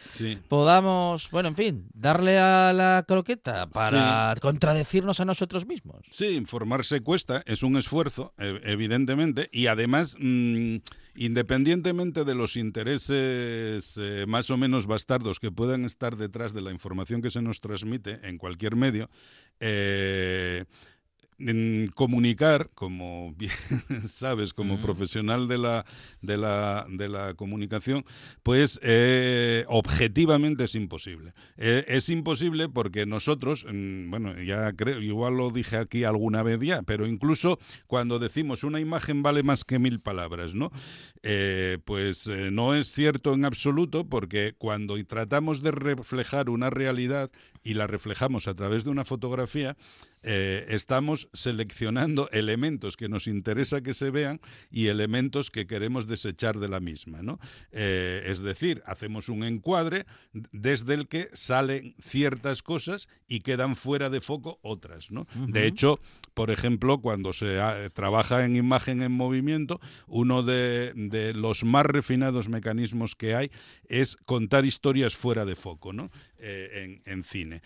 podamos, 0.49 1.31
bueno, 1.31 1.51
en 1.51 1.57
fin, 1.57 1.89
darle 1.93 2.39
a 2.39 2.73
la 2.73 3.05
croqueta 3.07 3.67
para 3.67 4.35
contradecirnos 4.41 5.21
a 5.21 5.27
nosotros 5.27 5.67
mismos. 5.67 6.07
Sí, 6.09 6.29
informarse 6.29 7.03
cuesta, 7.03 7.43
es 7.45 7.63
un 7.63 7.77
esfuerzo, 7.77 8.33
evidentemente, 8.39 9.51
y 9.53 9.67
además... 9.67 10.17
Mm, 10.19 10.77
Independientemente 11.17 12.25
de 12.25 12.35
los 12.35 12.57
intereses 12.57 13.99
eh, 13.99 14.25
más 14.29 14.51
o 14.51 14.57
menos 14.57 14.87
bastardos 14.87 15.41
que 15.41 15.51
puedan 15.51 15.85
estar 15.85 16.17
detrás 16.17 16.53
de 16.53 16.61
la 16.61 16.73
información 16.73 17.23
que 17.23 17.31
se 17.31 17.41
nos 17.41 17.61
transmite 17.61 18.21
en 18.23 18.37
cualquier 18.39 18.77
medio, 18.77 19.09
eh, 19.61 20.65
en 21.39 21.91
comunicar, 21.95 22.71
como 22.75 23.35
bien 23.37 23.51
sabes, 24.07 24.55
como 24.55 24.79
profesional 24.79 25.49
de 25.49 25.59
la, 25.59 25.85
de 26.23 26.37
la, 26.37 26.87
de 26.89 27.09
la 27.09 27.35
comunicación, 27.35 28.05
pues 28.43 28.81
eh, 28.83 29.65
objetivamente 29.69 30.65
es 30.65 30.75
imposible. 30.75 31.33
Eh, 31.57 31.85
es 31.89 32.09
imposible 32.09 32.69
porque 32.69 33.07
nosotros, 33.07 33.67
mm, 33.71 34.11
bueno, 34.11 34.43
ya 34.43 34.73
creo, 34.73 35.01
igual 35.01 35.37
lo 35.37 35.51
dije 35.51 35.77
aquí 35.77 36.05
alguna 36.05 36.43
vez 36.43 36.61
ya, 36.61 36.83
pero 36.83 37.07
incluso 37.07 37.59
cuando 37.87 38.19
decimos 38.19 38.65
una 38.65 38.81
imagen 38.81 39.23
vale 39.23 39.43
más 39.43 39.65
que 39.65 39.79
mil 39.79 40.01
palabras, 40.01 40.55
¿no? 40.55 40.71
Eh, 41.23 41.79
pues 41.85 42.29
no 42.29 42.75
es 42.75 42.93
cierto 42.93 43.35
en 43.35 43.45
absoluto 43.45 44.09
porque 44.09 44.55
cuando 44.57 44.97
tratamos 45.05 45.63
de 45.63 45.71
reflejar 45.73 46.51
una 46.51 46.71
realidad 46.71 47.31
y 47.63 47.75
la 47.75 47.87
reflejamos 47.87 48.47
a 48.47 48.55
través 48.55 48.85
de 48.85 48.91
una 48.91 49.05
fotografía, 49.05 49.77
eh, 50.29 50.67
estamos 50.71 51.29
seleccionando 51.33 52.29
elementos 52.33 52.97
que 52.97 53.09
nos 53.09 53.29
interesa 53.29 53.81
que 53.81 53.95
se 53.95 54.11
vean 54.11 54.41
y 54.73 54.89
elementos 54.89 55.53
que 55.53 55.69
queremos 55.69 56.09
desechar 56.09 56.59
de 56.59 56.69
la 56.69 56.81
misma. 56.81 57.23
¿no? 57.23 57.39
Eh, 57.71 58.25
es 58.27 58.41
decir, 58.41 58.83
hacemos 58.87 59.29
un 59.29 59.45
encuadre 59.45 60.05
desde 60.33 60.95
el 60.95 61.07
que 61.07 61.29
salen 61.33 61.95
ciertas 62.01 62.65
cosas 62.65 63.07
y 63.29 63.39
quedan 63.39 63.77
fuera 63.77 64.11
de 64.11 64.21
foco 64.21 64.59
otras. 64.63 65.13
¿no? 65.13 65.29
De 65.47 65.69
hecho, 65.69 66.01
por 66.35 66.51
ejemplo, 66.51 66.99
cuando 66.99 67.33
se 67.33 67.61
trabaja 67.95 68.45
en 68.45 68.57
imagen 68.57 69.03
en 69.03 69.13
movimiento, 69.13 69.79
uno 70.09 70.43
de, 70.43 71.33
los 71.37 71.63
más 71.63 71.87
refinados 71.87 72.49
mecanismos 72.49 73.15
que 73.15 73.37
hay 73.37 73.53
es 73.89 74.17
contar 74.17 74.65
historias 74.65 75.15
fuera 75.15 75.45
de 75.45 75.55
foco 75.55 75.93
¿no? 75.93 76.11
Eh, 76.39 77.01
en, 77.07 77.25
cine, 77.25 77.63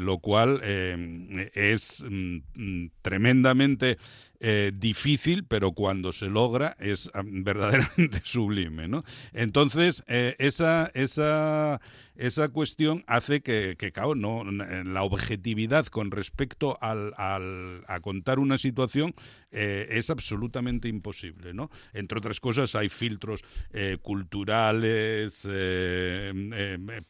lo 0.00 0.18
cual 0.18 0.60
es 0.62 2.04
mm, 2.08 2.38
mm, 2.54 2.90
tremendamente 3.02 3.98
eh, 4.40 4.70
difícil, 4.74 5.44
pero 5.44 5.72
cuando 5.72 6.12
se 6.12 6.26
logra 6.26 6.76
es 6.78 7.10
verdaderamente 7.24 8.20
sublime. 8.24 8.86
¿no? 8.86 9.02
Entonces, 9.32 10.04
eh, 10.08 10.36
esa, 10.38 10.90
esa, 10.92 11.80
esa 12.16 12.48
cuestión 12.50 13.02
hace 13.06 13.40
que, 13.40 13.76
que 13.78 13.92
no, 14.16 14.44
la 14.44 15.02
objetividad 15.04 15.86
con 15.86 16.10
respecto 16.10 16.76
al, 16.82 17.14
al, 17.16 17.82
a 17.88 18.00
contar 18.00 18.38
una 18.38 18.58
situación 18.58 19.14
eh, 19.52 19.86
es 19.90 20.10
absolutamente 20.10 20.88
imposible. 20.88 21.54
¿no? 21.54 21.70
Entre 21.94 22.18
otras 22.18 22.38
cosas, 22.38 22.74
hay 22.74 22.90
filtros 22.90 23.42
culturales, 24.02 25.48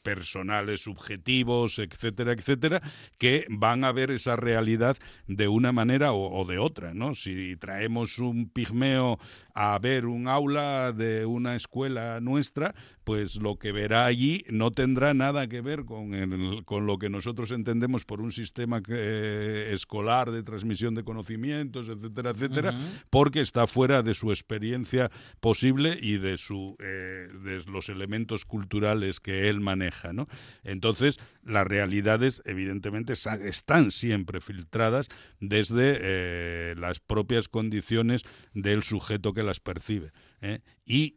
personales, 0.02 0.80
subjetivos, 0.80 1.80
etcétera, 1.80 2.32
etcétera, 2.32 2.82
que 3.18 3.46
van 3.48 3.84
a 3.84 3.92
ver 3.92 4.12
esa 4.12 4.36
realidad 4.36 4.96
de 5.26 5.48
una 5.48 5.72
manera 5.72 6.12
o, 6.12 6.40
o 6.40 6.44
de 6.44 6.58
otra. 6.58 6.94
¿no? 6.94 7.15
Si 7.16 7.56
traemos 7.56 8.18
un 8.18 8.48
pigmeo 8.48 9.18
a 9.58 9.78
ver 9.78 10.04
un 10.04 10.28
aula 10.28 10.92
de 10.92 11.24
una 11.24 11.56
escuela 11.56 12.20
nuestra, 12.20 12.74
pues 13.04 13.36
lo 13.36 13.56
que 13.56 13.72
verá 13.72 14.04
allí 14.04 14.44
no 14.50 14.70
tendrá 14.70 15.14
nada 15.14 15.48
que 15.48 15.62
ver 15.62 15.86
con, 15.86 16.62
con 16.64 16.84
lo 16.84 16.98
que 16.98 17.08
nosotros 17.08 17.50
entendemos 17.52 18.04
por 18.04 18.20
un 18.20 18.32
sistema 18.32 18.82
eh, 18.86 19.70
escolar 19.72 20.30
de 20.30 20.42
transmisión 20.42 20.94
de 20.94 21.04
conocimientos, 21.04 21.88
etcétera, 21.88 22.32
etcétera, 22.32 22.78
porque 23.08 23.40
está 23.40 23.66
fuera 23.66 24.02
de 24.02 24.12
su 24.12 24.30
experiencia 24.30 25.10
posible 25.40 25.96
y 26.02 26.18
de, 26.18 26.36
su, 26.36 26.76
eh, 26.78 27.28
de 27.42 27.62
los 27.70 27.88
elementos 27.88 28.44
culturales 28.44 29.20
que 29.20 29.48
él 29.48 29.60
maneja. 29.60 30.12
¿no? 30.12 30.28
Entonces, 30.64 31.18
las 31.42 31.66
realidades, 31.66 32.42
evidentemente, 32.44 33.14
están 33.14 33.90
siempre 33.90 34.42
filtradas 34.42 35.08
desde 35.40 35.96
eh, 36.00 36.74
las 36.76 37.00
propias 37.00 37.48
condiciones 37.48 38.24
del 38.52 38.82
sujeto 38.82 39.32
que 39.32 39.45
las 39.46 39.60
percibe. 39.60 40.12
¿eh? 40.42 40.60
Y 40.84 41.16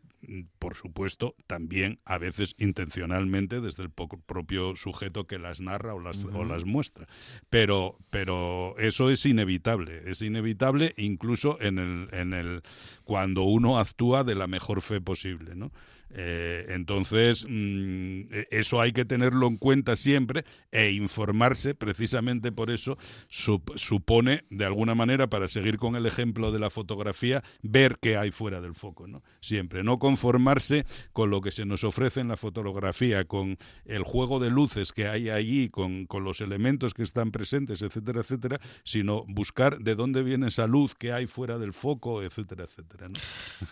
por 0.59 0.75
supuesto, 0.75 1.35
también 1.47 1.99
a 2.05 2.17
veces 2.17 2.55
intencionalmente 2.57 3.61
desde 3.61 3.83
el 3.83 3.89
propio 3.89 4.75
sujeto 4.75 5.27
que 5.27 5.39
las 5.39 5.61
narra 5.61 5.93
o 5.93 5.99
las, 5.99 6.23
o 6.25 6.43
las 6.43 6.65
muestra. 6.65 7.07
Pero, 7.49 7.97
pero 8.09 8.77
eso 8.77 9.09
es 9.09 9.25
inevitable, 9.25 10.09
es 10.09 10.21
inevitable 10.21 10.93
incluso 10.97 11.59
en 11.61 11.79
el, 11.79 12.09
en 12.11 12.33
el, 12.33 12.61
cuando 13.03 13.43
uno 13.43 13.79
actúa 13.79 14.23
de 14.23 14.35
la 14.35 14.47
mejor 14.47 14.81
fe 14.81 14.99
posible. 14.99 15.55
¿no? 15.55 15.71
Eh, 16.11 16.65
entonces, 16.69 17.45
mm, 17.47 18.21
e, 18.31 18.47
eso 18.51 18.81
hay 18.81 18.91
que 18.91 19.05
tenerlo 19.05 19.47
en 19.47 19.57
cuenta 19.57 19.95
siempre 19.95 20.45
e 20.71 20.91
informarse, 20.91 21.75
precisamente 21.75 22.51
por 22.51 22.71
eso, 22.71 22.97
supone, 23.29 24.45
de 24.49 24.65
alguna 24.65 24.95
manera, 24.95 25.29
para 25.29 25.47
seguir 25.47 25.77
con 25.77 25.95
el 25.95 26.05
ejemplo 26.05 26.51
de 26.51 26.59
la 26.59 26.69
fotografía, 26.69 27.43
ver 27.61 27.97
qué 28.01 28.17
hay 28.17 28.31
fuera 28.31 28.61
del 28.61 28.73
foco, 28.73 29.07
¿no? 29.07 29.23
Siempre, 29.41 29.83
no 29.83 29.99
conformarse 29.99 30.85
con 31.13 31.29
lo 31.29 31.41
que 31.41 31.51
se 31.51 31.65
nos 31.65 31.83
ofrece 31.83 32.21
en 32.21 32.27
la 32.27 32.37
fotografía, 32.37 33.25
con 33.25 33.57
el 33.85 34.03
juego 34.03 34.39
de 34.39 34.49
luces 34.49 34.91
que 34.91 35.07
hay 35.07 35.29
allí, 35.29 35.69
con, 35.69 36.05
con 36.05 36.23
los 36.23 36.41
elementos 36.41 36.93
que 36.93 37.03
están 37.03 37.31
presentes, 37.31 37.81
etcétera, 37.81 38.21
etcétera, 38.21 38.59
sino 38.83 39.25
buscar 39.27 39.79
de 39.79 39.95
dónde 39.95 40.23
viene 40.23 40.47
esa 40.47 40.67
luz 40.67 40.95
que 40.95 41.13
hay 41.13 41.27
fuera 41.27 41.57
del 41.57 41.73
foco, 41.73 42.23
etcétera, 42.23 42.63
etcétera. 42.63 43.07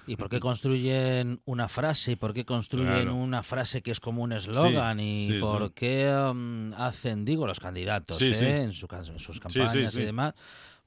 ¿Y 0.05 0.15
por 0.15 0.29
qué 0.29 0.39
construyen 0.39 1.41
una 1.45 1.67
frase? 1.67 2.13
¿Y 2.13 2.15
por 2.15 2.26
qué 2.33 2.45
construyen 2.45 2.87
Claro. 2.93 3.15
una 3.15 3.43
frase 3.43 3.81
que 3.81 3.91
es 3.91 3.99
como 3.99 4.23
un 4.23 4.31
eslogan? 4.31 4.99
¿Y 4.99 5.27
sí, 5.27 5.39
por 5.39 5.65
sí. 5.67 5.71
qué 5.75 6.11
um, 6.31 6.73
hacen, 6.73 7.25
digo, 7.25 7.45
los 7.47 7.59
candidatos 7.59 8.21
¿eh? 8.21 8.61
En, 8.61 8.73
su 8.73 8.87
can- 8.87 9.05
en 9.05 9.19
sus 9.19 9.39
campañas 9.39 9.95
y 9.95 10.01
demás? 10.03 10.33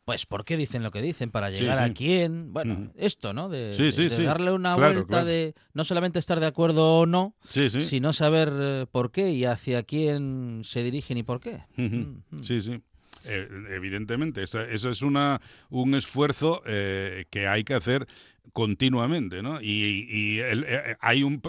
Pues, 0.05 0.27
¿por 0.27 0.45
qué 0.45 0.57
dicen 0.57 0.83
lo 0.83 0.91
que 0.91 1.03
dicen? 1.03 1.31
¿Para 1.31 1.51
llegar 1.51 1.79
a 1.79 1.93
quién? 1.93 2.53
Bueno, 2.53 2.91
esto, 2.97 3.33
¿no? 3.33 3.49
De, 3.49 3.75
Sí, 3.75 3.85
de- 3.85 3.93
sí, 3.93 4.09
de 4.09 4.25
darle 4.25 4.51
una 4.51 4.75
Claro, 4.75 4.95
vuelta 4.95 5.09
claro. 5.09 5.27
de 5.27 5.55
no 5.75 5.85
solamente 5.85 6.19
estar 6.19 6.41
de 6.41 6.47
acuerdo 6.47 7.01
o 7.01 7.07
no, 7.07 7.35
Sí, 7.49 7.71
sí. 7.71 7.83
sino 7.83 8.13
saber 8.13 8.51
eh, 8.53 8.87
por 8.91 9.13
qué 9.13 9.31
y 9.31 9.45
hacia 9.45 9.83
quién 9.85 10.63
se 10.65 10.83
dirigen 10.83 11.19
y 11.19 11.23
por 11.23 11.39
qué. 11.41 11.63
Mm, 11.77 11.85
mm. 11.85 12.23
Sí, 12.43 12.61
sí. 12.61 12.81
Eh, 13.25 13.49
evidentemente, 13.71 14.43
esa, 14.43 14.65
esa 14.69 14.91
es 14.91 15.03
una, 15.03 15.41
un 15.69 15.95
esfuerzo 15.95 16.63
eh, 16.67 17.27
que 17.31 17.47
hay 17.47 17.65
que 17.65 17.75
hacer 17.75 18.07
continuamente, 18.53 19.43
¿no? 19.43 19.61
Y, 19.61 20.39
el- 20.41 20.65
eh, 20.67 20.97
hay 21.01 21.23
un, 21.23 21.41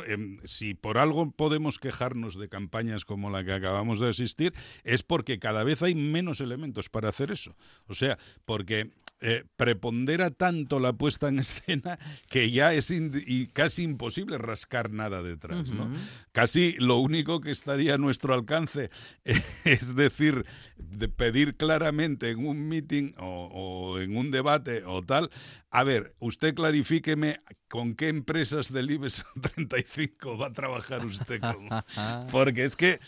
si 0.43 0.73
por 0.73 0.97
algo 0.97 1.31
podemos 1.31 1.79
quejarnos 1.79 2.37
de 2.37 2.49
campañas 2.49 3.05
como 3.05 3.29
la 3.29 3.43
que 3.43 3.53
acabamos 3.53 3.99
de 3.99 4.09
asistir, 4.09 4.53
es 4.83 5.03
porque 5.03 5.39
cada 5.39 5.63
vez 5.63 5.81
hay 5.81 5.95
menos 5.95 6.41
elementos 6.41 6.89
para 6.89 7.09
hacer 7.09 7.31
eso. 7.31 7.55
O 7.87 7.93
sea, 7.93 8.17
porque 8.45 8.91
eh, 9.23 9.43
prepondera 9.55 10.31
tanto 10.31 10.79
la 10.79 10.93
puesta 10.93 11.27
en 11.27 11.37
escena 11.39 11.99
que 12.27 12.49
ya 12.49 12.73
es 12.73 12.89
y 12.89 13.47
casi 13.53 13.83
imposible 13.83 14.37
rascar 14.39 14.91
nada 14.91 15.21
detrás. 15.21 15.69
Casi 16.31 16.73
lo 16.79 16.97
único 16.97 17.39
que 17.39 17.51
estaría 17.51 17.95
a 17.95 17.97
nuestro 17.97 18.33
alcance 18.33 18.89
es 19.63 19.95
decir, 19.95 20.45
de 20.77 21.07
pedir 21.07 21.55
claramente 21.55 22.31
en 22.31 22.45
un 22.45 22.67
meeting 22.67 23.13
o, 23.17 23.49
o 23.51 23.99
en 23.99 24.17
un 24.17 24.31
debate 24.31 24.83
o 24.85 25.01
tal, 25.03 25.29
a 25.73 25.85
ver, 25.85 26.13
usted 26.19 26.53
clarifíqueme 26.53 27.39
con 27.69 27.95
qué 27.95 28.09
empresas 28.09 28.73
del 28.73 28.91
IBEX 28.91 29.23
35 29.55 30.37
va 30.37 30.47
a 30.47 30.53
trabajar 30.53 31.05
usted 31.05 31.39
con... 31.39 31.69
Porque 32.31 32.65
es 32.65 32.75
que, 32.75 32.99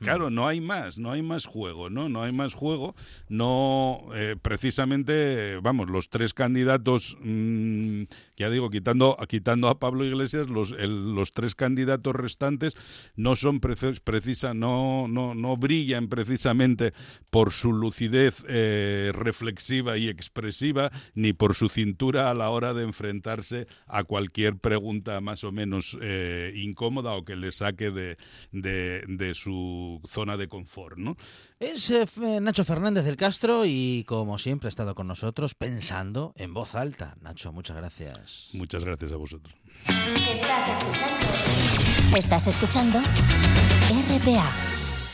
claro, 0.00 0.28
no 0.28 0.46
hay 0.46 0.60
más, 0.60 0.98
no 0.98 1.10
hay 1.10 1.22
más 1.22 1.46
juego, 1.46 1.88
¿no? 1.88 2.10
No 2.10 2.22
hay 2.22 2.32
más 2.32 2.52
juego. 2.52 2.94
No, 3.30 4.04
eh, 4.14 4.36
precisamente, 4.40 5.59
vamos, 5.62 5.90
los 5.90 6.08
tres 6.10 6.34
candidatos, 6.34 7.16
mm, 7.20 8.02
ya 8.36 8.50
digo, 8.50 8.70
quitando, 8.70 9.16
quitando 9.28 9.68
a 9.68 9.78
Pablo 9.78 10.04
Iglesias, 10.04 10.48
los, 10.48 10.72
el- 10.72 11.14
los 11.14 11.32
tres 11.32 11.54
candidatos 11.54 12.14
restantes 12.14 12.74
no 13.16 13.36
son 13.36 13.60
precisa, 13.60 14.54
no, 14.54 15.06
no, 15.08 15.34
no 15.34 15.56
brillan 15.56 16.08
precisamente 16.08 16.92
por 17.30 17.52
su 17.52 17.72
lucidez 17.72 18.44
eh, 18.48 19.12
reflexiva 19.14 19.96
y 19.98 20.08
expresiva, 20.08 20.90
ni 21.14 21.32
por 21.32 21.54
su 21.54 21.68
cintura 21.68 22.30
a 22.30 22.34
la 22.34 22.50
hora 22.50 22.74
de 22.74 22.84
enfrentarse 22.84 23.66
a 23.86 24.04
cualquier 24.04 24.56
pregunta 24.56 25.20
más 25.20 25.44
o 25.44 25.52
menos 25.52 25.96
eh, 26.00 26.52
incómoda 26.56 27.12
o 27.14 27.24
que 27.24 27.36
le 27.36 27.52
saque 27.52 27.90
de, 27.90 28.16
de, 28.52 29.04
su 29.34 30.00
zona 30.06 30.36
de 30.36 30.48
confort, 30.48 30.96
¿no? 30.98 31.16
Es 31.58 31.90
eh, 31.90 32.06
Nacho 32.40 32.64
Fernández 32.64 33.04
del 33.04 33.16
Castro 33.16 33.64
y 33.66 34.04
como 34.06 34.38
siempre 34.38 34.68
ha 34.68 34.70
estado 34.70 34.94
con 34.94 35.06
nosotros 35.06 35.49
pensando 35.54 36.32
en 36.36 36.54
voz 36.54 36.74
alta. 36.74 37.16
Nacho, 37.20 37.52
muchas 37.52 37.76
gracias. 37.76 38.48
Muchas 38.52 38.84
gracias 38.84 39.12
a 39.12 39.16
vosotros. 39.16 39.54
Estás 39.86 40.68
escuchando. 40.68 42.16
Estás 42.16 42.46
escuchando 42.46 42.98
RPA, 42.98 44.52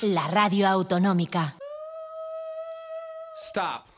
la 0.03 0.27
radio 0.29 0.69
autonómica. 0.69 1.57
Stop. 3.37 3.96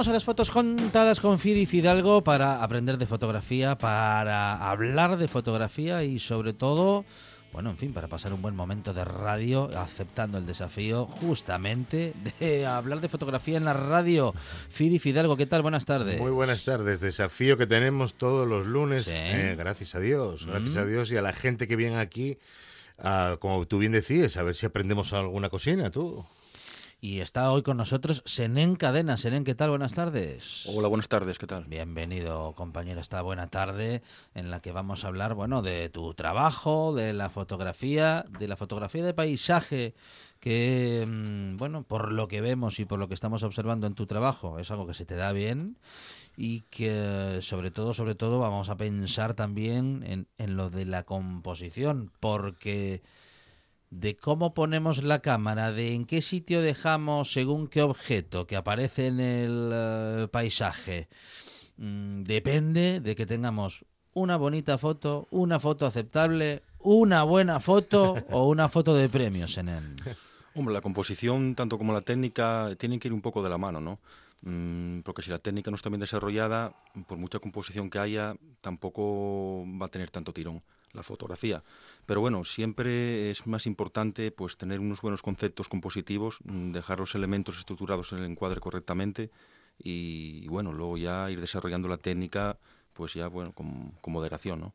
Llegamos 0.00 0.08
a 0.12 0.14
las 0.14 0.24
fotos 0.24 0.50
contadas 0.50 1.20
con 1.20 1.38
Fidi 1.38 1.66
Fidalgo 1.66 2.24
para 2.24 2.62
aprender 2.64 2.96
de 2.96 3.06
fotografía, 3.06 3.76
para 3.76 4.70
hablar 4.70 5.18
de 5.18 5.28
fotografía 5.28 6.04
y 6.04 6.18
sobre 6.18 6.54
todo, 6.54 7.04
bueno, 7.52 7.68
en 7.68 7.76
fin, 7.76 7.92
para 7.92 8.08
pasar 8.08 8.32
un 8.32 8.40
buen 8.40 8.56
momento 8.56 8.94
de 8.94 9.04
radio 9.04 9.68
aceptando 9.78 10.38
el 10.38 10.46
desafío 10.46 11.04
justamente 11.04 12.14
de 12.40 12.64
hablar 12.64 13.02
de 13.02 13.10
fotografía 13.10 13.58
en 13.58 13.66
la 13.66 13.74
radio. 13.74 14.32
Fidi 14.70 14.98
Fidalgo, 14.98 15.36
¿qué 15.36 15.44
tal? 15.44 15.60
Buenas 15.60 15.84
tardes. 15.84 16.18
Muy 16.18 16.30
buenas 16.30 16.64
tardes. 16.64 16.98
Desafío 17.00 17.58
que 17.58 17.66
tenemos 17.66 18.14
todos 18.14 18.48
los 18.48 18.66
lunes. 18.66 19.04
Sí. 19.04 19.12
eh, 19.14 19.54
gracias 19.58 19.94
a 19.94 20.00
Dios. 20.00 20.46
Gracias 20.46 20.76
Mm. 20.76 20.78
a 20.78 20.84
Dios 20.86 21.10
y 21.12 21.18
a 21.18 21.22
la 21.22 21.34
gente 21.34 21.68
que 21.68 21.76
viene 21.76 21.98
aquí. 21.98 22.38
ah, 23.02 23.36
como 23.38 23.66
tú 23.66 23.76
bien 23.76 23.92
decías, 23.92 24.38
a 24.38 24.42
ver 24.44 24.56
si 24.56 24.64
aprendemos 24.64 25.12
alguna 25.12 25.50
cocina, 25.50 25.90
tú. 25.90 26.24
Y 27.02 27.20
está 27.20 27.50
hoy 27.50 27.62
con 27.62 27.78
nosotros 27.78 28.22
Senén 28.26 28.76
Cadena. 28.76 29.16
Senén, 29.16 29.42
¿qué 29.42 29.54
tal? 29.54 29.70
Buenas 29.70 29.94
tardes. 29.94 30.64
Hola, 30.66 30.86
buenas 30.88 31.08
tardes, 31.08 31.38
¿qué 31.38 31.46
tal? 31.46 31.64
Bienvenido, 31.64 32.52
compañero, 32.52 33.00
esta 33.00 33.22
buena 33.22 33.46
tarde 33.46 34.02
en 34.34 34.50
la 34.50 34.60
que 34.60 34.70
vamos 34.70 35.02
a 35.02 35.08
hablar, 35.08 35.32
bueno, 35.32 35.62
de 35.62 35.88
tu 35.88 36.12
trabajo, 36.12 36.94
de 36.94 37.14
la 37.14 37.30
fotografía, 37.30 38.26
de 38.38 38.48
la 38.48 38.56
fotografía 38.58 39.02
de 39.02 39.14
paisaje, 39.14 39.94
que, 40.40 41.06
mm, 41.08 41.56
bueno, 41.56 41.84
por 41.84 42.12
lo 42.12 42.28
que 42.28 42.42
vemos 42.42 42.78
y 42.80 42.84
por 42.84 42.98
lo 42.98 43.08
que 43.08 43.14
estamos 43.14 43.44
observando 43.44 43.86
en 43.86 43.94
tu 43.94 44.04
trabajo, 44.04 44.58
es 44.58 44.70
algo 44.70 44.86
que 44.86 44.92
se 44.92 45.06
te 45.06 45.16
da 45.16 45.32
bien 45.32 45.78
y 46.36 46.62
que, 46.68 47.38
sobre 47.40 47.70
todo, 47.70 47.94
sobre 47.94 48.14
todo, 48.14 48.40
vamos 48.40 48.68
a 48.68 48.76
pensar 48.76 49.32
también 49.32 50.04
en, 50.06 50.26
en 50.36 50.54
lo 50.58 50.68
de 50.68 50.84
la 50.84 51.04
composición, 51.04 52.12
porque 52.20 53.00
de 53.90 54.16
cómo 54.16 54.54
ponemos 54.54 55.02
la 55.02 55.20
cámara, 55.20 55.72
de 55.72 55.94
en 55.94 56.06
qué 56.06 56.22
sitio 56.22 56.62
dejamos 56.62 57.32
según 57.32 57.66
qué 57.66 57.82
objeto 57.82 58.46
que 58.46 58.56
aparece 58.56 59.08
en 59.08 59.20
el 59.20 59.70
eh, 59.72 60.28
paisaje, 60.30 61.08
mm, 61.76 62.22
depende 62.22 63.00
de 63.00 63.16
que 63.16 63.26
tengamos 63.26 63.84
una 64.12 64.36
bonita 64.36 64.78
foto, 64.78 65.26
una 65.30 65.58
foto 65.58 65.86
aceptable, 65.86 66.62
una 66.78 67.24
buena 67.24 67.58
foto 67.60 68.14
o 68.30 68.48
una 68.48 68.68
foto 68.68 68.94
de 68.94 69.08
premios 69.08 69.58
en 69.58 69.68
el... 69.68 69.94
Hombre, 70.54 70.74
la 70.74 70.80
composición, 70.80 71.54
tanto 71.54 71.78
como 71.78 71.92
la 71.92 72.00
técnica, 72.00 72.74
tienen 72.78 72.98
que 72.98 73.08
ir 73.08 73.14
un 73.14 73.20
poco 73.20 73.42
de 73.42 73.50
la 73.50 73.58
mano, 73.58 73.80
¿no? 73.80 73.98
Mm, 74.42 75.00
porque 75.00 75.22
si 75.22 75.30
la 75.30 75.38
técnica 75.38 75.70
no 75.70 75.76
está 75.76 75.90
bien 75.90 76.00
desarrollada, 76.00 76.74
por 77.06 77.18
mucha 77.18 77.38
composición 77.38 77.90
que 77.90 77.98
haya, 77.98 78.34
tampoco 78.60 79.64
va 79.80 79.86
a 79.86 79.88
tener 79.88 80.10
tanto 80.10 80.32
tirón 80.32 80.62
la 80.92 81.02
fotografía. 81.02 81.62
Pero 82.06 82.20
bueno, 82.20 82.44
siempre 82.44 83.30
es 83.30 83.46
más 83.46 83.66
importante 83.66 84.30
pues 84.30 84.56
tener 84.56 84.80
unos 84.80 85.00
buenos 85.00 85.22
conceptos 85.22 85.68
compositivos, 85.68 86.38
mm, 86.44 86.72
dejar 86.72 87.00
los 87.00 87.14
elementos 87.14 87.58
estructurados 87.58 88.12
en 88.12 88.18
el 88.18 88.24
encuadre 88.24 88.60
correctamente 88.60 89.30
y, 89.78 90.46
bueno, 90.48 90.72
luego 90.72 90.96
ya 90.98 91.30
ir 91.30 91.40
desarrollando 91.40 91.88
la 91.88 91.96
técnica 91.96 92.58
pues 92.92 93.14
ya 93.14 93.28
bueno 93.28 93.52
con, 93.52 93.92
con 94.00 94.12
moderación, 94.12 94.60
¿no? 94.60 94.74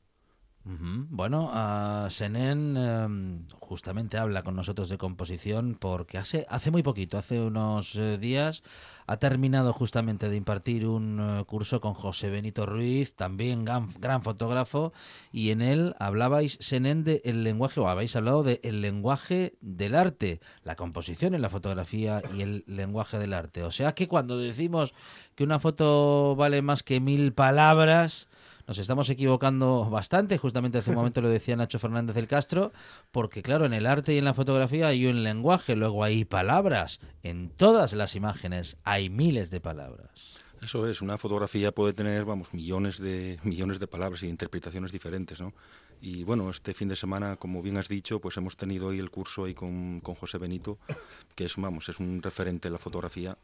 Bueno, 0.67 1.51
ah, 1.53 2.07
Senen 2.09 2.75
em, 2.75 3.47
justamente 3.59 4.17
habla 4.17 4.41
con 4.41 4.55
nosotros 4.55 4.89
de 4.89 4.97
composición 4.97 5.77
porque 5.79 6.17
hace, 6.17 6.47
hace 6.49 6.71
muy 6.71 6.81
poquito, 6.81 7.19
hace 7.19 7.39
unos 7.39 7.95
eh, 7.95 8.17
días, 8.17 8.63
ha 9.05 9.17
terminado 9.17 9.73
justamente 9.73 10.27
de 10.27 10.37
impartir 10.37 10.87
un 10.87 11.19
eh, 11.19 11.43
curso 11.45 11.81
con 11.81 11.93
José 11.93 12.31
Benito 12.31 12.65
Ruiz, 12.65 13.13
también 13.13 13.63
gran, 13.63 13.89
gran 13.99 14.23
fotógrafo, 14.23 14.91
y 15.31 15.51
en 15.51 15.61
él 15.61 15.95
hablabais, 15.99 16.57
Senen, 16.59 17.03
de 17.03 17.21
lenguaje, 17.23 17.79
o 17.79 17.87
habéis 17.87 18.15
hablado 18.15 18.41
de 18.41 18.59
el 18.63 18.81
lenguaje 18.81 19.53
del 19.61 19.93
arte, 19.93 20.39
la 20.63 20.75
composición 20.75 21.35
en 21.35 21.43
la 21.43 21.49
fotografía 21.49 22.23
y 22.35 22.41
el 22.41 22.63
lenguaje 22.65 23.19
del 23.19 23.35
arte. 23.35 23.61
O 23.61 23.71
sea 23.71 23.93
que 23.93 24.07
cuando 24.07 24.39
decimos 24.39 24.95
que 25.35 25.43
una 25.43 25.59
foto 25.59 26.35
vale 26.35 26.63
más 26.63 26.81
que 26.81 26.99
mil 26.99 27.33
palabras, 27.33 28.29
nos 28.67 28.77
estamos 28.77 29.09
equivocando 29.09 29.89
bastante, 29.89 30.37
justamente 30.37 30.79
hace 30.79 30.89
un 30.89 30.97
momento 30.97 31.21
lo 31.21 31.29
decía 31.29 31.55
Nacho 31.55 31.79
Fernández 31.79 32.15
del 32.15 32.27
Castro, 32.27 32.71
porque 33.11 33.41
claro, 33.41 33.65
en 33.65 33.73
el 33.73 33.85
arte 33.85 34.13
y 34.13 34.17
en 34.17 34.25
la 34.25 34.33
fotografía 34.33 34.87
hay 34.87 35.05
un 35.05 35.23
lenguaje, 35.23 35.75
luego 35.75 36.03
hay 36.03 36.25
palabras, 36.25 36.99
en 37.23 37.49
todas 37.49 37.93
las 37.93 38.15
imágenes 38.15 38.77
hay 38.83 39.09
miles 39.09 39.51
de 39.51 39.61
palabras. 39.61 40.35
Eso 40.61 40.87
es, 40.87 41.01
una 41.01 41.17
fotografía 41.17 41.71
puede 41.71 41.93
tener, 41.93 42.25
vamos, 42.25 42.53
millones 42.53 42.97
de 42.97 43.37
millones 43.43 43.79
de 43.79 43.87
palabras 43.87 44.23
y 44.23 44.27
interpretaciones 44.27 44.91
diferentes, 44.91 45.39
¿no? 45.39 45.53
Y 46.01 46.23
bueno, 46.23 46.49
este 46.49 46.73
fin 46.73 46.87
de 46.87 46.95
semana, 46.95 47.35
como 47.35 47.61
bien 47.61 47.77
has 47.77 47.87
dicho, 47.87 48.19
pues 48.19 48.37
hemos 48.37 48.57
tenido 48.57 48.87
hoy 48.87 48.99
el 48.99 49.11
curso 49.11 49.45
ahí 49.45 49.53
con, 49.53 49.99
con 50.01 50.15
José 50.15 50.37
Benito, 50.37 50.79
que 51.35 51.45
es, 51.45 51.55
vamos, 51.57 51.89
es 51.89 51.99
un 51.99 52.21
referente 52.21 52.67
en 52.67 52.73
la 52.73 52.79
fotografía 52.79 53.37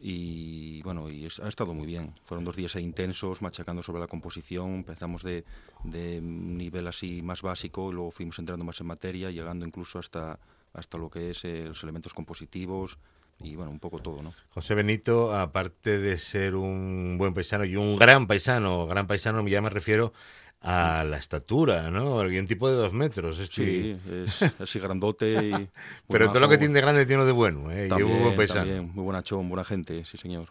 y 0.00 0.80
bueno, 0.82 1.10
y 1.10 1.26
es- 1.26 1.40
ha 1.40 1.48
estado 1.48 1.74
muy 1.74 1.86
bien. 1.86 2.12
Fueron 2.24 2.44
dos 2.44 2.56
días 2.56 2.74
intensos, 2.76 3.42
machacando 3.42 3.82
sobre 3.82 4.00
la 4.00 4.06
composición. 4.06 4.74
Empezamos 4.76 5.22
de, 5.22 5.44
de 5.84 6.18
un 6.20 6.56
nivel 6.56 6.86
así 6.86 7.22
más 7.22 7.42
básico, 7.42 7.90
y 7.90 7.94
luego 7.94 8.10
fuimos 8.10 8.38
entrando 8.38 8.64
más 8.64 8.80
en 8.80 8.86
materia, 8.86 9.30
llegando 9.30 9.66
incluso 9.66 9.98
hasta, 9.98 10.38
hasta 10.72 10.98
lo 10.98 11.10
que 11.10 11.30
es 11.30 11.44
eh, 11.44 11.64
los 11.66 11.82
elementos 11.82 12.14
compositivos 12.14 12.98
y 13.40 13.54
bueno, 13.54 13.70
un 13.70 13.78
poco 13.78 14.00
todo, 14.00 14.20
¿no? 14.20 14.34
José 14.50 14.74
Benito, 14.74 15.32
aparte 15.32 15.98
de 16.00 16.18
ser 16.18 16.56
un 16.56 17.16
buen 17.18 17.34
paisano 17.34 17.64
y 17.64 17.76
un 17.76 17.96
gran 17.96 18.26
paisano, 18.26 18.86
gran 18.88 19.06
paisano 19.06 19.46
ya 19.46 19.60
me 19.62 19.70
refiero 19.70 20.12
a 20.60 21.04
la 21.04 21.16
estatura, 21.18 21.90
¿no? 21.90 22.28
Y 22.30 22.38
un 22.38 22.46
tipo 22.46 22.68
de 22.68 22.74
dos 22.76 22.92
metros. 22.92 23.38
Es 23.38 23.48
Sí, 23.50 23.96
que- 24.04 24.24
es 24.24 24.42
así 24.60 24.78
grandote 24.80 25.32
y... 25.32 25.68
Pero 26.08 26.28
todo 26.28 26.40
lo 26.40 26.48
que 26.48 26.58
tiene 26.58 26.74
de 26.74 26.80
grande 26.80 27.06
tiene 27.06 27.24
de 27.24 27.32
bueno, 27.32 27.70
¿eh? 27.70 27.88
También, 27.88 28.90
muy 28.94 29.04
bonachón, 29.04 29.48
buena 29.48 29.64
gente, 29.64 30.04
sí 30.04 30.16
señor. 30.18 30.48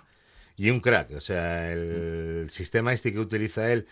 Y 0.55 0.69
un 0.71 0.79
crack, 0.79 1.11
o 1.15 1.21
sea, 1.21 1.71
el 1.71 2.47
sistema 2.49 2.91
este 2.93 3.13
que 3.13 3.19
utiliza 3.19 3.71
él 3.71 3.85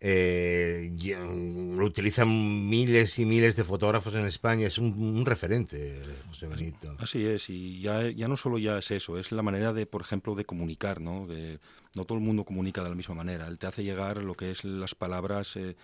eh, 0.00 0.92
y- 0.98 1.12
lo 1.14 1.84
utilizan 1.84 2.68
miles 2.68 3.18
y 3.18 3.24
miles 3.24 3.56
de 3.56 3.64
fotógrafos 3.64 4.14
en 4.14 4.26
España, 4.26 4.66
es 4.66 4.78
un, 4.78 4.92
un 4.98 5.26
referente, 5.26 6.00
José 6.28 6.46
Benito. 6.46 6.94
Así 6.98 7.24
es, 7.26 7.50
y 7.50 7.80
ya, 7.80 8.08
ya 8.10 8.28
no 8.28 8.36
solo 8.36 8.58
ya 8.58 8.78
es 8.78 8.90
eso, 8.90 9.18
es 9.18 9.32
la 9.32 9.42
manera 9.42 9.72
de, 9.72 9.86
por 9.86 10.00
ejemplo, 10.02 10.34
de 10.34 10.44
comunicar, 10.44 11.00
¿no? 11.00 11.26
De- 11.26 11.58
no 11.96 12.04
todo 12.04 12.18
el 12.18 12.24
mundo 12.24 12.44
comunica 12.44 12.82
de 12.84 12.90
la 12.90 12.94
misma 12.94 13.14
manera. 13.16 13.48
Él 13.48 13.58
te 13.58 13.66
hace 13.66 13.82
llegar 13.82 14.22
lo 14.22 14.34
que 14.34 14.50
es 14.50 14.64
las 14.64 14.94
palabras, 14.94 15.56
eh, 15.56 15.74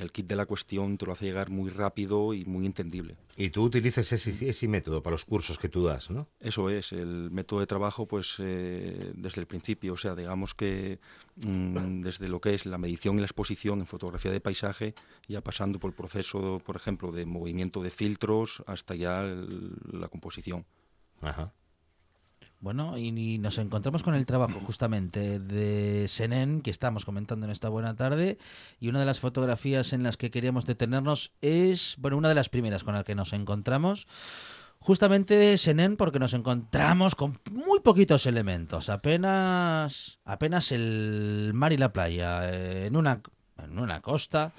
el 0.00 0.10
kit 0.12 0.26
de 0.26 0.36
la 0.36 0.46
cuestión, 0.46 0.96
te 0.96 1.06
lo 1.06 1.12
hace 1.12 1.26
llegar 1.26 1.50
muy 1.50 1.70
rápido 1.70 2.32
y 2.34 2.44
muy 2.44 2.66
entendible. 2.66 3.16
Y 3.36 3.50
tú 3.50 3.62
utilizas 3.64 4.12
ese, 4.12 4.48
ese 4.48 4.68
método 4.68 5.02
para 5.02 5.14
los 5.14 5.24
cursos 5.24 5.58
que 5.58 5.68
tú 5.68 5.84
das, 5.84 6.10
¿no? 6.10 6.28
Eso 6.40 6.70
es, 6.70 6.92
el 6.92 7.30
método 7.30 7.60
de 7.60 7.66
trabajo, 7.66 8.06
pues 8.06 8.36
eh, 8.38 9.12
desde 9.14 9.40
el 9.40 9.46
principio, 9.46 9.94
o 9.94 9.96
sea, 9.96 10.14
digamos 10.14 10.54
que 10.54 10.98
mm, 11.46 12.02
desde 12.02 12.28
lo 12.28 12.40
que 12.40 12.54
es 12.54 12.66
la 12.66 12.78
medición 12.78 13.16
y 13.16 13.20
la 13.20 13.26
exposición 13.26 13.80
en 13.80 13.86
fotografía 13.86 14.30
de 14.30 14.40
paisaje, 14.40 14.94
ya 15.28 15.40
pasando 15.42 15.78
por 15.78 15.90
el 15.90 15.94
proceso, 15.94 16.60
por 16.64 16.76
ejemplo, 16.76 17.12
de 17.12 17.26
movimiento 17.26 17.82
de 17.82 17.90
filtros 17.90 18.62
hasta 18.66 18.94
ya 18.94 19.22
el- 19.24 19.72
la 19.92 20.08
composición. 20.08 20.64
Ajá. 21.20 21.52
Bueno, 22.62 22.96
y, 22.96 23.08
y 23.08 23.38
nos 23.38 23.58
encontramos 23.58 24.04
con 24.04 24.14
el 24.14 24.24
trabajo 24.24 24.60
justamente 24.64 25.40
de 25.40 26.06
Senen, 26.06 26.62
que 26.62 26.70
estamos 26.70 27.04
comentando 27.04 27.44
en 27.44 27.50
esta 27.50 27.68
buena 27.68 27.96
tarde, 27.96 28.38
y 28.78 28.88
una 28.88 29.00
de 29.00 29.04
las 29.04 29.18
fotografías 29.18 29.92
en 29.92 30.04
las 30.04 30.16
que 30.16 30.30
queríamos 30.30 30.64
detenernos 30.64 31.32
es, 31.40 31.96
bueno, 31.98 32.16
una 32.16 32.28
de 32.28 32.36
las 32.36 32.48
primeras 32.48 32.84
con 32.84 32.94
la 32.94 33.02
que 33.02 33.16
nos 33.16 33.32
encontramos, 33.32 34.06
justamente 34.78 35.58
Senen, 35.58 35.96
porque 35.96 36.20
nos 36.20 36.34
encontramos 36.34 37.16
con 37.16 37.40
muy 37.50 37.80
poquitos 37.80 38.26
elementos, 38.26 38.90
apenas, 38.90 40.20
apenas 40.24 40.70
el 40.70 41.50
mar 41.54 41.72
y 41.72 41.78
la 41.78 41.92
playa, 41.92 42.48
eh, 42.48 42.86
en 42.86 42.96
una, 42.96 43.22
en 43.58 43.76
una 43.76 44.00
costa, 44.00 44.52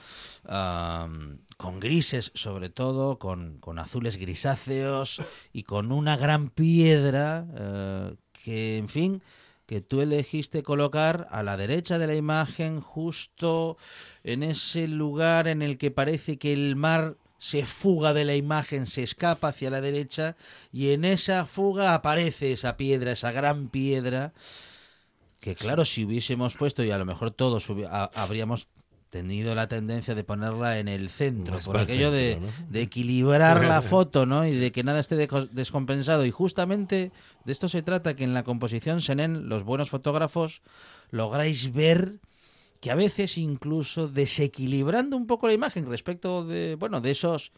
am, 0.46 1.38
con 1.58 1.80
grises 1.80 2.32
sobre 2.34 2.70
todo, 2.70 3.20
con, 3.20 3.58
con 3.60 3.80
azules 3.80 4.18
grisáceos 4.18 5.22
y 5.52 5.64
con 5.64 5.92
una 5.92 6.18
gran 6.18 6.50
piedra 6.50 7.46
eh, 7.56 8.16
que, 8.44 8.78
en 8.78 8.90
fin, 8.90 9.22
que 9.66 9.82
tú 9.82 10.02
elegiste 10.02 10.64
colocar 10.64 11.28
a 11.32 11.44
la 11.44 11.58
derecha 11.58 11.98
de 11.98 12.08
la 12.08 12.16
imagen, 12.16 12.82
justo 12.82 13.78
en 14.24 14.44
ese 14.44 14.88
lugar 14.88 15.48
en 15.48 15.62
el 15.62 15.78
que 15.78 15.92
parece 15.92 16.38
que 16.38 16.54
el 16.54 16.76
mar 16.76 17.18
se 17.38 17.66
fuga 17.66 18.14
de 18.14 18.24
la 18.24 18.36
imagen, 18.36 18.88
se 18.88 19.04
escapa 19.04 19.50
hacia 19.50 19.70
la 19.70 19.82
derecha 19.82 20.38
y 20.72 20.92
en 20.92 21.04
esa 21.04 21.46
fuga 21.46 21.94
aparece 21.94 22.54
esa 22.54 22.78
piedra, 22.78 23.12
esa 23.12 23.32
gran 23.32 23.68
piedra 23.68 24.34
que 25.44 25.56
claro, 25.56 25.84
si 25.84 26.06
hubiésemos 26.06 26.56
puesto 26.56 26.86
y 26.86 26.92
a 26.92 26.98
lo 26.98 27.04
mejor 27.04 27.32
todos 27.32 27.68
habríamos 28.16 28.70
tenido 29.14 29.54
la 29.54 29.68
tendencia 29.68 30.16
de 30.16 30.24
ponerla 30.24 30.80
en 30.80 30.88
el 30.88 31.08
centro, 31.12 31.54
Más 31.54 31.66
por 31.66 31.78
aquello 31.78 32.10
de, 32.10 32.40
de 32.68 32.82
equilibrar 32.82 33.64
la 33.64 33.82
foto, 33.94 34.26
¿no? 34.26 34.44
Y 34.44 34.56
de 34.56 34.72
que 34.72 34.84
nada 34.84 35.00
esté 35.00 35.16
descompensado. 35.52 36.26
Y 36.26 36.32
justamente 36.32 37.12
de 37.46 37.52
esto 37.52 37.70
se 37.70 37.84
trata, 37.84 38.16
que 38.16 38.24
en 38.24 38.34
la 38.34 38.44
composición 38.44 39.02
Senen, 39.02 39.50
los 39.50 39.64
buenos 39.66 39.92
fotógrafos, 39.92 40.64
lográis 41.12 41.72
ver 41.72 42.22
que 42.82 42.90
a 42.90 42.96
veces 42.96 43.38
incluso 43.38 44.08
desequilibrando 44.08 45.16
un 45.16 45.28
poco 45.28 45.46
la 45.46 45.54
imagen 45.54 45.86
respecto 45.86 46.44
de, 46.44 46.74
bueno, 46.74 47.00
de 47.00 47.12
esos 47.12 47.52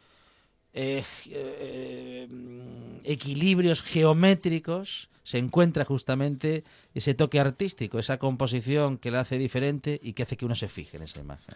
eh, 0.74 1.06
eh, 1.28 2.28
mm, 2.30 2.97
equilibrios 3.06 3.82
geométricos 3.82 5.10
se 5.26 5.39
encuentra 5.39 5.84
justamente 5.86 6.63
ese 6.93 7.15
toque 7.15 7.39
artístico, 7.39 7.97
esa 7.97 8.19
composición 8.19 8.99
que 8.99 9.09
la 9.09 9.21
hace 9.21 9.39
diferente 9.39 9.99
y 10.01 10.13
que 10.13 10.21
hace 10.23 10.38
que 10.38 10.45
uno 10.45 10.53
se 10.53 10.69
fije 10.69 10.97
en 10.97 11.03
esa 11.03 11.19
imagen. 11.19 11.55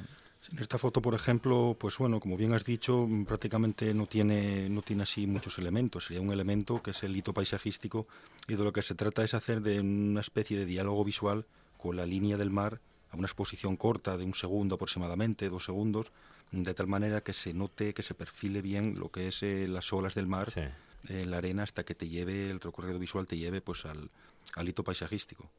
En 0.52 0.58
esta 0.58 0.80
foto, 0.80 1.04
por 1.04 1.14
ejemplo, 1.14 1.78
pues 1.80 1.96
bueno, 2.00 2.20
como 2.20 2.36
bien 2.36 2.54
has 2.54 2.66
dicho, 2.66 3.08
prácticamente 3.28 3.94
no 3.94 4.08
tiene, 4.08 4.68
no 4.70 4.82
tiene 4.82 5.04
así 5.04 5.28
muchos 5.28 5.60
elementos. 5.60 6.08
Sería 6.08 6.22
un 6.22 6.34
elemento 6.34 6.82
que 6.82 6.92
es 6.92 7.04
el 7.04 7.16
hito 7.16 7.32
paisajístico 7.32 8.08
y 8.48 8.56
de 8.56 8.64
lo 8.64 8.74
que 8.74 8.82
se 8.82 8.96
trata 8.96 9.24
es 9.24 9.36
hacer 9.36 9.62
de 9.62 9.80
una 9.82 10.22
especie 10.22 10.58
de 10.58 10.66
diálogo 10.66 11.06
visual 11.06 11.46
con 11.78 11.96
la 11.96 12.08
línea 12.08 12.38
del 12.38 12.50
mar 12.50 12.82
a 13.12 13.18
una 13.18 13.28
exposición 13.28 13.78
corta 13.78 14.18
de 14.18 14.26
un 14.26 14.34
segundo 14.34 14.76
aproximadamente, 14.76 15.48
dos 15.50 15.66
segundos, 15.66 16.08
de 16.52 16.74
tal 16.74 16.88
manera 16.88 17.22
que 17.22 17.34
se 17.34 17.54
note, 17.54 17.94
que 17.94 18.02
se 18.02 18.16
perfile 18.16 18.64
bien 18.64 18.98
lo 18.98 19.12
que 19.12 19.28
es 19.28 19.44
eh, 19.44 19.68
las 19.68 19.94
olas 19.94 20.16
del 20.16 20.26
mar 20.26 20.52
Sí. 20.52 20.62
En 21.08 21.32
la 21.32 21.38
arena 21.38 21.64
hasta 21.64 21.84
que 21.84 21.96
te 21.96 22.08
lleve, 22.08 22.50
el 22.50 22.60
recorrido 22.60 23.00
visual 23.00 23.28
te 23.28 23.38
lleve 23.38 23.62
pues 23.62 23.86
al, 23.86 24.10
al 24.56 24.70
hito 24.70 24.84
paisajístico. 24.84 25.50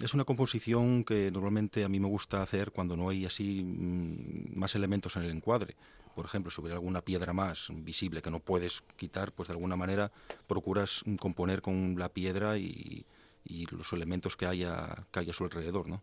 Es 0.00 0.14
una 0.14 0.24
composición 0.24 1.04
que 1.04 1.30
normalmente 1.30 1.84
a 1.84 1.88
mí 1.88 2.00
me 2.00 2.08
gusta 2.08 2.42
hacer 2.42 2.70
cuando 2.70 2.96
no 2.96 3.10
hay 3.10 3.26
así 3.26 3.62
mm, 3.62 4.58
más 4.58 4.74
elementos 4.74 5.16
en 5.16 5.24
el 5.24 5.30
encuadre. 5.30 5.76
Por 6.14 6.24
ejemplo, 6.24 6.50
sobre 6.50 6.72
alguna 6.72 7.02
piedra 7.02 7.32
más 7.32 7.68
visible 7.70 8.22
que 8.22 8.30
no 8.30 8.40
puedes 8.40 8.82
quitar, 8.96 9.32
pues 9.32 9.48
de 9.48 9.54
alguna 9.54 9.76
manera 9.76 10.10
procuras 10.46 11.02
componer 11.18 11.62
con 11.62 11.96
la 11.98 12.08
piedra 12.08 12.58
y, 12.58 13.04
y 13.44 13.66
los 13.66 13.92
elementos 13.92 14.36
que 14.36 14.46
haya, 14.46 15.06
que 15.12 15.20
haya 15.20 15.30
a 15.30 15.34
su 15.34 15.44
alrededor, 15.44 15.88
¿no? 15.88 16.02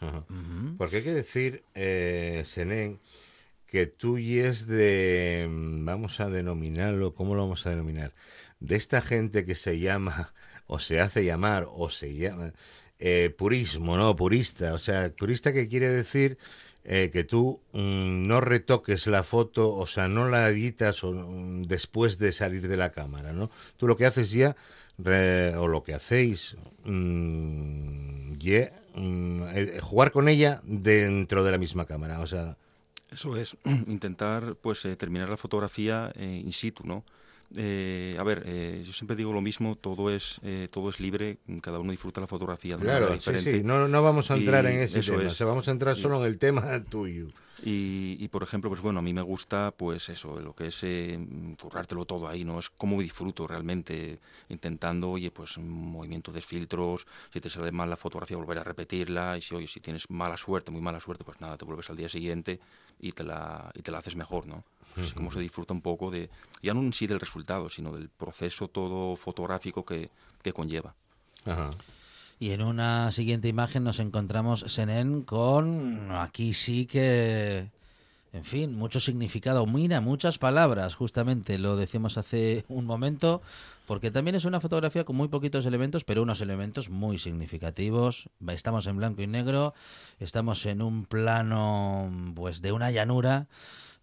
Ajá. 0.00 0.24
Porque 0.76 0.96
hay 0.96 1.02
que 1.02 1.14
decir, 1.14 1.64
eh, 1.74 2.42
Senén, 2.46 2.98
que 3.74 3.86
tú 3.86 4.18
y 4.18 4.38
es 4.38 4.68
de, 4.68 5.48
mm, 5.50 5.84
vamos 5.84 6.20
a 6.20 6.28
denominarlo, 6.28 7.12
¿cómo 7.12 7.34
lo 7.34 7.42
vamos 7.42 7.66
a 7.66 7.70
denominar? 7.70 8.14
De 8.60 8.76
esta 8.76 9.02
gente 9.02 9.44
que 9.44 9.56
se 9.56 9.80
llama, 9.80 10.32
o 10.68 10.78
se 10.78 11.00
hace 11.00 11.24
llamar, 11.24 11.66
o 11.68 11.90
se 11.90 12.14
llama, 12.14 12.52
eh, 13.00 13.34
purismo, 13.36 13.96
¿no? 13.96 14.14
Purista. 14.14 14.74
O 14.74 14.78
sea, 14.78 15.10
purista 15.10 15.52
que 15.52 15.66
quiere 15.66 15.88
decir 15.88 16.38
eh, 16.84 17.10
que 17.12 17.24
tú 17.24 17.62
mm, 17.72 18.28
no 18.28 18.40
retoques 18.40 19.08
la 19.08 19.24
foto, 19.24 19.74
o 19.74 19.88
sea, 19.88 20.06
no 20.06 20.28
la 20.28 20.48
editas 20.48 21.02
o, 21.02 21.12
mm, 21.12 21.64
después 21.64 22.16
de 22.18 22.30
salir 22.30 22.68
de 22.68 22.76
la 22.76 22.92
cámara, 22.92 23.32
¿no? 23.32 23.50
Tú 23.76 23.88
lo 23.88 23.96
que 23.96 24.06
haces 24.06 24.30
ya, 24.30 24.54
o 25.58 25.66
lo 25.66 25.82
que 25.82 25.94
hacéis, 25.94 26.56
mm, 26.84 28.34
eh, 28.46 29.80
jugar 29.82 30.12
con 30.12 30.28
ella 30.28 30.60
dentro 30.62 31.42
de 31.42 31.50
la 31.50 31.58
misma 31.58 31.86
cámara, 31.86 32.20
o 32.20 32.26
sea, 32.28 32.56
Eso 33.10 33.36
es, 33.36 33.56
intentar 33.86 34.56
pues 34.56 34.84
eh, 34.84 34.96
terminar 34.96 35.28
la 35.28 35.36
fotografía 35.36 36.12
eh, 36.16 36.42
in 36.44 36.52
situ, 36.52 36.84
¿no? 36.86 37.04
Eh, 37.56 38.16
a 38.18 38.22
ver, 38.24 38.42
eh, 38.46 38.82
yo 38.84 38.92
siempre 38.92 39.14
digo 39.16 39.32
lo 39.32 39.40
mismo, 39.40 39.76
todo 39.76 40.10
es 40.10 40.40
eh, 40.42 40.66
todo 40.70 40.90
es 40.90 40.98
libre, 40.98 41.38
cada 41.60 41.78
uno 41.78 41.92
disfruta 41.92 42.20
la 42.20 42.26
fotografía 42.26 42.76
de 42.76 42.82
claro, 42.82 43.06
manera 43.06 43.20
sí, 43.20 43.30
diferente. 43.30 43.58
sí, 43.58 43.62
no, 43.64 43.86
no 43.86 44.02
vamos 44.02 44.30
a 44.30 44.34
entrar 44.36 44.64
Y 44.64 44.68
en 44.68 44.80
ese 44.80 45.02
tema, 45.02 45.22
es. 45.22 45.32
o 45.32 45.34
sea, 45.36 45.46
vamos 45.46 45.68
a 45.68 45.70
entrar 45.70 45.94
solo 45.94 46.18
en 46.20 46.26
el 46.26 46.38
tema 46.38 46.82
tuyo. 46.82 47.28
Y, 47.62 48.16
y, 48.18 48.28
por 48.28 48.42
ejemplo, 48.42 48.68
pues 48.68 48.82
bueno, 48.82 48.98
a 48.98 49.02
mí 49.02 49.14
me 49.14 49.22
gusta, 49.22 49.70
pues 49.76 50.08
eso, 50.08 50.38
lo 50.40 50.54
que 50.54 50.66
es 50.66 50.82
eh, 50.82 51.18
currártelo 51.60 52.04
todo 52.04 52.26
ahí, 52.28 52.44
¿no? 52.44 52.58
Es 52.58 52.68
como 52.68 53.00
disfruto 53.00 53.46
realmente, 53.46 54.18
intentando, 54.48 55.12
oye, 55.12 55.30
pues 55.30 55.56
movimiento 55.58 56.32
de 56.32 56.42
filtros, 56.42 57.06
si 57.32 57.40
te 57.40 57.48
sale 57.48 57.70
mal 57.70 57.88
la 57.88 57.96
fotografía, 57.96 58.36
volver 58.36 58.58
a 58.58 58.64
repetirla, 58.64 59.38
y 59.38 59.40
si, 59.40 59.54
oye, 59.54 59.68
si 59.68 59.80
tienes 59.80 60.10
mala 60.10 60.36
suerte, 60.36 60.72
muy 60.72 60.80
mala 60.82 61.00
suerte, 61.00 61.24
pues 61.24 61.40
nada, 61.40 61.56
te 61.56 61.64
vuelves 61.64 61.88
al 61.88 61.96
día 61.96 62.08
siguiente 62.08 62.60
y 62.98 63.12
te 63.12 63.24
la, 63.24 63.70
y 63.74 63.82
te 63.82 63.90
la 63.90 63.98
haces 63.98 64.16
mejor, 64.16 64.46
¿no? 64.46 64.64
Es 64.96 65.12
como 65.12 65.32
se 65.32 65.40
disfruta 65.40 65.74
un 65.74 65.80
poco 65.80 66.10
de, 66.10 66.30
ya 66.62 66.72
no 66.72 66.80
en 66.80 66.92
sí 66.92 67.06
del 67.06 67.18
resultado, 67.18 67.68
sino 67.68 67.92
del 67.92 68.08
proceso 68.08 68.68
todo 68.68 69.16
fotográfico 69.16 69.84
que, 69.84 70.10
que 70.42 70.52
conlleva. 70.52 70.94
Ajá. 71.44 71.72
Y 72.38 72.50
en 72.50 72.62
una 72.62 73.10
siguiente 73.10 73.48
imagen 73.48 73.84
nos 73.84 73.98
encontramos 73.98 74.60
Senen 74.68 75.22
con 75.22 76.10
aquí 76.12 76.54
sí 76.54 76.86
que 76.86 77.70
en 78.34 78.44
fin, 78.44 78.76
mucho 78.76 78.98
significado, 78.98 79.64
mira, 79.64 80.00
muchas 80.00 80.38
palabras, 80.38 80.96
justamente 80.96 81.56
lo 81.56 81.76
decíamos 81.76 82.18
hace 82.18 82.64
un 82.66 82.84
momento, 82.84 83.42
porque 83.86 84.10
también 84.10 84.34
es 84.34 84.44
una 84.44 84.60
fotografía 84.60 85.04
con 85.04 85.16
muy 85.16 85.28
poquitos 85.28 85.66
elementos, 85.66 86.04
pero 86.04 86.22
unos 86.22 86.40
elementos 86.40 86.90
muy 86.90 87.18
significativos. 87.18 88.28
Estamos 88.48 88.86
en 88.86 88.96
blanco 88.96 89.22
y 89.22 89.26
negro, 89.26 89.74
estamos 90.18 90.64
en 90.66 90.82
un 90.82 91.04
plano 91.06 92.10
pues 92.34 92.62
de 92.62 92.72
una 92.72 92.90
llanura, 92.90 93.48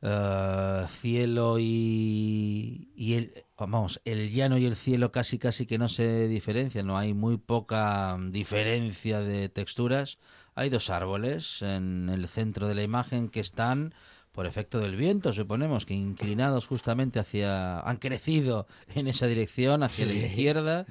eh, 0.02 0.86
cielo 0.90 1.58
y 1.60 2.88
el 2.98 3.46
vamos, 3.68 4.02
el 4.06 4.32
llano 4.32 4.58
y 4.58 4.66
el 4.66 4.76
cielo 4.76 5.12
casi 5.12 5.38
casi 5.38 5.68
que 5.68 5.78
no 5.78 5.88
se 5.88 6.28
diferencian, 6.28 6.88
no 6.88 6.98
hay 6.98 7.14
muy 7.14 7.38
poca 7.38 8.18
diferencia 8.30 9.20
de 9.20 9.50
texturas. 9.50 10.18
Hay 10.56 10.70
dos 10.70 10.90
árboles 10.90 11.62
en 11.62 12.10
el 12.10 12.28
centro 12.28 12.68
de 12.68 12.76
la 12.76 12.84
imagen 12.84 13.30
que 13.30 13.40
están 13.40 13.94
por 14.32 14.46
efecto 14.46 14.80
del 14.80 14.96
viento, 14.96 15.34
suponemos 15.34 15.86
que 15.86 15.94
inclinados 15.94 16.68
justamente 16.68 17.20
hacia 17.20 17.80
han 17.80 17.98
crecido 17.98 18.68
en 18.96 19.08
esa 19.08 19.28
dirección 19.28 19.84
hacia 19.84 20.06
la 20.06 20.14
izquierda. 20.14 20.86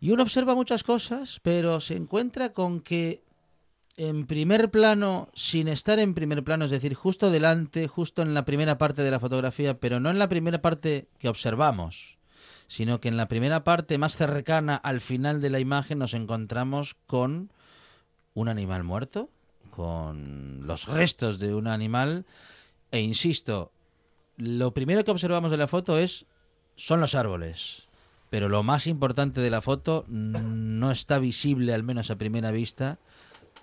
Y 0.00 0.10
uno 0.10 0.22
observa 0.24 0.54
muchas 0.54 0.82
cosas, 0.82 1.40
pero 1.42 1.80
se 1.80 1.96
encuentra 1.96 2.52
con 2.52 2.80
que 2.80 3.22
en 3.96 4.26
primer 4.26 4.70
plano, 4.70 5.28
sin 5.34 5.68
estar 5.68 5.98
en 6.00 6.14
primer 6.14 6.42
plano, 6.42 6.64
es 6.64 6.70
decir, 6.70 6.94
justo 6.94 7.30
delante, 7.30 7.86
justo 7.86 8.22
en 8.22 8.34
la 8.34 8.44
primera 8.44 8.76
parte 8.76 9.02
de 9.02 9.10
la 9.10 9.20
fotografía, 9.20 9.78
pero 9.78 10.00
no 10.00 10.10
en 10.10 10.18
la 10.18 10.28
primera 10.28 10.60
parte 10.60 11.06
que 11.18 11.28
observamos, 11.28 12.18
sino 12.66 13.00
que 13.00 13.08
en 13.08 13.16
la 13.16 13.28
primera 13.28 13.62
parte 13.62 13.98
más 13.98 14.16
cercana 14.16 14.74
al 14.74 15.00
final 15.00 15.40
de 15.40 15.50
la 15.50 15.60
imagen 15.60 15.98
nos 16.00 16.14
encontramos 16.14 16.96
con 17.06 17.52
un 18.34 18.48
animal 18.48 18.82
muerto, 18.82 19.30
con 19.74 20.66
los 20.66 20.86
restos 20.86 21.38
de 21.38 21.54
un 21.54 21.66
animal, 21.66 22.26
e 22.90 23.00
insisto, 23.00 23.72
lo 24.36 24.72
primero 24.72 25.04
que 25.04 25.10
observamos 25.10 25.50
de 25.50 25.56
la 25.56 25.68
foto 25.68 25.98
es 25.98 26.26
son 26.76 27.00
los 27.00 27.14
árboles. 27.14 27.88
Pero 28.30 28.48
lo 28.48 28.62
más 28.62 28.86
importante 28.86 29.40
de 29.40 29.50
la 29.50 29.60
foto 29.60 30.04
no 30.08 30.90
está 30.90 31.18
visible, 31.18 31.72
al 31.72 31.84
menos 31.84 32.10
a 32.10 32.18
primera 32.18 32.50
vista, 32.50 32.98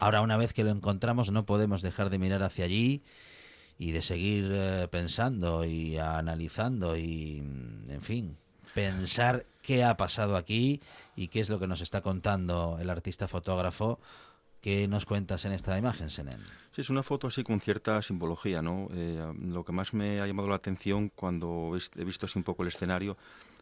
Ahora, 0.01 0.22
una 0.22 0.36
vez 0.36 0.51
que 0.51 0.64
lo 0.64 0.72
encontramos, 0.72 1.32
no 1.32 1.45
podemos 1.45 1.84
dejar 1.84 2.09
de 2.09 2.18
mirar 2.18 2.41
hacia 2.41 2.66
allí 2.66 3.03
y 3.78 3.91
de 3.91 4.01
seguir 4.01 4.49
eh, 4.51 4.88
pensando 4.89 5.64
y 5.64 5.99
analizando 5.99 6.97
y, 6.97 7.43
mm, 7.43 7.91
en 7.91 8.01
fin, 8.01 8.38
pensar 8.74 9.45
qué 9.62 9.84
ha 9.84 9.97
pasado 9.97 10.38
aquí 10.38 10.82
y 11.16 11.28
qué 11.28 11.39
es 11.39 11.49
lo 11.49 11.59
que 11.59 11.68
nos 11.68 11.82
está 11.82 12.01
contando 12.01 12.80
el 12.82 12.89
artista 12.89 13.28
fotógrafo. 13.28 13.99
¿Qué 14.62 14.88
nos 14.88 15.07
cuentas 15.07 15.43
en 15.45 15.53
esta 15.53 15.76
imagen, 15.76 16.12
Senen? 16.12 16.39
Sí, 16.72 16.82
es 16.82 16.91
una 16.91 17.01
foto 17.01 17.26
así 17.26 17.43
con 17.43 17.59
cierta 17.59 17.99
simbología, 18.03 18.62
¿no? 18.62 18.89
Eh, 18.93 19.34
lo 19.41 19.66
que 19.66 19.72
más 19.72 19.91
me 19.95 20.22
ha 20.22 20.28
llamado 20.28 20.49
la 20.49 20.55
atención 20.55 21.09
cuando 21.09 21.76
he 21.95 22.03
visto 22.03 22.28
así 22.28 22.38
un 22.38 22.43
poco 22.43 22.62
el 22.62 22.68
escenario 22.68 23.18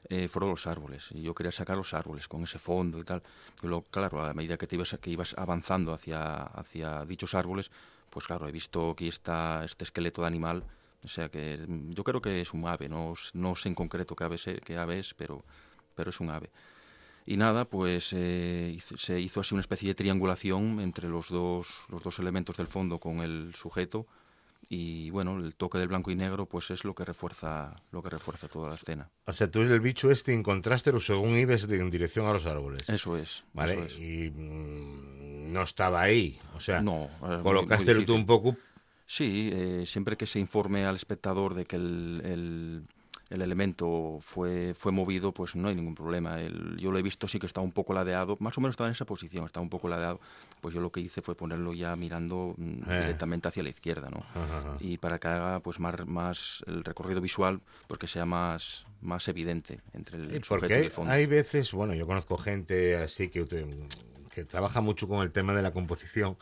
eh, 0.10 0.28
fueron 0.28 0.50
los 0.50 0.68
árboles. 0.68 1.08
Y 1.12 1.22
yo 1.22 1.34
quería 1.34 1.54
sacar 1.54 1.78
los 1.78 1.94
árboles 1.94 2.28
con 2.28 2.44
ese 2.44 2.60
fondo 2.60 3.00
y 3.00 3.06
tal. 3.06 3.24
Y 3.64 3.68
luego, 3.68 3.84
claro, 3.84 4.22
a 4.22 4.34
medida 4.34 4.58
que, 4.58 4.68
te 4.68 4.76
ibas, 4.76 4.98
que 5.00 5.10
ibas 5.10 5.34
avanzando 5.38 5.94
hacia, 5.94 6.44
hacia 6.44 7.06
dichos 7.06 7.34
árboles, 7.34 7.72
pues 8.10 8.28
claro, 8.28 8.50
he 8.50 8.52
visto 8.52 8.92
aquí 8.92 9.08
está 9.08 9.64
este 9.64 9.86
esqueleto 9.86 10.22
de 10.24 10.28
animal. 10.28 10.66
O 11.06 11.08
sea 11.08 11.30
que 11.30 11.64
mm, 11.66 11.92
yo 11.92 12.04
creo 12.04 12.22
que 12.22 12.42
es 12.42 12.54
un 12.54 12.68
ave, 12.68 12.90
no, 12.90 13.14
no 13.34 13.56
sé 13.56 13.70
en 13.70 13.76
concreto 13.76 14.18
qué 14.18 14.26
ave, 14.26 14.36
es, 14.36 14.46
qué 14.66 14.76
ave 14.78 15.00
es, 15.00 15.14
pero, 15.14 15.46
pero 15.96 16.10
es 16.10 16.20
un 16.20 16.30
ave. 16.30 16.50
Y 17.30 17.38
nada, 17.38 17.66
pues 17.66 18.10
eh, 18.14 18.76
se 18.98 19.20
hizo 19.20 19.42
así 19.42 19.54
una 19.54 19.62
especie 19.62 19.90
de 19.90 19.94
triangulación 19.94 20.80
entre 20.80 21.08
los 21.08 21.30
dos, 21.30 21.68
los 21.90 22.02
dos 22.02 22.18
elementos 22.18 22.58
del 22.58 22.66
fondo 22.66 22.98
con 22.98 23.20
el 23.20 23.54
sujeto 23.54 24.08
y 24.68 25.12
bueno, 25.12 25.38
el 25.38 25.56
toque 25.56 25.78
del 25.78 25.90
blanco 25.90 26.10
y 26.10 26.16
negro 26.16 26.48
pues 26.48 26.72
es 26.72 26.84
lo 26.84 26.96
que 26.96 27.06
refuerza 27.06 27.76
lo 27.92 28.02
que 28.02 28.10
refuerza 28.10 28.48
toda 28.48 28.70
la 28.70 28.76
escena. 28.78 29.12
O 29.28 29.32
sea, 29.32 29.48
tú 29.48 29.62
el 29.62 29.80
bicho 29.80 30.10
este 30.10 30.34
encontraste 30.34 30.92
según 31.02 31.38
ibas 31.38 31.68
de, 31.68 31.80
en 31.80 31.92
dirección 31.92 32.26
a 32.26 32.34
los 32.34 32.48
árboles. 32.48 32.90
Eso 32.90 33.16
es. 33.16 33.44
Vale, 33.54 33.74
eso 33.74 33.84
es. 33.84 34.00
y 34.00 34.32
mm, 34.32 35.54
no 35.54 35.62
estaba 35.62 36.02
ahí. 36.02 36.40
O 36.56 36.60
sea, 36.60 36.82
no, 36.82 37.12
colocaste 37.44 37.94
tú 38.06 38.16
un 38.16 38.26
poco... 38.26 38.58
Sí, 39.06 39.52
eh, 39.54 39.84
siempre 39.86 40.18
que 40.18 40.26
se 40.26 40.40
informe 40.40 40.88
al 40.88 40.96
espectador 40.96 41.54
de 41.54 41.66
que 41.66 41.76
el, 41.76 42.22
el 42.26 42.84
el 43.30 43.42
elemento 43.42 44.18
fue, 44.22 44.74
fue 44.76 44.92
movido, 44.92 45.32
pues 45.32 45.56
no 45.56 45.68
hay 45.68 45.76
ningún 45.76 45.96
problema. 45.96 46.40
El, 46.42 46.78
yo 46.78 46.92
lo 46.92 46.98
he 46.98 47.02
visto, 47.02 47.28
sí 47.28 47.38
que 47.40 47.46
está 47.46 47.62
un 47.62 47.72
poco 47.72 47.94
ladeado, 47.94 48.36
más 48.40 48.58
o 48.58 48.62
menos 48.62 48.74
estaba 48.74 48.88
en 48.88 48.94
esa 48.94 49.06
posición, 49.06 49.46
está 49.46 49.60
un 49.60 49.70
poco 49.70 49.88
ladeado. 49.88 50.20
Pues 50.62 50.74
yo 50.74 50.82
lo 50.82 50.92
que 50.92 51.00
hice 51.00 51.22
fue 51.22 51.36
ponerlo 51.36 51.74
ya 51.74 51.96
mirando 51.96 52.56
mm, 52.58 52.90
Eh. 52.90 53.00
directamente 53.02 53.48
hacia 53.48 53.62
la 53.64 53.70
izquierda, 53.70 54.10
¿no? 54.10 54.20
Ajá. 54.40 54.76
Y 54.80 54.98
para 54.98 55.20
que 55.20 55.28
haga 55.28 55.60
pues 55.60 55.80
más, 55.80 56.06
más 56.08 56.64
el 56.68 56.84
recorrido 56.84 57.22
visual, 57.22 57.62
porque 57.88 58.08
sea 58.08 58.26
más, 58.26 58.86
más 59.02 59.28
evidente 59.28 59.80
entre 59.94 60.18
el 60.18 60.44
sujeto 60.44 60.48
Porque 60.50 60.74
y 60.74 60.78
hay, 60.78 60.84
el 60.86 60.90
fondo. 60.92 61.12
hay 61.12 61.26
veces, 61.28 61.72
bueno, 61.72 61.94
yo 61.94 62.08
conozco 62.08 62.38
gente 62.38 62.98
así 62.98 63.30
que, 63.30 63.46
que 64.32 64.44
trabaja 64.46 64.82
mucho 64.82 65.08
con 65.08 65.22
el 65.22 65.32
tema 65.32 65.54
de 65.54 65.62
la 65.62 65.72
composición, 65.72 66.36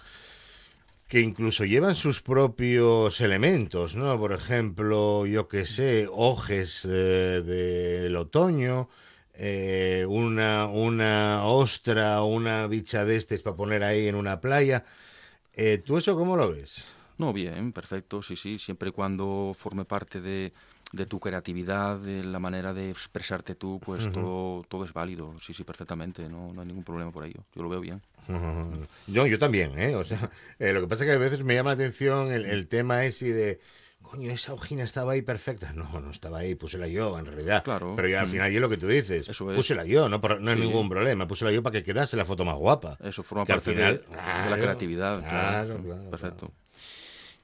que 1.08 1.22
incluso 1.22 1.64
llevan 1.64 1.95
sus 1.95 2.22
propios 2.22 3.22
elementos, 3.22 3.95
¿no? 3.95 4.20
Por 4.20 4.34
ejemplo, 4.34 5.26
yo 5.26 5.47
que 5.47 5.66
sé, 5.66 6.08
hojes 6.12 6.86
eh, 6.86 7.41
del 7.45 8.16
otoño, 8.18 8.89
eh, 9.34 10.05
una, 10.10 10.66
una 10.68 11.45
ostra 11.45 12.24
una 12.24 12.68
bicha 12.68 13.05
de 13.05 13.16
estes 13.16 13.41
para 13.41 13.55
poner 13.55 13.84
ahí 13.84 14.08
en 14.08 14.16
una 14.16 14.41
playa. 14.41 14.84
Eh, 15.53 15.82
¿Tú 15.84 15.97
eso 15.97 16.16
cómo 16.18 16.36
lo 16.36 16.51
ves? 16.51 16.93
No, 17.18 17.34
bien, 17.34 17.72
perfecto, 17.72 18.22
sí, 18.22 18.36
sí, 18.36 18.60
siempre 18.60 18.89
y 18.89 18.91
cuando 18.91 19.55
forme 19.58 19.86
parte 19.86 20.22
de, 20.22 20.51
de 20.94 21.06
tu 21.06 21.20
creatividad, 21.20 21.98
de 21.98 22.24
la 22.24 22.40
manera 22.40 22.74
de 22.74 22.90
expresarte 22.90 23.56
tú, 23.56 23.80
pues 23.80 24.10
todo, 24.12 24.64
todo 24.70 24.86
es 24.86 24.94
válido, 24.94 25.36
sí, 25.42 25.54
sí, 25.54 25.64
perfectamente, 25.66 26.30
no, 26.30 26.54
no 26.54 26.62
hay 26.62 26.68
ningún 26.68 26.84
problema 26.86 27.12
por 27.12 27.26
ello, 27.26 27.42
yo 27.54 27.64
lo 27.64 27.70
veo 27.70 27.82
bien. 27.82 28.02
Yo, 29.08 29.26
yo 29.28 29.38
también, 29.40 29.78
¿eh? 29.80 29.96
O 29.96 30.04
sea, 30.06 30.30
eh, 30.60 30.72
lo 30.74 30.82
que 30.82 30.88
pasa 30.88 31.04
es 31.04 31.10
que 31.10 31.16
a 31.16 31.20
veces 31.20 31.44
me 31.44 31.56
llama 31.56 31.72
la 31.72 31.76
atención 31.76 32.32
el, 32.32 32.46
el 32.46 32.68
tema 32.68 33.04
ese 33.06 33.34
de, 33.34 33.60
coño, 34.02 34.32
esa 34.32 34.54
hojina 34.54 34.84
estaba 34.84 35.12
ahí 35.14 35.22
perfecta. 35.22 35.74
No, 35.74 36.00
no 36.00 36.10
estaba 36.12 36.40
ahí, 36.40 36.56
púsela 36.56 36.88
yo, 36.88 37.18
en 37.20 37.26
realidad. 37.26 37.64
Claro. 37.64 37.94
Pero 37.96 38.08
ya 38.08 38.22
al 38.22 38.28
Mm. 38.28 38.32
final, 38.32 38.52
yo 38.52 38.60
lo 38.62 38.70
que 38.70 38.78
tú 38.78 38.88
dices, 38.88 39.28
Eso 39.28 39.52
es. 39.52 39.58
púsela 39.58 39.84
yo, 39.86 40.08
no, 40.08 40.20
no 40.20 40.52
hay 40.52 40.58
Sí. 40.58 40.64
ningún 40.64 40.88
problema, 40.90 41.28
púsela 41.28 41.52
yo 41.52 41.62
para 41.64 41.74
que 41.74 41.84
quedase 41.84 42.16
la 42.16 42.24
foto 42.26 42.46
más 42.46 42.56
guapa. 42.56 42.98
Eso 43.04 43.24
forma 43.24 43.46
Que 43.46 43.54
parte 43.54 43.72
de- 43.72 43.76
final- 43.76 43.98
de, 43.98 44.04
claro, 44.06 44.50
la 44.52 44.58
creatividad, 44.58 45.20
claro, 45.20 45.68
claro, 45.78 45.84
claro, 45.84 46.10
perfecto. 46.10 46.52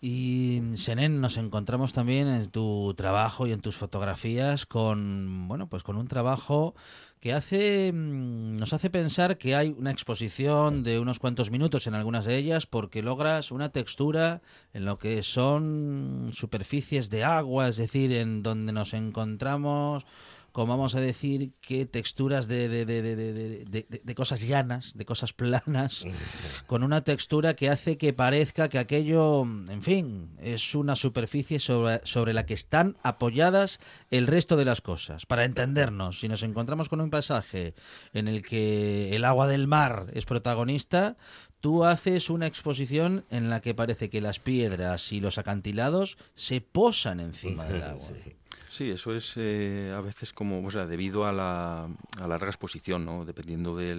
Y 0.06 0.62
Senen, 0.76 1.22
nos 1.22 1.38
encontramos 1.38 1.93
también 1.93 2.28
en 2.28 2.49
tu 2.49 2.93
trabajo 2.93 3.47
y 3.47 3.54
en 3.54 3.62
tus 3.62 3.78
fotografías 3.78 4.66
con, 4.66 5.47
bueno, 5.47 5.70
pues 5.70 5.82
con 5.82 5.95
un 5.95 6.10
trabajo 6.10 6.76
que 7.22 7.32
hace, 7.32 7.93
mm, 7.93 8.58
nos 8.58 8.74
hace 8.74 8.89
pensar 8.89 9.38
que 9.38 9.56
hay 9.56 9.70
una 9.70 9.91
exposición 9.91 10.84
de 10.84 10.99
unos 10.99 11.20
cuantos 11.20 11.51
minutos 11.51 11.88
en 11.88 11.93
algunas 11.93 12.26
de 12.26 12.36
ellas 12.36 12.66
porque 12.66 13.01
logras 13.01 13.49
una 13.49 13.70
textura 13.70 14.41
en 14.74 14.84
lo 14.84 14.97
que 14.97 15.24
son 15.24 16.32
superficies 16.34 17.10
de 17.10 17.24
agua, 17.24 17.70
es 17.70 17.78
decir, 17.78 18.12
en 18.12 18.43
donde 18.43 18.74
nos 18.74 18.93
encontramos 18.93 20.06
como 20.54 20.68
vamos 20.78 20.95
a 20.95 21.01
decir, 21.01 21.51
que 21.60 21.86
texturas 21.86 22.47
de, 22.47 22.70
de, 22.70 22.86
de, 22.86 23.01
de, 23.01 23.16
de- 23.16 23.34
de- 23.34 23.66
de- 23.89 24.01
de 24.04 24.16
cosas 24.16 24.39
llanas, 24.39 24.95
de 24.95 25.04
cosas 25.04 25.34
planas, 25.34 26.06
con 26.68 26.84
una 26.84 27.04
textura 27.04 27.56
que 27.56 27.70
hace 27.70 27.97
que 27.97 28.14
parezca 28.14 28.70
que 28.70 28.80
aquello, 28.80 29.41
en 29.41 29.82
fin, 29.82 30.30
es 30.39 30.74
una 30.76 30.95
superficie 30.95 31.60
sobre, 31.60 31.99
sobre 32.06 32.34
la 32.34 32.45
que 32.45 32.54
están 32.54 32.95
apoyadas 33.04 33.80
el 34.12 34.28
resto 34.28 34.56
de 34.56 34.64
las 34.66 34.80
cosas. 34.80 35.26
Para 35.26 35.43
entendernos, 35.43 36.20
si 36.22 36.30
nos 36.30 36.43
encontramos 36.43 36.88
con 36.88 37.01
un 37.01 37.10
pasaje 37.10 37.74
en 38.14 38.30
el 38.30 38.41
que 38.43 39.16
el 39.16 39.26
agua 39.26 39.47
del 39.47 39.68
mar 39.68 40.08
es 40.14 40.26
protagonista, 40.26 41.18
tú 41.62 41.84
haces 41.84 42.30
una 42.30 42.45
exposición 42.45 43.26
en 43.32 43.49
la 43.49 43.60
que 43.60 43.74
parece 43.74 44.10
que 44.10 44.22
las 44.22 44.39
piedras 44.39 45.12
y 45.12 45.20
los 45.20 45.38
acantilados 45.39 46.18
se 46.36 46.62
posan 46.62 47.20
encima 47.20 47.66
del 47.66 47.82
agua. 47.84 48.06
Sí, 48.08 48.36
eso 48.82 49.13
es 49.15 49.34
eh, 49.38 49.93
a 49.95 50.01
veces 50.01 50.34
como, 50.34 50.65
o 50.65 50.71
sea, 50.71 50.86
debido 50.86 51.26
a 51.26 51.32
la, 51.32 51.84
a 51.84 51.88
la 52.21 52.28
larga 52.28 52.47
exposición, 52.47 53.05
¿no? 53.05 53.26
Dependiendo 53.26 53.76
de 53.76 53.95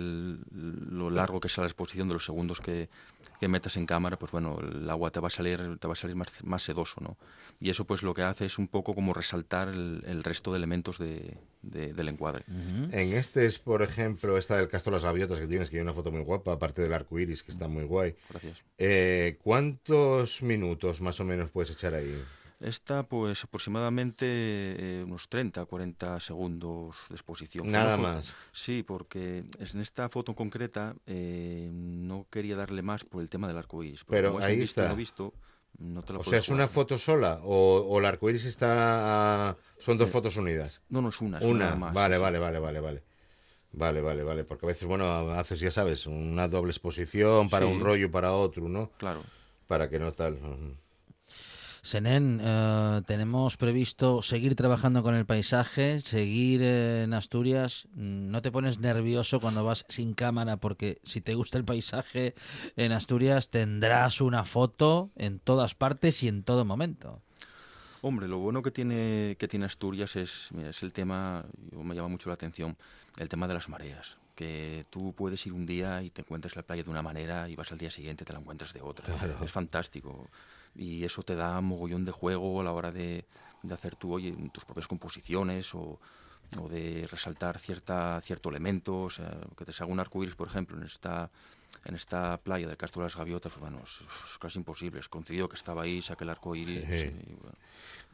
lo 0.52 1.10
largo 1.10 1.40
que 1.40 1.48
sea 1.48 1.62
la 1.62 1.68
exposición, 1.68 2.08
de 2.08 2.14
los 2.14 2.24
segundos 2.24 2.60
que, 2.60 2.88
que 3.40 3.48
metas 3.48 3.76
en 3.76 3.86
cámara, 3.86 4.18
pues 4.18 4.32
bueno, 4.32 4.58
el 4.60 4.88
agua 4.90 5.10
te 5.10 5.20
va 5.20 5.28
a 5.28 5.30
salir, 5.30 5.78
te 5.78 5.86
va 5.86 5.92
a 5.92 5.96
salir 5.96 6.16
más, 6.16 6.28
más 6.44 6.62
sedoso, 6.62 7.00
¿no? 7.00 7.16
Y 7.60 7.70
eso 7.70 7.84
pues 7.84 8.02
lo 8.02 8.14
que 8.14 8.22
hace 8.22 8.46
es 8.46 8.58
un 8.58 8.68
poco 8.68 8.94
como 8.94 9.14
resaltar 9.14 9.68
el, 9.68 10.02
el 10.06 10.24
resto 10.24 10.50
de 10.50 10.58
elementos 10.58 10.98
de- 10.98 11.36
de- 11.62 11.92
del 11.94 12.08
encuadre. 12.08 12.44
En 12.48 13.12
este 13.14 13.46
es, 13.46 13.58
por 13.58 13.80
ejemplo, 13.82 14.36
esta 14.36 14.56
del 14.56 14.68
Castro 14.68 14.90
de 14.90 14.96
las 14.96 15.04
Gaviotas 15.04 15.38
que 15.38 15.46
tienes, 15.46 15.70
que 15.70 15.76
hay 15.76 15.82
una 15.82 15.92
foto 15.94 16.10
muy 16.10 16.22
guapa, 16.22 16.52
aparte 16.52 16.82
del 16.82 16.92
arco 16.92 17.18
iris, 17.18 17.42
que 17.42 17.52
está 17.52 17.68
muy 17.68 17.84
guay. 17.84 18.14
Gracias. 18.28 18.62
Eh, 18.78 19.38
¿Cuántos 19.42 20.42
minutos 20.42 21.00
más 21.00 21.20
o 21.20 21.24
menos 21.24 21.50
puedes 21.50 21.70
echar 21.70 21.94
ahí? 21.94 22.22
Esta, 22.60 23.02
pues 23.02 23.44
aproximadamente 23.44 24.24
eh, 24.26 25.02
unos 25.04 25.28
30, 25.28 25.64
40 25.66 26.20
segundos 26.20 26.96
de 27.08 27.14
exposición. 27.14 27.70
Nada 27.70 27.96
más. 27.96 28.34
Sí, 28.52 28.82
porque 28.82 29.44
en 29.58 29.80
esta 29.80 30.08
foto 30.08 30.34
concreta 30.34 30.94
eh, 31.06 31.68
no 31.72 32.26
quería 32.30 32.56
darle 32.56 32.82
más 32.82 33.04
por 33.04 33.22
el 33.22 33.28
tema 33.28 33.48
del 33.48 33.58
arco 33.58 33.82
iris. 33.82 34.04
Pero 34.04 34.38
ahí 34.38 34.56
visto 34.56 34.80
está. 34.80 34.88
no 34.90 34.96
visto, 34.96 35.34
no 35.78 36.02
te 36.02 36.12
la 36.14 36.20
O 36.20 36.24
sea, 36.24 36.38
¿es 36.38 36.48
una 36.48 36.68
foto 36.68 36.98
sola 36.98 37.40
o, 37.42 37.78
o 37.88 37.98
el 37.98 38.04
arco 38.06 38.30
iris 38.30 38.44
está... 38.44 39.56
son 39.78 39.98
dos 39.98 40.10
fotos 40.10 40.36
unidas? 40.36 40.80
No, 40.88 41.02
no 41.02 41.08
es 41.10 41.20
una, 41.20 41.38
es 41.40 41.44
Una, 41.44 41.74
más. 41.74 41.92
vale, 41.92 42.16
sí, 42.16 42.22
vale, 42.22 42.38
vale, 42.38 42.58
vale, 42.60 42.80
vale. 42.80 43.02
Vale, 43.72 44.00
vale, 44.00 44.22
vale. 44.22 44.44
Porque 44.44 44.66
a 44.66 44.68
veces, 44.68 44.86
bueno, 44.86 45.04
haces, 45.32 45.58
ya 45.58 45.72
sabes, 45.72 46.06
una 46.06 46.46
doble 46.46 46.70
exposición 46.70 47.50
para 47.50 47.66
Sí. 47.66 47.72
un 47.72 47.80
rollo 47.80 48.06
y 48.06 48.08
para 48.08 48.32
otro, 48.32 48.68
¿no? 48.68 48.90
Claro. 48.96 49.22
Para 49.66 49.90
que 49.90 49.98
no 49.98 50.12
tal. 50.12 50.38
Senén, 51.84 52.40
eh, 52.40 53.02
tenemos 53.04 53.58
previsto 53.58 54.22
seguir 54.22 54.56
trabajando 54.56 55.02
con 55.02 55.14
el 55.14 55.26
paisaje, 55.26 56.00
seguir 56.00 56.62
eh, 56.62 57.02
en 57.02 57.12
Asturias. 57.12 57.88
¿No 57.92 58.40
te 58.40 58.50
pones 58.50 58.78
nervioso 58.78 59.38
cuando 59.38 59.64
vas 59.64 59.84
sin 59.90 60.14
cámara? 60.14 60.56
Porque 60.56 60.98
si 61.04 61.20
te 61.20 61.34
gusta 61.34 61.58
el 61.58 61.66
paisaje 61.66 62.34
en 62.76 62.92
Asturias, 62.92 63.50
tendrás 63.50 64.22
una 64.22 64.46
foto 64.46 65.10
en 65.14 65.40
todas 65.40 65.74
partes 65.74 66.22
y 66.22 66.28
en 66.28 66.42
todo 66.42 66.64
momento. 66.64 67.20
Hombre, 68.00 68.28
lo 68.28 68.38
bueno 68.38 68.62
que 68.62 68.70
tiene, 68.70 69.36
que 69.38 69.46
tiene 69.46 69.66
Asturias 69.66 70.16
es, 70.16 70.48
mira, 70.52 70.70
es 70.70 70.82
el 70.82 70.94
tema, 70.94 71.44
yo 71.70 71.82
me 71.82 71.94
llama 71.94 72.08
mucho 72.08 72.30
la 72.30 72.34
atención, 72.34 72.78
el 73.18 73.28
tema 73.28 73.46
de 73.46 73.52
las 73.52 73.68
mareas. 73.68 74.16
Que 74.34 74.86
tú 74.88 75.12
puedes 75.12 75.46
ir 75.46 75.52
un 75.52 75.66
día 75.66 76.02
y 76.02 76.08
te 76.08 76.22
encuentras 76.22 76.56
la 76.56 76.62
playa 76.62 76.82
de 76.82 76.88
una 76.88 77.02
manera 77.02 77.46
y 77.50 77.56
vas 77.56 77.70
al 77.72 77.78
día 77.78 77.90
siguiente 77.90 78.24
y 78.24 78.26
te 78.26 78.32
la 78.32 78.38
encuentras 78.38 78.72
de 78.72 78.80
otra. 78.80 79.14
Es 79.44 79.52
fantástico. 79.52 80.30
Y 80.76 81.04
eso 81.04 81.22
te 81.22 81.34
da 81.34 81.60
mogollón 81.60 82.04
de 82.04 82.12
juego 82.12 82.60
a 82.60 82.64
la 82.64 82.72
hora 82.72 82.90
de, 82.90 83.24
de 83.62 83.74
hacer 83.74 83.96
tú, 83.96 84.12
oye, 84.12 84.34
tus 84.52 84.64
propias 84.64 84.86
composiciones 84.86 85.74
o, 85.74 86.00
o 86.58 86.68
de 86.68 87.06
resaltar 87.10 87.58
cierta, 87.58 88.20
cierto 88.22 88.48
elemento. 88.48 89.02
O 89.02 89.10
sea, 89.10 89.36
que 89.56 89.64
te 89.64 89.72
salga 89.72 89.92
un 89.92 90.00
arco 90.00 90.22
iris, 90.22 90.34
por 90.34 90.48
ejemplo, 90.48 90.76
en 90.76 90.84
esta, 90.84 91.30
en 91.84 91.94
esta 91.94 92.38
playa 92.38 92.66
del 92.66 92.76
Castro 92.76 93.02
de 93.02 93.06
las 93.06 93.16
Gaviotas, 93.16 93.52
pues 93.52 93.60
bueno, 93.60 93.80
es, 93.84 94.00
es 94.00 94.38
casi 94.38 94.58
imposible. 94.58 95.00
Es 95.00 95.08
coincidió 95.08 95.48
que 95.48 95.56
estaba 95.56 95.82
ahí, 95.82 96.02
saqué 96.02 96.24
el 96.24 96.30
arco 96.30 96.56
iris. 96.56 96.84
Sí. 96.88 97.06
y, 97.06 97.34
bueno, 97.34 97.56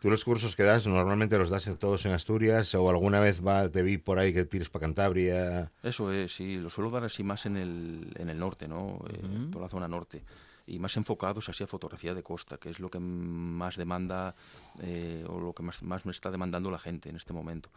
¿Tú 0.00 0.08
los 0.08 0.24
cursos 0.24 0.56
que 0.56 0.62
das 0.62 0.86
normalmente 0.86 1.36
los 1.36 1.50
das 1.50 1.70
todos 1.78 2.06
en 2.06 2.12
Asturias 2.12 2.74
o 2.74 2.88
alguna 2.88 3.20
vez 3.20 3.44
va, 3.46 3.68
te 3.68 3.82
vi 3.82 3.98
por 3.98 4.18
ahí 4.18 4.32
que 4.32 4.46
tires 4.46 4.70
para 4.70 4.86
Cantabria? 4.86 5.70
Eso 5.82 6.11
es, 6.11 6.34
sí, 6.34 6.56
lo 6.56 6.70
suelo 6.70 6.90
dar 6.90 7.04
así 7.04 7.22
más 7.22 7.44
en 7.44 7.58
el, 7.58 8.11
en 8.16 8.30
el 8.30 8.38
norte, 8.38 8.66
¿no? 8.66 8.98
Eh, 9.11 9.48
toda 9.52 9.66
la 9.66 9.68
zona 9.68 9.88
norte. 9.88 10.22
Y 10.70 10.78
más 10.78 10.96
enfocados 10.96 11.48
así 11.48 11.64
a 11.64 11.66
fotografía 11.66 12.14
de 12.14 12.22
costa, 12.22 12.56
que 12.58 12.70
es 12.70 12.78
lo 12.78 12.88
que 12.88 13.00
más 13.00 13.76
demanda 13.76 14.34
eh, 14.82 15.24
o 15.28 15.40
lo 15.40 15.52
que 15.52 15.62
más, 15.62 15.82
más 15.82 16.06
me 16.06 16.12
está 16.12 16.30
demandando 16.30 16.70
la 16.70 16.78
gente 16.78 17.08
en 17.10 17.16
este 17.16 17.32
momento. 17.32 17.70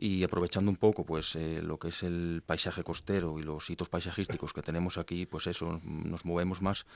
Y 0.00 0.22
aprovechando 0.22 0.70
un 0.70 0.76
poco 0.76 1.04
pues 1.04 1.34
eh, 1.34 1.60
lo 1.60 1.76
que 1.80 1.88
es 1.88 2.04
el 2.04 2.40
paisaje 2.46 2.84
costero 2.84 3.40
y 3.40 3.42
los 3.42 3.68
hitos 3.68 3.88
paisajísticos 3.88 4.52
que 4.52 4.62
tenemos 4.62 4.96
aquí, 4.96 5.26
pues 5.26 5.48
eso, 5.48 5.80
nos 5.84 6.24
movemos 6.24 6.62
más 6.62 6.86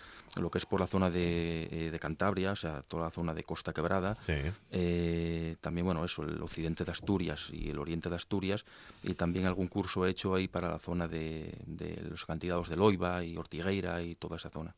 lo 0.40 0.53
que 0.53 0.59
es 0.59 0.66
por 0.66 0.78
la 0.78 0.86
zona 0.86 1.11
de, 1.11 1.68
eh, 1.72 1.90
de 1.90 1.99
Cantabria, 1.99 2.53
o 2.53 2.57
sea, 2.57 2.82
toda 2.82 3.07
la 3.07 3.11
zona 3.11 3.34
de 3.34 3.43
Costa 3.43 3.72
Quebrada, 3.72 4.14
Sí. 4.14 4.34
eh, 4.70 5.57
también, 5.61 5.84
bueno, 5.86 6.05
eso, 6.05 6.22
el 6.22 6.40
occidente 6.40 6.84
de 6.84 6.93
Asturias 6.93 7.49
y 7.53 7.70
el 7.70 7.80
oriente 7.80 8.09
de 8.09 8.14
Asturias, 8.14 8.64
y 9.03 9.14
también 9.14 9.47
algún 9.47 9.66
curso 9.66 10.07
hecho 10.07 10.36
ahí 10.36 10.47
para 10.47 10.68
la 10.70 10.78
zona 10.78 11.09
de, 11.09 11.59
de 11.66 12.01
los 12.09 12.22
acantilados 12.22 12.68
de 12.68 12.76
Loiva 12.76 13.24
y 13.24 13.36
Ortigueira 13.36 14.01
y 14.01 14.14
toda 14.14 14.36
esa 14.36 14.51
zona. 14.51 14.76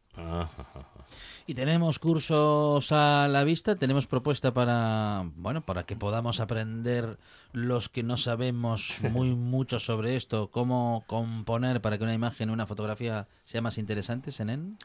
Y 1.46 1.54
tenemos 1.54 1.98
cursos 1.98 2.90
a 2.90 3.28
la 3.28 3.44
vista, 3.44 3.76
tenemos 3.76 4.06
propuesta 4.06 4.54
para, 4.54 5.28
bueno, 5.36 5.60
para 5.60 5.84
que 5.84 5.94
podamos 5.94 6.40
aprender 6.40 7.18
los 7.52 7.88
que 7.90 8.02
no 8.02 8.16
sabemos 8.16 8.98
muy 9.12 9.30
mucho 9.36 9.78
sobre 9.78 10.16
esto, 10.16 10.48
cómo 10.50 11.04
componer 11.06 11.82
para 11.82 11.98
que 11.98 12.04
una 12.04 12.14
imagen, 12.14 12.48
una 12.48 12.66
fotografía 12.66 13.28
sea 13.44 13.60
más 13.60 13.76
interesante, 13.76 14.32
Senén. 14.32 14.78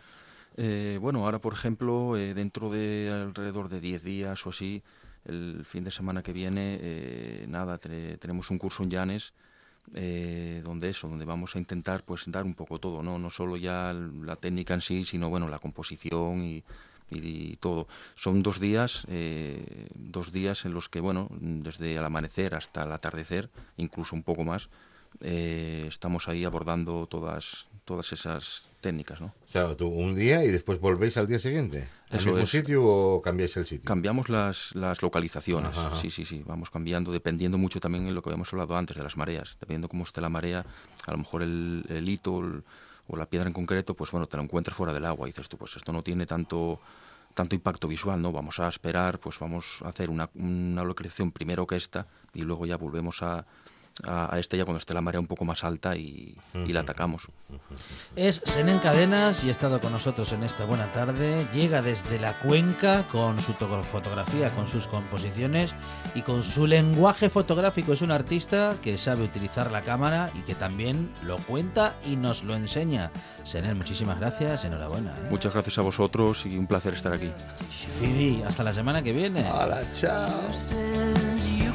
Eh, 0.58 0.98
bueno, 1.02 1.24
ahora, 1.24 1.40
por 1.40 1.54
ejemplo, 1.54 2.18
eh, 2.18 2.34
dentro 2.34 2.70
de 2.70 3.10
alrededor 3.14 3.70
de 3.70 3.80
10 3.80 4.04
días 4.04 4.46
o 4.46 4.50
así, 4.50 4.84
el 5.24 5.64
fin 5.64 5.86
de 5.86 5.92
semana 5.92 6.24
que 6.24 6.34
viene, 6.34 6.78
eh, 6.82 7.46
nada, 7.48 7.78
te- 7.78 8.18
tenemos 8.18 8.50
un 8.52 8.58
curso 8.58 8.84
en 8.84 8.90
Llanes, 8.90 9.34
eh, 9.94 10.62
donde 10.64 10.90
eso, 10.90 11.08
donde 11.08 11.26
vamos 11.26 11.56
a 11.56 11.60
intentar 11.60 12.04
pues 12.04 12.24
dar 12.28 12.46
un 12.46 12.54
poco 12.54 12.80
todo, 12.80 13.02
¿no? 13.04 13.18
No 13.20 13.30
solo 13.30 13.58
ya 13.58 13.94
la 13.94 14.36
técnica 14.36 14.74
en 14.74 14.82
sí, 14.82 15.04
sino 15.04 15.30
bueno, 15.30 15.48
la 15.48 15.60
composición 15.60 16.44
y, 16.44 16.64
y 17.12 17.56
todo. 17.58 17.88
Son 18.16 18.44
dos 18.44 18.60
días, 18.60 19.06
eh, 19.08 19.88
dos 19.96 20.32
días 20.32 20.66
en 20.66 20.74
los 20.74 20.90
que, 20.90 21.00
bueno, 21.00 21.28
desde 21.40 21.96
el 21.96 22.04
amanecer 22.04 22.56
hasta 22.56 22.84
el 22.84 22.92
atardecer, 22.92 23.50
incluso 23.78 24.16
un 24.16 24.24
poco 24.24 24.44
más, 24.44 24.70
eh, 25.22 25.86
estamos 25.88 26.28
ahí 26.28 26.46
abordando 26.46 27.08
todas, 27.08 27.68
todas 27.86 28.14
esas 28.14 28.69
técnicas, 28.82 29.20
¿no? 29.22 29.28
O 29.48 29.52
sea, 29.52 29.76
tú 29.76 29.88
un 29.88 30.16
día 30.16 30.44
y 30.44 30.48
después 30.50 30.80
volvéis 30.80 31.18
al 31.18 31.28
día 31.28 31.40
siguiente. 31.40 31.88
¿Al 32.10 32.18
Eso 32.20 32.30
mismo 32.30 32.44
es. 32.44 32.50
sitio 32.52 32.84
o 32.84 33.22
cambiáis 33.22 33.56
el 33.58 33.66
sitio? 33.66 33.86
Cambiamos 33.86 34.30
las, 34.30 34.74
las 34.76 35.02
localizaciones, 35.02 35.78
Ajá, 35.78 35.88
ajá. 35.88 35.96
sí, 36.02 36.10
sí, 36.10 36.26
sí, 36.26 36.44
vamos 36.46 36.70
cambiando, 36.70 37.12
dependiendo 37.12 37.58
mucho 37.58 37.80
también 37.80 38.06
de 38.06 38.12
lo 38.12 38.22
que 38.22 38.30
habíamos 38.30 38.52
hablado 38.54 38.76
antes, 38.78 38.98
de 38.98 39.04
las 39.04 39.18
mareas. 39.18 39.58
Dependiendo 39.60 39.90
cómo 39.90 40.04
esté 40.04 40.22
la 40.22 40.30
marea, 40.30 40.66
a 41.06 41.12
lo 41.12 41.18
mejor 41.20 41.44
el, 41.44 41.86
el 41.90 42.08
hito 42.10 42.40
el- 42.40 42.64
o 43.12 43.16
la 43.18 43.26
piedra 43.26 43.48
en 43.48 43.54
concreto, 43.54 43.96
pues 43.96 44.12
bueno, 44.12 44.28
te 44.28 44.38
lo 44.38 44.44
encuentras 44.44 44.78
fuera 44.78 44.94
del 44.94 45.04
agua 45.06 45.28
y 45.28 45.32
dices 45.32 45.50
tú, 45.50 45.58
pues 45.58 45.76
esto 45.76 45.92
no 45.92 46.04
tiene 46.04 46.26
tanto 46.28 46.80
tanto 47.34 47.56
impacto 47.56 47.88
visual, 47.88 48.22
¿no? 48.22 48.32
Vamos 48.32 48.60
a 48.60 48.68
esperar, 48.68 49.20
pues 49.20 49.40
vamos 49.40 49.80
a 49.84 49.90
hacer 49.90 50.10
una, 50.10 50.30
una 50.36 50.84
localización 50.84 51.32
primero 51.32 51.66
que 51.66 51.76
esta 51.76 52.06
y 52.34 52.42
luego 52.42 52.66
ya 52.66 52.76
volvemos 52.76 53.22
a, 53.24 53.46
a, 54.06 54.34
a 54.34 54.40
esta 54.40 54.58
ya 54.58 54.66
cuando 54.66 54.80
esté 54.80 54.94
la 54.94 55.02
marea 55.02 55.20
un 55.20 55.28
poco 55.28 55.46
más 55.46 55.64
alta 55.64 55.96
y, 55.96 56.36
y 56.54 56.74
la 56.74 56.82
atacamos. 56.82 57.28
Es 58.16 58.42
Senén 58.46 58.80
Cadenas 58.80 59.44
y 59.44 59.50
ha 59.50 59.52
estado 59.52 59.80
con 59.82 59.92
nosotros 59.92 60.32
en 60.34 60.44
esta 60.44 60.66
buena 60.66 60.92
tarde. 60.92 61.48
Llega 61.54 61.82
desde 61.82 62.20
la 62.20 62.38
cuenca 62.40 63.08
con 63.08 63.42
su 63.42 63.54
to- 63.54 63.84
fotografía, 63.84 64.52
con 64.56 64.68
sus 64.68 64.88
composiciones 64.88 65.74
y 66.16 66.22
con 66.22 66.44
su 66.44 66.68
lenguaje 66.68 67.30
fotográfico. 67.30 67.94
Es 67.94 68.02
un 68.02 68.12
artista 68.12 68.76
que 68.82 68.98
sabe 68.98 69.24
utilizar 69.24 69.72
la 69.72 69.82
cámara 69.82 70.32
y 70.36 70.42
que 70.42 70.56
también 70.56 71.12
lo 71.24 71.38
cuenta 71.38 71.96
y 72.06 72.16
nos 72.16 72.44
lo 72.44 72.56
enseña. 72.56 73.12
Senén, 73.44 73.78
muchísimas 73.78 74.20
gracias, 74.20 74.66
enhorabuena. 74.66 75.12
¿eh? 75.12 75.28
Muchas 75.30 75.54
gracias 75.54 75.78
a 75.78 75.82
vosotros 75.82 76.46
y 76.46 76.58
un 76.58 76.68
placer 76.68 76.94
estar 76.94 77.14
aquí. 77.14 77.32
Fidi, 78.00 78.44
hasta 78.44 78.64
la 78.64 78.74
semana 78.74 79.02
que 79.02 79.12
viene. 79.14 79.46
¡Hala, 79.48 79.82
chao! 79.94 80.30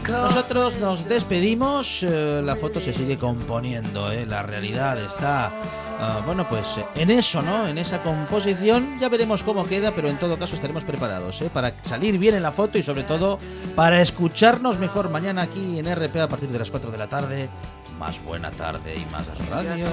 Nosotros 0.09 0.78
nos 0.78 1.09
despedimos, 1.09 2.02
eh, 2.02 2.42
la 2.44 2.57
foto 2.57 2.80
se 2.80 2.92
sigue 2.92 3.16
componiendo, 3.16 4.11
eh, 4.12 4.26
la 4.26 4.42
realidad 4.42 4.98
está, 5.00 5.50
ah, 5.98 6.22
bueno, 6.26 6.46
pues 6.48 6.76
eh, 6.76 6.84
en 6.94 7.11
eso, 7.11 7.40
¿no? 7.40 7.66
En 7.66 7.78
esa 7.78 8.02
composición, 8.02 8.98
ya 9.00 9.09
veremos 9.09 9.42
cómo 9.42 9.64
queda, 9.64 9.94
pero 9.94 10.09
en 10.09 10.18
todo 10.18 10.38
caso 10.38 10.57
estaremos 10.57 10.84
preparados 10.84 11.40
eh, 11.40 11.50
para 11.52 11.74
salir 11.82 12.18
bien 12.18 12.34
en 12.34 12.42
la 12.42 12.52
foto 12.52 12.76
y 12.76 12.82
sobre 12.82 13.05
todo 13.05 13.38
para 13.74 14.02
escucharnos 14.02 14.78
mejor 14.78 15.09
mañana 15.09 15.42
aquí 15.42 15.78
en 15.78 15.86
RP 15.86 16.20
a 16.20 16.28
partir 16.28 16.50
de 16.50 16.59
las 16.59 16.70
4 16.70 16.90
de 16.90 16.98
la 16.98 17.07
tarde. 17.07 17.48
Más 17.98 18.22
buena 18.22 18.50
tarde 18.50 18.94
y 18.96 19.05
más 19.11 19.26
radio. 19.48 19.86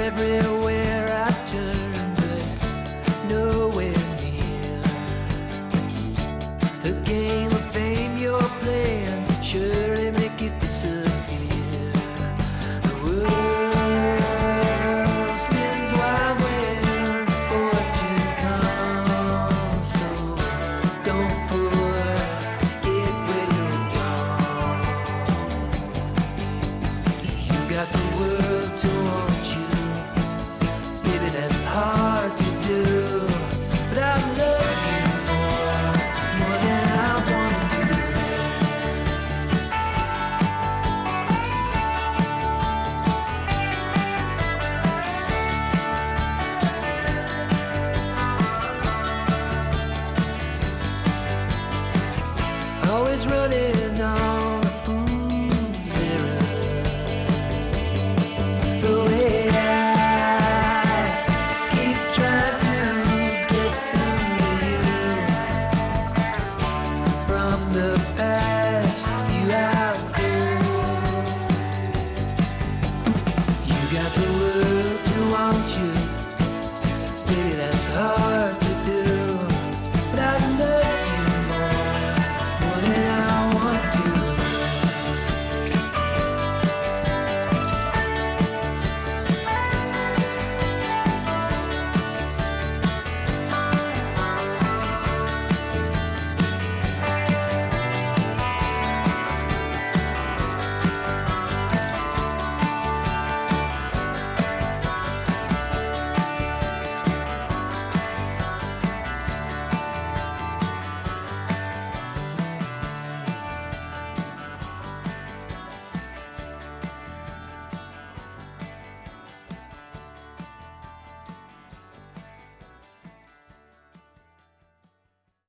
Everywhere 0.00 0.59